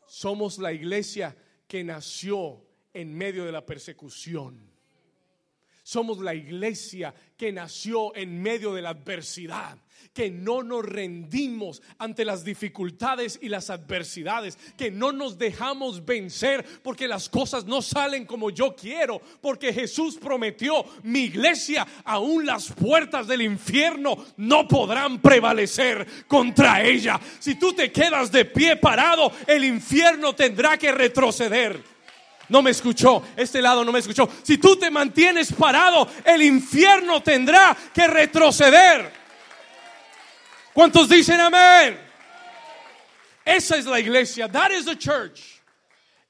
Somos 0.06 0.58
la 0.58 0.72
iglesia 0.72 1.36
que 1.68 1.84
nació 1.84 2.66
en 2.92 3.14
medio 3.14 3.44
de 3.44 3.52
la 3.52 3.64
persecución. 3.64 4.75
Somos 5.86 6.18
la 6.18 6.34
iglesia 6.34 7.14
que 7.36 7.52
nació 7.52 8.12
en 8.16 8.42
medio 8.42 8.74
de 8.74 8.82
la 8.82 8.88
adversidad, 8.88 9.78
que 10.12 10.32
no 10.32 10.64
nos 10.64 10.84
rendimos 10.84 11.80
ante 11.98 12.24
las 12.24 12.42
dificultades 12.42 13.38
y 13.40 13.48
las 13.48 13.70
adversidades, 13.70 14.58
que 14.76 14.90
no 14.90 15.12
nos 15.12 15.38
dejamos 15.38 16.04
vencer 16.04 16.66
porque 16.82 17.06
las 17.06 17.28
cosas 17.28 17.66
no 17.66 17.82
salen 17.82 18.26
como 18.26 18.50
yo 18.50 18.74
quiero, 18.74 19.20
porque 19.40 19.72
Jesús 19.72 20.16
prometió, 20.16 20.84
mi 21.04 21.20
iglesia, 21.20 21.86
aún 22.04 22.44
las 22.44 22.72
puertas 22.72 23.28
del 23.28 23.42
infierno 23.42 24.16
no 24.38 24.66
podrán 24.66 25.22
prevalecer 25.22 26.04
contra 26.26 26.82
ella. 26.82 27.20
Si 27.38 27.54
tú 27.54 27.72
te 27.72 27.92
quedas 27.92 28.32
de 28.32 28.44
pie 28.44 28.74
parado, 28.74 29.30
el 29.46 29.64
infierno 29.64 30.34
tendrá 30.34 30.76
que 30.76 30.90
retroceder. 30.90 31.95
No 32.48 32.62
me 32.62 32.70
escuchó, 32.70 33.22
este 33.36 33.60
lado 33.60 33.84
no 33.84 33.92
me 33.92 33.98
escuchó. 33.98 34.28
Si 34.42 34.58
tú 34.58 34.76
te 34.76 34.90
mantienes 34.90 35.52
parado, 35.52 36.08
el 36.24 36.42
infierno 36.42 37.22
tendrá 37.22 37.76
que 37.92 38.06
retroceder. 38.06 39.12
¿Cuántos 40.72 41.08
dicen 41.08 41.40
amén? 41.40 41.98
Esa 43.44 43.76
es 43.76 43.86
la 43.86 43.98
iglesia. 43.98 44.48
That 44.48 44.70
is 44.70 44.84
the 44.84 44.96
church. 44.96 45.62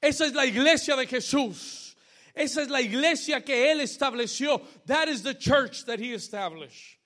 Esa 0.01 0.25
es 0.25 0.33
la 0.33 0.45
iglesia 0.45 0.95
de 0.95 1.05
Jesús. 1.05 1.95
Esa 2.33 2.61
es 2.61 2.69
la 2.69 2.81
iglesia 2.81 3.43
que 3.43 3.71
él 3.71 3.81
estableció. 3.81 4.61
That 4.85 5.09
is 5.09 5.23
the 5.23 5.33
church 5.33 5.85
that 5.85 5.99
he 5.99 6.13
established. 6.13 6.97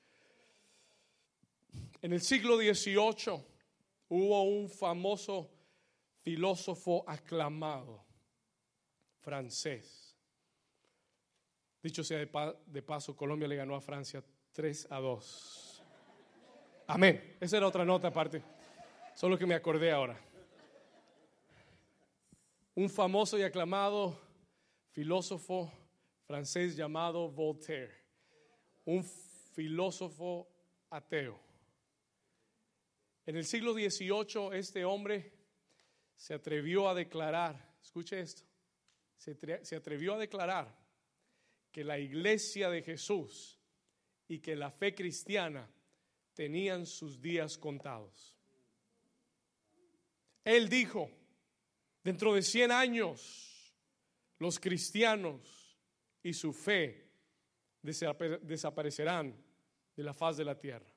En 2.03 2.13
el 2.13 2.19
siglo 2.19 2.57
XVIII 2.57 3.41
hubo 4.09 4.43
un 4.43 4.69
famoso 4.69 5.49
filósofo 6.23 7.03
aclamado 7.07 8.10
francés. 9.21 10.15
Dicho 11.81 12.03
sea 12.03 12.19
de, 12.19 12.81
paso, 12.81 13.15
Colombia 13.15 13.47
le 13.47 13.55
ganó 13.55 13.75
a 13.75 13.81
Francia 13.81 14.23
3 14.51 14.87
a 14.91 14.99
2. 14.99 15.83
Amén. 16.87 17.37
Esa 17.39 17.57
era 17.57 17.67
otra 17.67 17.83
nota 17.83 18.09
aparte. 18.09 18.43
Solo 19.15 19.37
que 19.37 19.45
me 19.45 19.55
acordé 19.55 19.91
ahora. 19.91 20.19
Un 22.75 22.89
famoso 22.89 23.37
y 23.37 23.43
aclamado 23.43 24.19
filósofo 24.91 25.71
francés 26.25 26.75
llamado 26.75 27.29
Voltaire. 27.31 27.93
Un 28.85 29.03
filósofo 29.03 30.47
ateo. 30.89 31.39
En 33.25 33.37
el 33.37 33.45
siglo 33.45 33.73
XVIII 33.73 34.57
este 34.57 34.85
hombre 34.85 35.33
se 36.15 36.33
atrevió 36.35 36.87
a 36.87 36.93
declarar, 36.93 37.75
escuche 37.81 38.19
esto, 38.19 38.43
se 39.21 39.75
atrevió 39.75 40.15
a 40.15 40.17
declarar 40.17 40.75
que 41.71 41.83
la 41.83 41.99
iglesia 41.99 42.69
de 42.69 42.81
Jesús 42.81 43.59
y 44.27 44.39
que 44.39 44.55
la 44.55 44.71
fe 44.71 44.95
cristiana 44.95 45.69
tenían 46.33 46.85
sus 46.85 47.21
días 47.21 47.57
contados. 47.57 48.35
Él 50.43 50.69
dijo, 50.69 51.11
dentro 52.03 52.33
de 52.33 52.41
100 52.41 52.71
años, 52.71 53.75
los 54.39 54.59
cristianos 54.59 55.77
y 56.23 56.33
su 56.33 56.51
fe 56.51 57.11
desaparecerán 57.81 59.35
de 59.95 60.03
la 60.03 60.13
faz 60.13 60.37
de 60.37 60.45
la 60.45 60.57
tierra. 60.57 60.91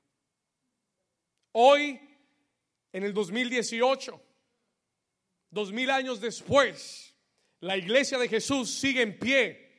Hoy, 1.51 1.99
en 2.91 3.03
el 3.03 3.13
2018, 3.13 4.19
dos 5.51 5.71
mil 5.71 5.89
años 5.89 6.19
después, 6.19 7.04
la 7.65 7.75
iglesia 7.75 8.19
de 8.19 8.29
Jesús 8.29 8.69
sigue 8.69 9.01
en 9.01 9.17
pie, 9.17 9.71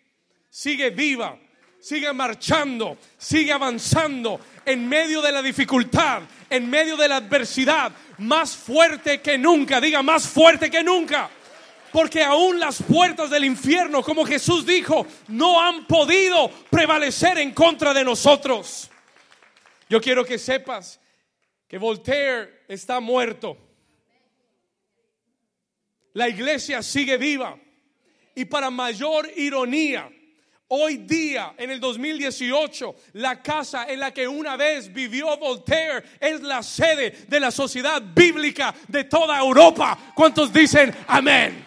sigue 0.50 0.90
viva, 0.90 1.38
sigue 1.78 2.12
marchando, 2.12 2.98
sigue 3.16 3.52
avanzando 3.52 4.40
en 4.64 4.88
medio 4.88 5.22
de 5.22 5.30
la 5.30 5.40
dificultad, 5.40 6.22
en 6.50 6.68
medio 6.68 6.96
de 6.96 7.06
la 7.06 7.16
adversidad, 7.18 7.92
más 8.18 8.56
fuerte 8.56 9.20
que 9.20 9.38
nunca, 9.38 9.80
diga 9.80 10.02
más 10.02 10.26
fuerte 10.26 10.68
que 10.68 10.82
nunca. 10.82 11.30
Porque 11.92 12.24
aún 12.24 12.58
las 12.58 12.82
puertas 12.82 13.30
del 13.30 13.44
infierno, 13.44 14.02
como 14.02 14.26
Jesús 14.26 14.66
dijo, 14.66 15.06
no 15.28 15.62
han 15.62 15.86
podido 15.86 16.50
prevalecer 16.68 17.38
en 17.38 17.52
contra 17.52 17.94
de 17.94 18.02
nosotros. 18.02 18.90
Yo 19.88 20.00
quiero 20.00 20.24
que 20.24 20.38
sepas 20.38 20.98
que 21.68 21.78
Voltaire 21.78 22.64
está 22.66 22.98
muerto. 22.98 23.56
La 26.14 26.28
iglesia 26.28 26.82
sigue 26.82 27.16
viva. 27.16 27.56
Y 28.36 28.44
para 28.44 28.68
mayor 28.68 29.30
ironía, 29.34 30.10
hoy 30.68 30.98
día, 30.98 31.54
en 31.56 31.70
el 31.70 31.80
2018, 31.80 32.94
la 33.14 33.42
casa 33.42 33.86
en 33.90 33.98
la 33.98 34.12
que 34.12 34.28
una 34.28 34.58
vez 34.58 34.92
vivió 34.92 35.34
Voltaire 35.38 36.04
es 36.20 36.42
la 36.42 36.62
sede 36.62 37.24
de 37.26 37.40
la 37.40 37.50
sociedad 37.50 38.02
bíblica 38.14 38.74
de 38.88 39.04
toda 39.04 39.38
Europa. 39.38 40.12
¿Cuántos 40.14 40.52
dicen 40.52 40.94
amén? 41.08 41.64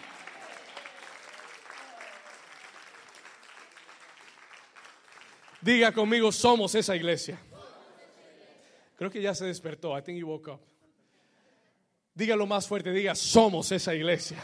Diga 5.60 5.90
conmigo, 5.92 6.30
somos 6.30 6.72
esa 6.76 6.94
iglesia. 6.94 7.36
Creo 8.96 9.10
que 9.10 9.20
ya 9.20 9.34
se 9.34 9.44
despertó. 9.44 9.98
I 9.98 10.02
think 10.02 10.18
he 10.18 10.22
woke 10.22 10.52
up. 10.52 10.60
Dígalo 12.14 12.46
más 12.46 12.68
fuerte, 12.68 12.92
diga, 12.92 13.16
somos 13.16 13.72
esa 13.72 13.92
iglesia. 13.92 14.38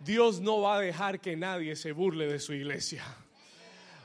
Dios 0.00 0.40
no 0.40 0.62
va 0.62 0.76
a 0.76 0.80
dejar 0.80 1.20
que 1.20 1.36
nadie 1.36 1.76
se 1.76 1.92
burle 1.92 2.26
de 2.26 2.38
su 2.38 2.54
iglesia. 2.54 3.04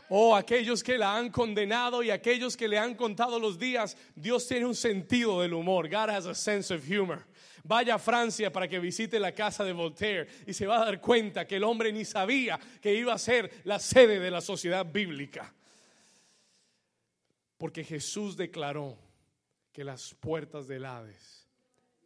Oh, 0.09 0.35
aquellos 0.35 0.83
que 0.83 0.97
la 0.97 1.15
han 1.15 1.31
condenado 1.31 2.03
y 2.03 2.11
aquellos 2.11 2.55
que 2.55 2.67
le 2.67 2.77
han 2.77 2.93
contado 2.93 3.39
los 3.39 3.57
días, 3.57 3.97
Dios 4.15 4.47
tiene 4.47 4.65
un 4.65 4.75
sentido 4.75 5.41
del 5.41 5.53
humor. 5.53 5.89
God 5.89 6.09
has 6.09 6.25
a 6.27 6.35
sense 6.35 6.73
of 6.73 6.87
humor. 6.87 7.25
Vaya 7.63 7.95
a 7.95 7.99
Francia 7.99 8.51
para 8.51 8.67
que 8.67 8.79
visite 8.79 9.19
la 9.19 9.31
casa 9.31 9.63
de 9.63 9.73
Voltaire 9.73 10.27
y 10.45 10.53
se 10.53 10.67
va 10.67 10.81
a 10.81 10.85
dar 10.85 11.01
cuenta 11.01 11.47
que 11.47 11.55
el 11.55 11.63
hombre 11.63 11.91
ni 11.91 12.05
sabía 12.05 12.59
que 12.79 12.93
iba 12.93 13.13
a 13.13 13.17
ser 13.17 13.49
la 13.63 13.79
sede 13.79 14.19
de 14.19 14.29
la 14.29 14.41
sociedad 14.41 14.85
bíblica. 14.85 15.51
Porque 17.57 17.83
Jesús 17.83 18.37
declaró 18.37 18.95
que 19.71 19.83
las 19.83 20.13
puertas 20.13 20.67
del 20.67 20.85
Hades 20.85 21.47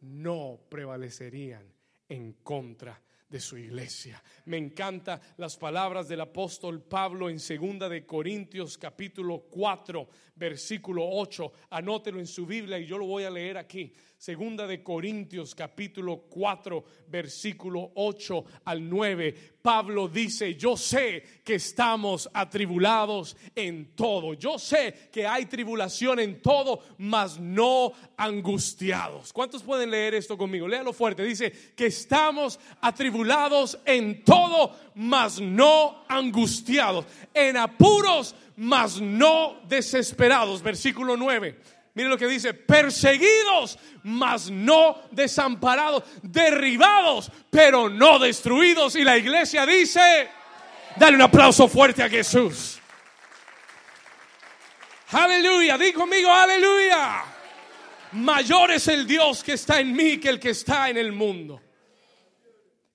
no 0.00 0.58
prevalecerían 0.70 1.70
en 2.08 2.32
contra 2.42 2.98
de 3.30 3.40
su 3.40 3.56
iglesia. 3.56 4.22
Me 4.46 4.56
encanta 4.56 5.20
las 5.36 5.56
palabras 5.56 6.08
del 6.08 6.20
apóstol 6.20 6.82
Pablo 6.82 7.30
en 7.30 7.38
segunda 7.38 7.88
de 7.88 8.04
Corintios 8.04 8.76
capítulo 8.76 9.44
4, 9.48 10.08
versículo 10.34 11.08
8. 11.08 11.52
Anótelo 11.70 12.18
en 12.18 12.26
su 12.26 12.44
Biblia 12.44 12.78
y 12.78 12.86
yo 12.86 12.98
lo 12.98 13.06
voy 13.06 13.22
a 13.24 13.30
leer 13.30 13.56
aquí. 13.56 13.92
Segunda 14.20 14.66
de 14.66 14.82
Corintios 14.82 15.54
capítulo 15.54 16.24
4 16.28 16.84
versículo 17.08 17.92
8 17.94 18.44
al 18.66 18.86
9. 18.86 19.34
Pablo 19.62 20.08
dice, 20.08 20.56
yo 20.56 20.76
sé 20.76 21.24
que 21.42 21.54
estamos 21.54 22.28
atribulados 22.34 23.34
en 23.54 23.94
todo. 23.96 24.34
Yo 24.34 24.58
sé 24.58 25.08
que 25.10 25.26
hay 25.26 25.46
tribulación 25.46 26.20
en 26.20 26.42
todo, 26.42 26.82
mas 26.98 27.40
no 27.40 27.94
angustiados. 28.18 29.32
¿Cuántos 29.32 29.62
pueden 29.62 29.90
leer 29.90 30.12
esto 30.12 30.36
conmigo? 30.36 30.68
Léalo 30.68 30.92
fuerte. 30.92 31.24
Dice 31.24 31.50
que 31.74 31.86
estamos 31.86 32.60
atribulados 32.82 33.78
en 33.86 34.22
todo, 34.22 34.76
mas 34.96 35.40
no 35.40 36.04
angustiados. 36.08 37.06
En 37.32 37.56
apuros, 37.56 38.34
mas 38.54 39.00
no 39.00 39.62
desesperados. 39.66 40.62
Versículo 40.62 41.16
9 41.16 41.79
Mire 41.94 42.08
lo 42.08 42.16
que 42.16 42.28
dice, 42.28 42.54
perseguidos, 42.54 43.78
mas 44.04 44.50
no 44.50 44.96
desamparados, 45.10 46.04
derribados, 46.22 47.30
pero 47.50 47.88
no 47.88 48.18
destruidos. 48.18 48.94
Y 48.94 49.02
la 49.02 49.16
iglesia 49.18 49.66
dice, 49.66 50.30
dale 50.96 51.16
un 51.16 51.22
aplauso 51.22 51.68
fuerte 51.68 52.02
a 52.02 52.08
Jesús. 52.08 52.78
Aleluya, 55.12 55.76
di 55.76 55.92
conmigo, 55.92 56.32
aleluya. 56.32 57.24
Mayor 58.12 58.70
es 58.72 58.86
el 58.88 59.06
Dios 59.06 59.42
que 59.42 59.54
está 59.54 59.80
en 59.80 59.92
mí 59.92 60.18
que 60.18 60.28
el 60.28 60.38
que 60.38 60.50
está 60.50 60.88
en 60.88 60.96
el 60.96 61.12
mundo. 61.12 61.60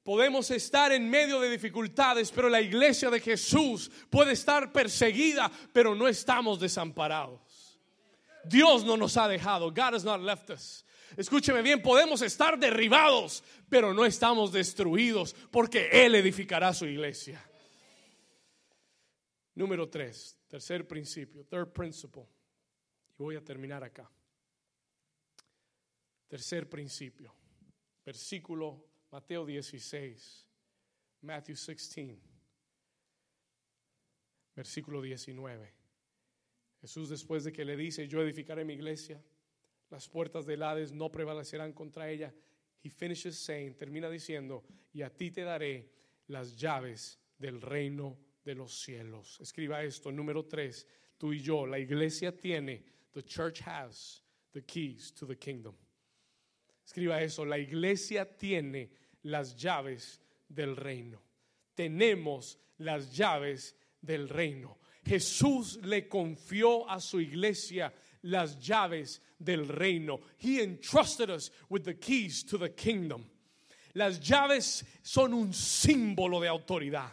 Podemos 0.03 0.51
estar 0.51 0.91
en 0.91 1.09
medio 1.09 1.39
de 1.39 1.49
dificultades, 1.49 2.31
pero 2.31 2.47
la 2.47 2.61
iglesia 2.61 3.09
de 3.09 3.19
Jesús 3.19 3.89
puede 4.09 4.33
estar 4.33 4.71
perseguida, 4.71 5.51
pero 5.73 5.95
no 5.95 6.07
estamos 6.07 6.59
desamparados. 6.59 7.41
Dios 8.47 8.83
no 8.83 8.97
nos 8.97 9.17
ha 9.17 9.27
dejado. 9.27 9.71
God 9.71 9.93
has 9.93 10.03
not 10.03 10.21
left 10.21 10.49
us. 10.49 10.85
Escúcheme 11.17 11.61
bien, 11.61 11.81
podemos 11.81 12.21
estar 12.21 12.57
derribados, 12.59 13.43
pero 13.69 13.93
no 13.93 14.05
estamos 14.05 14.51
destruidos, 14.51 15.33
porque 15.51 15.89
Él 15.91 16.15
edificará 16.15 16.73
su 16.73 16.85
iglesia. 16.85 17.41
Número 19.55 19.87
tres, 19.87 20.37
tercer 20.47 20.85
principio, 20.85 21.45
third 21.45 21.71
principle. 21.71 22.27
Y 23.17 23.23
voy 23.23 23.35
a 23.37 23.43
terminar 23.43 23.83
acá. 23.83 24.09
Tercer 26.27 26.67
principio, 26.67 27.33
versículo 28.03 28.85
Mateo 29.11 29.45
16, 29.45 30.45
Matthew 31.21 31.55
16, 31.55 32.19
versículo 34.53 35.01
19. 35.01 35.84
Jesús 36.86 37.09
después 37.09 37.43
de 37.43 37.51
que 37.51 37.65
le 37.65 37.75
dice, 37.75 38.07
yo 38.07 38.21
edificaré 38.21 38.63
mi 38.63 38.73
iglesia, 38.73 39.19
las 39.89 40.07
puertas 40.07 40.45
del 40.45 40.61
Hades 40.61 40.91
no 40.91 41.11
prevalecerán 41.11 41.73
contra 41.73 42.11
ella. 42.11 42.31
He 42.83 42.91
finishes 42.91 43.39
saying, 43.39 43.73
termina 43.73 44.07
diciendo, 44.07 44.63
y 44.93 45.01
a 45.01 45.09
ti 45.09 45.31
te 45.31 45.41
daré 45.41 45.89
las 46.27 46.55
llaves 46.55 47.19
del 47.39 47.59
reino 47.59 48.19
de 48.43 48.53
los 48.53 48.83
cielos. 48.83 49.39
Escriba 49.41 49.83
esto, 49.83 50.11
número 50.11 50.45
tres, 50.45 50.86
tú 51.17 51.33
y 51.33 51.39
yo, 51.39 51.65
la 51.65 51.79
iglesia 51.79 52.38
tiene, 52.38 52.86
the 53.13 53.23
church 53.23 53.61
has 53.65 54.21
the 54.51 54.61
keys 54.61 55.11
to 55.11 55.25
the 55.25 55.39
kingdom. 55.39 55.73
Escriba 56.86 57.19
eso, 57.19 57.45
la 57.45 57.57
iglesia 57.57 58.38
tiene 58.38 58.91
las 59.23 59.55
llaves 59.55 60.21
del 60.47 60.75
reino. 60.75 61.19
Tenemos 61.73 62.59
las 62.77 63.11
llaves 63.11 63.75
del 64.01 64.29
reino. 64.29 64.77
Jesús 65.06 65.80
le 65.84 66.08
confió 66.08 66.89
a 66.89 66.99
su 66.99 67.20
iglesia 67.20 67.93
las 68.24 68.60
llaves 68.60 69.22
del 69.38 69.68
reino. 69.68 70.20
He 70.38 70.62
entrusted 70.62 71.30
us 71.30 71.51
with 71.70 71.84
the 71.84 71.93
keys 71.93 72.43
to 72.45 72.58
the 72.58 72.70
kingdom. 72.70 73.26
Las 73.93 74.20
llaves 74.20 74.84
son 75.03 75.34
un 75.34 75.53
símbolo 75.53 76.41
de 76.41 76.47
autoridad 76.47 77.12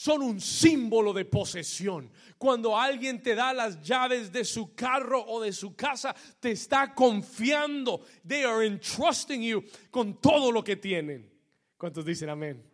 son 0.00 0.22
un 0.22 0.40
símbolo 0.40 1.12
de 1.12 1.26
posesión. 1.26 2.10
Cuando 2.38 2.74
alguien 2.74 3.22
te 3.22 3.34
da 3.34 3.52
las 3.52 3.82
llaves 3.82 4.32
de 4.32 4.46
su 4.46 4.74
carro 4.74 5.22
o 5.26 5.42
de 5.42 5.52
su 5.52 5.76
casa, 5.76 6.16
te 6.40 6.52
está 6.52 6.94
confiando. 6.94 8.00
They 8.26 8.44
are 8.44 8.64
entrusting 8.64 9.42
you 9.42 9.62
con 9.90 10.14
todo 10.14 10.50
lo 10.50 10.64
que 10.64 10.76
tienen. 10.76 11.30
¿Cuántos 11.76 12.06
dicen 12.06 12.30
amén? 12.30 12.69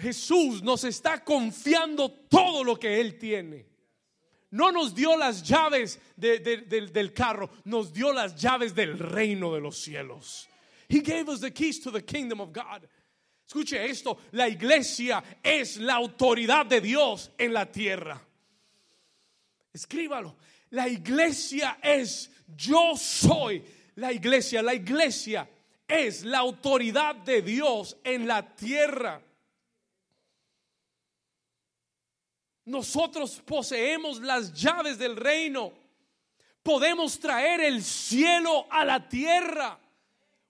Jesús 0.00 0.62
nos 0.62 0.84
está 0.84 1.24
confiando 1.24 2.10
todo 2.28 2.62
lo 2.62 2.78
que 2.78 3.00
Él 3.00 3.18
tiene. 3.18 3.66
No 4.50 4.70
nos 4.70 4.94
dio 4.94 5.16
las 5.16 5.42
llaves 5.42 5.98
del 6.16 7.12
carro, 7.12 7.50
nos 7.64 7.92
dio 7.92 8.12
las 8.12 8.36
llaves 8.36 8.74
del 8.74 8.98
reino 8.98 9.52
de 9.54 9.60
los 9.60 9.78
cielos. 9.78 10.48
He 10.88 11.00
gave 11.00 11.28
us 11.28 11.40
the 11.40 11.50
keys 11.50 11.80
to 11.80 11.90
the 11.90 12.02
kingdom 12.02 12.40
of 12.40 12.52
God. 12.52 12.86
Escuche 13.46 13.84
esto, 13.84 14.18
la 14.32 14.48
iglesia 14.48 15.22
es 15.42 15.78
la 15.78 15.94
autoridad 15.94 16.66
de 16.66 16.80
Dios 16.80 17.30
en 17.38 17.52
la 17.52 17.66
tierra. 17.66 18.20
Escríbalo. 19.72 20.36
La 20.70 20.88
iglesia 20.88 21.78
es, 21.82 22.30
yo 22.56 22.96
soy 22.96 23.62
la 23.96 24.12
iglesia. 24.12 24.62
La 24.62 24.74
iglesia 24.74 25.48
es 25.86 26.24
la 26.24 26.38
autoridad 26.38 27.14
de 27.16 27.42
Dios 27.42 27.96
en 28.02 28.26
la 28.26 28.54
tierra. 28.54 29.20
Nosotros 32.66 33.40
poseemos 33.44 34.20
las 34.20 34.52
llaves 34.52 34.98
del 34.98 35.16
reino. 35.16 35.72
Podemos 36.62 37.18
traer 37.18 37.60
el 37.60 37.82
cielo 37.82 38.66
a 38.70 38.84
la 38.84 39.08
tierra. 39.08 39.78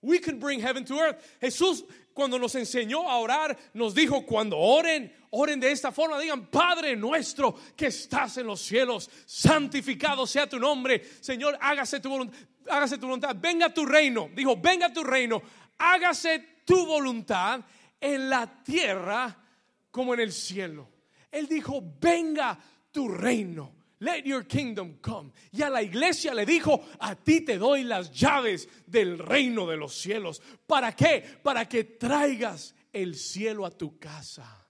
We 0.01 0.19
can 0.19 0.39
bring 0.39 0.59
heaven 0.59 0.83
to 0.85 0.95
earth. 0.95 1.21
Jesús 1.39 1.85
cuando 2.17 2.39
nos 2.39 2.55
enseñó 2.55 3.07
a 3.07 3.17
orar, 3.19 3.55
nos 3.75 3.93
dijo, 3.93 4.25
cuando 4.25 4.57
oren, 4.57 5.13
oren 5.29 5.59
de 5.59 5.71
esta 5.71 5.91
forma, 5.91 6.19
digan, 6.19 6.47
Padre 6.47 6.95
nuestro 6.95 7.53
que 7.75 7.85
estás 7.85 8.37
en 8.37 8.47
los 8.47 8.59
cielos, 8.59 9.07
santificado 9.27 10.25
sea 10.25 10.49
tu 10.49 10.57
nombre, 10.57 10.99
Señor, 11.21 11.55
hágase 11.61 11.99
tu 11.99 12.09
voluntad, 12.09 12.35
hágase 12.67 12.97
tu 12.97 13.05
voluntad, 13.05 13.35
venga 13.39 13.71
tu 13.71 13.85
reino, 13.85 14.31
dijo, 14.33 14.57
venga 14.57 14.91
tu 14.91 15.03
reino, 15.03 15.43
hágase 15.77 16.39
tu 16.65 16.87
voluntad 16.87 17.61
en 18.01 18.27
la 18.31 18.63
tierra 18.63 19.37
como 19.91 20.15
en 20.15 20.21
el 20.21 20.31
cielo. 20.31 20.96
Él 21.37 21.47
dijo, 21.47 21.83
venga 21.99 22.57
tu 22.91 23.07
reino. 23.07 23.75
Let 23.99 24.23
your 24.25 24.45
kingdom 24.45 24.97
come. 25.01 25.31
Y 25.51 25.63
a 25.63 25.69
la 25.69 25.81
iglesia 25.81 26.33
le 26.33 26.45
dijo, 26.45 26.83
a 26.99 27.15
ti 27.15 27.41
te 27.41 27.57
doy 27.57 27.83
las 27.83 28.11
llaves 28.11 28.69
del 28.85 29.17
reino 29.17 29.65
de 29.65 29.77
los 29.77 29.95
cielos. 29.95 30.41
¿Para 30.67 30.95
qué? 30.95 31.23
Para 31.41 31.67
que 31.67 31.83
traigas 31.83 32.75
el 32.93 33.15
cielo 33.15 33.65
a 33.65 33.71
tu 33.71 33.97
casa. 33.97 34.67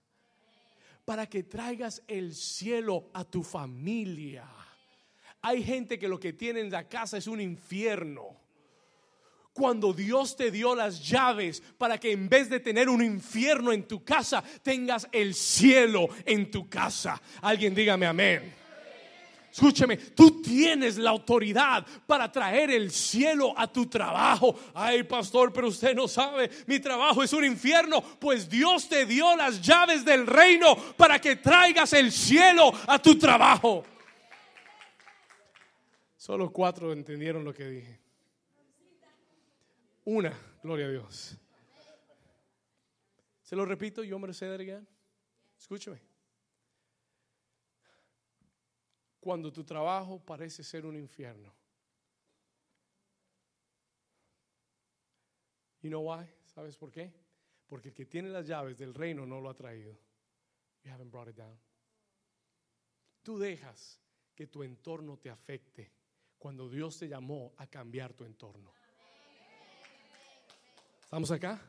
Para 1.03 1.27
que 1.27 1.43
traigas 1.43 2.03
el 2.07 2.35
cielo 2.35 3.09
a 3.13 3.25
tu 3.25 3.43
familia. 3.43 4.47
Hay 5.41 5.63
gente 5.63 5.99
que 5.99 6.07
lo 6.07 6.19
que 6.19 6.33
tiene 6.33 6.61
en 6.61 6.71
la 6.71 6.87
casa 6.87 7.17
es 7.17 7.27
un 7.27 7.41
infierno 7.41 8.46
cuando 9.57 9.91
Dios 9.91 10.35
te 10.35 10.51
dio 10.51 10.75
las 10.75 11.03
llaves 11.03 11.63
para 11.79 11.99
que 11.99 12.11
en 12.11 12.29
vez 12.29 12.47
de 12.47 12.59
tener 12.59 12.89
un 12.89 13.03
infierno 13.03 13.71
en 13.71 13.87
tu 13.87 14.03
casa, 14.03 14.43
tengas 14.61 15.07
el 15.11 15.33
cielo 15.33 16.09
en 16.25 16.51
tu 16.51 16.69
casa. 16.69 17.19
Alguien 17.41 17.73
dígame 17.73 18.05
amén. 18.05 18.53
Escúcheme, 19.51 19.97
tú 19.97 20.43
tienes 20.43 20.97
la 20.97 21.09
autoridad 21.09 21.83
para 22.05 22.31
traer 22.31 22.69
el 22.69 22.91
cielo 22.91 23.55
a 23.57 23.65
tu 23.65 23.87
trabajo. 23.87 24.55
Ay, 24.75 25.01
pastor, 25.01 25.51
pero 25.51 25.69
usted 25.69 25.95
no 25.95 26.07
sabe, 26.07 26.51
mi 26.67 26.79
trabajo 26.79 27.23
es 27.23 27.33
un 27.33 27.43
infierno. 27.43 27.99
Pues 28.19 28.47
Dios 28.47 28.87
te 28.87 29.07
dio 29.07 29.35
las 29.35 29.59
llaves 29.59 30.05
del 30.05 30.27
reino 30.27 30.75
para 30.97 31.19
que 31.19 31.37
traigas 31.37 31.93
el 31.93 32.11
cielo 32.11 32.71
a 32.85 32.99
tu 32.99 33.17
trabajo. 33.17 33.83
Solo 36.15 36.51
cuatro 36.51 36.93
entendieron 36.93 37.43
lo 37.43 37.55
que 37.55 37.65
dije. 37.65 38.06
Una, 40.09 40.31
gloria 40.63 40.85
a 40.85 40.89
Dios. 40.89 41.37
Se 43.41 43.57
lo 43.57 43.65
repito, 43.65 44.05
yo 44.05 44.17
me 44.17 44.33
sé 44.33 44.85
Escúcheme. 45.59 46.01
cuando 49.19 49.51
tu 49.51 49.65
trabajo 49.65 50.23
parece 50.23 50.63
ser 50.63 50.85
un 50.85 50.95
infierno. 50.95 51.53
You 55.81 55.89
know 55.89 56.09
why? 56.09 56.25
¿Sabes 56.45 56.77
por 56.77 56.89
qué? 56.89 57.13
Porque 57.67 57.89
el 57.89 57.93
que 57.93 58.05
tiene 58.05 58.29
las 58.29 58.47
llaves 58.47 58.77
del 58.77 58.93
reino 58.93 59.25
no 59.25 59.41
lo 59.41 59.49
ha 59.49 59.55
traído. 59.55 59.99
You 60.85 60.91
haven't 60.93 61.11
brought 61.11 61.27
it 61.27 61.35
down. 61.35 61.59
Tú 63.23 63.37
dejas 63.37 63.99
que 64.33 64.47
tu 64.47 64.63
entorno 64.63 65.17
te 65.17 65.29
afecte 65.29 65.91
cuando 66.37 66.69
Dios 66.69 66.97
te 66.97 67.09
llamó 67.09 67.53
a 67.57 67.67
cambiar 67.67 68.13
tu 68.13 68.23
entorno. 68.23 68.73
¿Estamos 71.07 71.31
acá? 71.31 71.61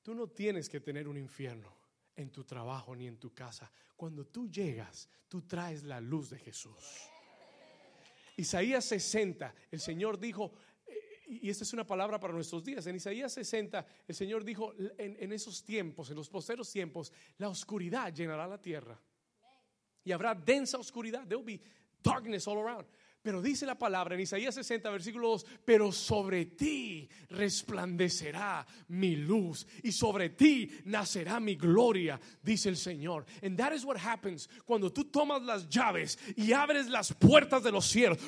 Tú 0.00 0.14
no 0.14 0.26
tienes 0.26 0.66
que 0.70 0.80
tener 0.80 1.06
un 1.06 1.18
infierno 1.18 1.76
en 2.16 2.32
tu 2.32 2.42
trabajo 2.42 2.96
ni 2.96 3.06
en 3.06 3.18
tu 3.18 3.34
casa. 3.34 3.70
Cuando 3.94 4.24
tú 4.24 4.48
llegas, 4.48 5.10
tú 5.28 5.42
traes 5.42 5.82
la 5.82 6.00
luz 6.00 6.30
de 6.30 6.38
Jesús. 6.38 6.74
Isaías 8.38 8.86
60, 8.86 9.54
el 9.70 9.78
Señor 9.78 10.18
dijo, 10.18 10.54
eh, 10.86 11.38
y 11.42 11.50
esta 11.50 11.64
es 11.64 11.72
una 11.74 11.86
palabra 11.86 12.18
para 12.18 12.32
nuestros 12.32 12.64
días, 12.64 12.86
en 12.86 12.96
Isaías 12.96 13.34
60 13.34 13.86
el 14.08 14.14
Señor 14.14 14.42
dijo, 14.42 14.72
en, 14.96 15.30
esos 15.30 15.62
tiempos, 15.62 16.08
en 16.08 16.16
los 16.16 16.30
posteros 16.30 16.72
tiempos, 16.72 17.12
la 17.36 17.50
oscuridad 17.50 18.10
llenará 18.10 18.46
la 18.46 18.58
tierra. 18.58 18.98
Y 20.02 20.12
habrá 20.12 20.34
densa 20.34 20.78
oscuridad. 20.78 21.26
There 21.26 21.36
will 21.36 21.44
be 21.44 21.62
darkness 22.02 22.48
all 22.48 22.56
around. 22.56 22.86
Pero 23.22 23.40
dice 23.40 23.64
la 23.66 23.78
palabra 23.78 24.16
en 24.16 24.20
Isaías 24.20 24.54
60, 24.56 24.90
versículo 24.90 25.28
2, 25.28 25.46
pero 25.64 25.92
sobre 25.92 26.46
ti 26.46 27.08
resplandecerá 27.30 28.66
mi 28.88 29.14
luz 29.14 29.66
y 29.84 29.92
sobre 29.92 30.30
ti 30.30 30.70
nacerá 30.86 31.38
mi 31.38 31.54
gloria, 31.54 32.20
dice 32.42 32.68
el 32.68 32.76
Señor. 32.76 33.24
And 33.42 33.56
that 33.58 33.72
is 33.72 33.84
what 33.84 33.96
happens 33.96 34.48
cuando 34.64 34.92
tú 34.92 35.04
tomas 35.04 35.42
las 35.42 35.68
llaves 35.68 36.18
y 36.36 36.52
abres 36.52 36.88
las 36.88 37.12
puertas 37.12 37.62
de 37.62 37.70
los 37.70 37.86
cielos. 37.86 38.18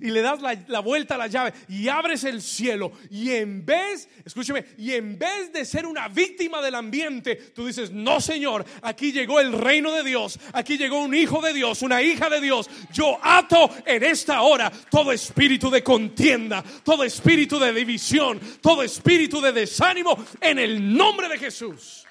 Y 0.00 0.10
le 0.10 0.20
das 0.22 0.40
la, 0.40 0.56
la 0.68 0.80
vuelta 0.80 1.14
a 1.14 1.18
la 1.18 1.26
llave 1.26 1.52
y 1.68 1.88
abres 1.88 2.24
el 2.24 2.42
cielo 2.42 2.92
y 3.10 3.30
en 3.30 3.64
vez, 3.64 4.08
escúcheme, 4.24 4.64
y 4.78 4.92
en 4.92 5.18
vez 5.18 5.52
de 5.52 5.64
ser 5.64 5.86
una 5.86 6.08
víctima 6.08 6.60
del 6.60 6.74
ambiente, 6.74 7.36
tú 7.36 7.66
dices, 7.66 7.90
no 7.90 8.20
Señor, 8.20 8.64
aquí 8.82 9.12
llegó 9.12 9.40
el 9.40 9.52
reino 9.52 9.92
de 9.92 10.02
Dios, 10.02 10.38
aquí 10.52 10.76
llegó 10.76 11.02
un 11.02 11.14
hijo 11.14 11.40
de 11.40 11.52
Dios, 11.52 11.82
una 11.82 12.02
hija 12.02 12.28
de 12.28 12.40
Dios. 12.40 12.68
Yo 12.92 13.18
ato 13.22 13.70
en 13.84 14.02
esta 14.02 14.42
hora 14.42 14.70
todo 14.90 15.12
espíritu 15.12 15.70
de 15.70 15.82
contienda, 15.82 16.62
todo 16.82 17.04
espíritu 17.04 17.58
de 17.58 17.72
división, 17.72 18.40
todo 18.60 18.82
espíritu 18.82 19.40
de 19.40 19.52
desánimo 19.52 20.16
en 20.40 20.58
el 20.58 20.94
nombre 20.94 21.28
de 21.28 21.38
Jesús. 21.38 22.04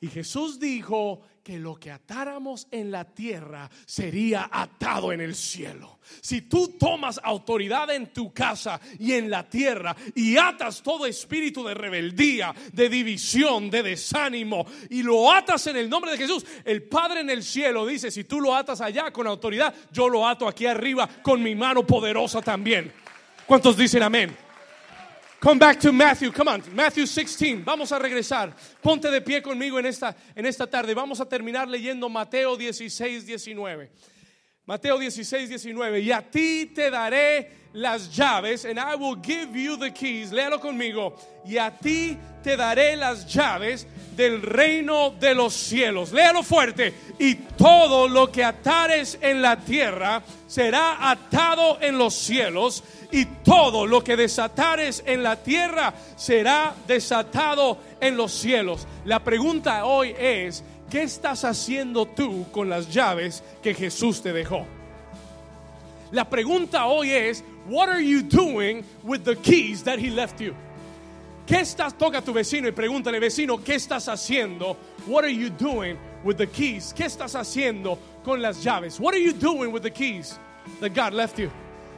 Y 0.00 0.08
Jesús 0.08 0.58
dijo 0.58 1.22
que 1.46 1.60
lo 1.60 1.76
que 1.76 1.92
atáramos 1.92 2.66
en 2.72 2.90
la 2.90 3.04
tierra 3.04 3.70
sería 3.84 4.50
atado 4.50 5.12
en 5.12 5.20
el 5.20 5.36
cielo. 5.36 6.00
Si 6.20 6.42
tú 6.42 6.74
tomas 6.76 7.20
autoridad 7.22 7.88
en 7.92 8.12
tu 8.12 8.34
casa 8.34 8.80
y 8.98 9.12
en 9.12 9.30
la 9.30 9.48
tierra 9.48 9.94
y 10.16 10.36
atas 10.38 10.82
todo 10.82 11.06
espíritu 11.06 11.62
de 11.62 11.74
rebeldía, 11.74 12.52
de 12.72 12.88
división, 12.88 13.70
de 13.70 13.84
desánimo 13.84 14.66
y 14.90 15.04
lo 15.04 15.32
atas 15.32 15.68
en 15.68 15.76
el 15.76 15.88
nombre 15.88 16.10
de 16.10 16.18
Jesús, 16.18 16.44
el 16.64 16.82
Padre 16.82 17.20
en 17.20 17.30
el 17.30 17.44
cielo 17.44 17.86
dice, 17.86 18.10
si 18.10 18.24
tú 18.24 18.40
lo 18.40 18.52
atas 18.52 18.80
allá 18.80 19.12
con 19.12 19.28
autoridad, 19.28 19.72
yo 19.92 20.08
lo 20.08 20.26
ato 20.26 20.48
aquí 20.48 20.66
arriba 20.66 21.08
con 21.22 21.40
mi 21.40 21.54
mano 21.54 21.86
poderosa 21.86 22.42
también. 22.42 22.92
¿Cuántos 23.46 23.76
dicen 23.76 24.02
amén? 24.02 24.36
Come 25.40 25.58
back 25.58 25.78
to 25.80 25.92
Matthew, 25.92 26.32
come 26.32 26.48
on, 26.48 26.62
Matthew 26.74 27.06
16. 27.06 27.62
Vamos 27.64 27.92
a 27.92 27.98
regresar. 27.98 28.54
Ponte 28.82 29.10
de 29.10 29.20
pie 29.20 29.42
conmigo 29.42 29.78
en 29.78 29.86
esta, 29.86 30.16
en 30.34 30.46
esta 30.46 30.66
tarde. 30.66 30.94
Vamos 30.94 31.20
a 31.20 31.26
terminar 31.26 31.68
leyendo 31.68 32.08
Mateo 32.08 32.56
16, 32.56 33.26
19. 33.26 33.90
Mateo 34.66 34.98
16, 34.98 35.48
19. 35.48 36.00
Y 36.00 36.10
a 36.10 36.22
ti 36.22 36.66
te 36.74 36.90
daré 36.90 37.50
las 37.72 38.08
llaves, 38.16 38.64
and 38.64 38.80
I 38.80 38.96
will 38.96 39.14
give 39.14 39.54
you 39.54 39.76
the 39.76 39.92
keys. 39.92 40.32
Léalo 40.32 40.60
conmigo. 40.60 41.14
Y 41.46 41.56
a 41.56 41.70
ti 41.70 42.18
te 42.42 42.56
daré 42.56 42.96
las 42.96 43.32
llaves 43.32 43.86
del 44.16 44.42
reino 44.42 45.10
de 45.20 45.36
los 45.36 45.54
cielos. 45.54 46.10
Léalo 46.12 46.42
fuerte. 46.42 46.92
Y 47.20 47.36
todo 47.56 48.08
lo 48.08 48.32
que 48.32 48.42
atares 48.42 49.16
en 49.20 49.40
la 49.40 49.56
tierra 49.56 50.24
será 50.48 51.10
atado 51.10 51.78
en 51.80 51.96
los 51.96 52.14
cielos 52.14 52.82
y 53.12 53.24
todo 53.44 53.86
lo 53.86 54.02
que 54.02 54.16
desatares 54.16 55.04
en 55.06 55.22
la 55.22 55.36
tierra 55.36 55.94
será 56.16 56.74
desatado 56.88 57.78
en 58.00 58.16
los 58.16 58.32
cielos. 58.32 58.86
La 59.04 59.22
pregunta 59.22 59.84
hoy 59.84 60.14
es, 60.18 60.64
¿qué 60.96 61.02
estás 61.02 61.44
haciendo 61.44 62.06
tú 62.06 62.46
con 62.50 62.70
las 62.70 62.90
llaves 62.90 63.42
que 63.62 63.74
Jesús 63.74 64.22
te 64.22 64.32
dejó? 64.32 64.64
La 66.10 66.24
pregunta 66.24 66.86
hoy 66.86 67.10
es, 67.10 67.44
what 67.68 67.90
are 67.90 68.02
you 68.02 68.22
doing 68.22 68.82
with 69.02 69.20
the 69.22 69.36
keys 69.36 69.82
that 69.82 69.98
he 69.98 70.08
left 70.08 70.40
you? 70.40 70.54
¿Qué 71.46 71.60
estás? 71.60 71.98
Toca 71.98 72.18
a 72.18 72.22
tu 72.22 72.32
vecino 72.32 72.66
y 72.66 72.72
pregúntale, 72.72 73.20
vecino, 73.20 73.62
¿qué 73.62 73.74
estás 73.74 74.08
haciendo? 74.08 74.78
What 75.06 75.24
are 75.24 75.34
you 75.34 75.50
doing 75.50 75.98
with 76.24 76.38
the 76.38 76.46
keys? 76.46 76.94
¿Qué 76.94 77.04
estás 77.04 77.34
haciendo 77.34 77.98
con 78.24 78.40
las 78.40 78.64
llaves? 78.64 78.98
What 78.98 79.12
are 79.12 79.22
you 79.22 79.34
doing 79.34 79.72
with 79.72 79.82
the 79.82 79.90
keys 79.90 80.38
that 80.80 80.94
God 80.94 81.12
left 81.12 81.38
you? 81.38 81.50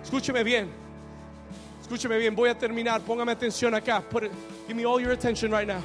Escúcheme 0.03 0.43
bien. 0.43 0.69
Escúcheme 1.81 2.19
bien, 2.19 2.35
voy 2.35 2.49
a 2.49 2.55
terminar. 2.57 3.01
Póngame 3.03 3.31
atención 3.31 3.75
acá. 3.81 4.03
give 4.67 4.77
me 4.77 4.85
all 4.85 4.99
your 4.99 5.13
attention 5.13 5.53
right 5.53 5.69
now. 5.69 5.85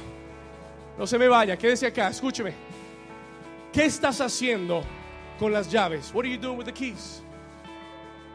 No 0.98 1.06
se 1.06 1.16
me 1.16 1.28
vaya, 1.28 1.56
quédese 1.56 1.86
acá. 1.86 2.08
Escúcheme. 2.08 2.73
¿Qué 3.74 3.86
estás 3.86 4.20
haciendo 4.20 4.84
con 5.36 5.52
las 5.52 5.68
llaves? 5.68 6.14
What 6.14 6.24
are 6.24 6.28
you 6.28 6.38
doing 6.38 6.56
with 6.56 6.66
the 6.66 6.72
keys? 6.72 7.22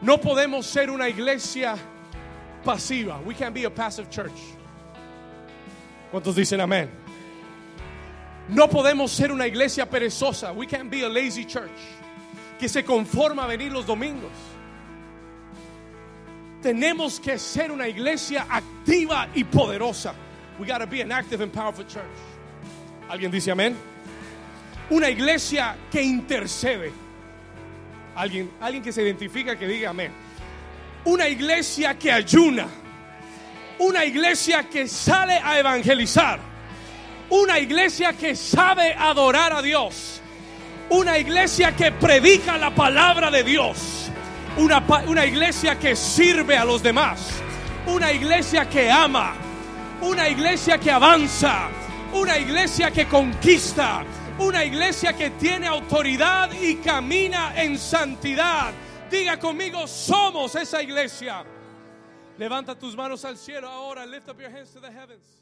No 0.02 0.18
podemos 0.18 0.66
ser 0.66 0.90
una 0.90 1.08
iglesia 1.08 1.78
pasiva. 2.62 3.24
We 3.24 3.32
can't 3.32 3.54
be 3.54 3.64
a 3.64 3.70
passive 3.70 4.10
church. 4.10 4.38
¿Cuántos 6.12 6.34
dicen 6.34 6.60
amén? 6.60 6.90
No 8.50 8.68
podemos 8.68 9.08
ser 9.08 9.32
una 9.32 9.46
iglesia 9.46 9.86
perezosa. 9.86 10.54
We 10.54 10.66
can't 10.66 10.90
be 10.90 11.04
a 11.04 11.08
lazy 11.08 11.46
church 11.46 11.70
que 12.58 12.68
se 12.68 12.82
conforma 12.82 13.44
a 13.44 13.48
venir 13.48 13.72
los 13.72 13.86
domingos. 13.86 14.32
Tenemos 16.60 17.18
que 17.18 17.38
ser 17.38 17.72
una 17.72 17.88
iglesia 17.88 18.46
activa 18.50 19.28
y 19.34 19.44
poderosa. 19.44 20.12
We 20.58 20.66
got 20.66 20.78
to 20.78 20.86
be 20.86 21.00
an 21.00 21.10
active 21.10 21.40
and 21.40 21.50
powerful 21.50 21.84
church. 21.84 22.04
¿Alguien 23.08 23.30
dice 23.30 23.50
amén? 23.50 23.74
Una 24.90 25.08
iglesia 25.08 25.76
que 25.90 26.02
intercede. 26.02 26.92
Alguien, 28.14 28.50
alguien 28.60 28.82
que 28.82 28.92
se 28.92 29.02
identifica 29.02 29.56
que 29.56 29.66
diga 29.66 29.90
amén. 29.90 30.12
Una 31.04 31.28
iglesia 31.28 31.98
que 31.98 32.12
ayuna. 32.12 32.66
Una 33.78 34.04
iglesia 34.04 34.68
que 34.68 34.86
sale 34.88 35.34
a 35.34 35.58
evangelizar. 35.58 36.38
Una 37.30 37.58
iglesia 37.58 38.12
que 38.12 38.34
sabe 38.34 38.92
adorar 38.94 39.52
a 39.52 39.62
Dios. 39.62 40.20
Una 40.90 41.18
iglesia 41.18 41.74
que 41.74 41.92
predica 41.92 42.58
la 42.58 42.74
palabra 42.74 43.30
de 43.30 43.44
Dios 43.44 44.00
una, 44.56 44.82
una 45.06 45.26
iglesia 45.26 45.78
que 45.78 45.96
sirve 45.96 46.56
a 46.56 46.64
los 46.64 46.82
demás, 46.82 47.40
una 47.86 48.12
iglesia 48.12 48.68
que 48.68 48.90
ama, 48.90 49.34
una 50.00 50.28
iglesia 50.28 50.78
que 50.78 50.90
avanza, 50.90 51.68
una 52.12 52.38
iglesia 52.38 52.90
que 52.90 53.06
conquista, 53.06 54.04
una 54.40 54.64
iglesia 54.64 55.12
que 55.12 55.30
tiene 55.30 55.66
autoridad 55.66 56.50
y 56.52 56.76
camina 56.76 57.52
en 57.60 57.78
santidad. 57.78 58.72
Diga 59.10 59.38
conmigo, 59.38 59.86
somos 59.86 60.54
esa 60.54 60.82
iglesia. 60.82 61.44
Levanta 62.38 62.78
tus 62.78 62.96
manos 62.96 63.24
al 63.24 63.36
cielo 63.36 63.68
ahora. 63.68 64.06
Lift 64.06 64.28
up 64.28 64.40
your 64.40 64.50
hands 64.50 64.72
to 64.72 64.80
the 64.80 64.90
heavens. 64.90 65.40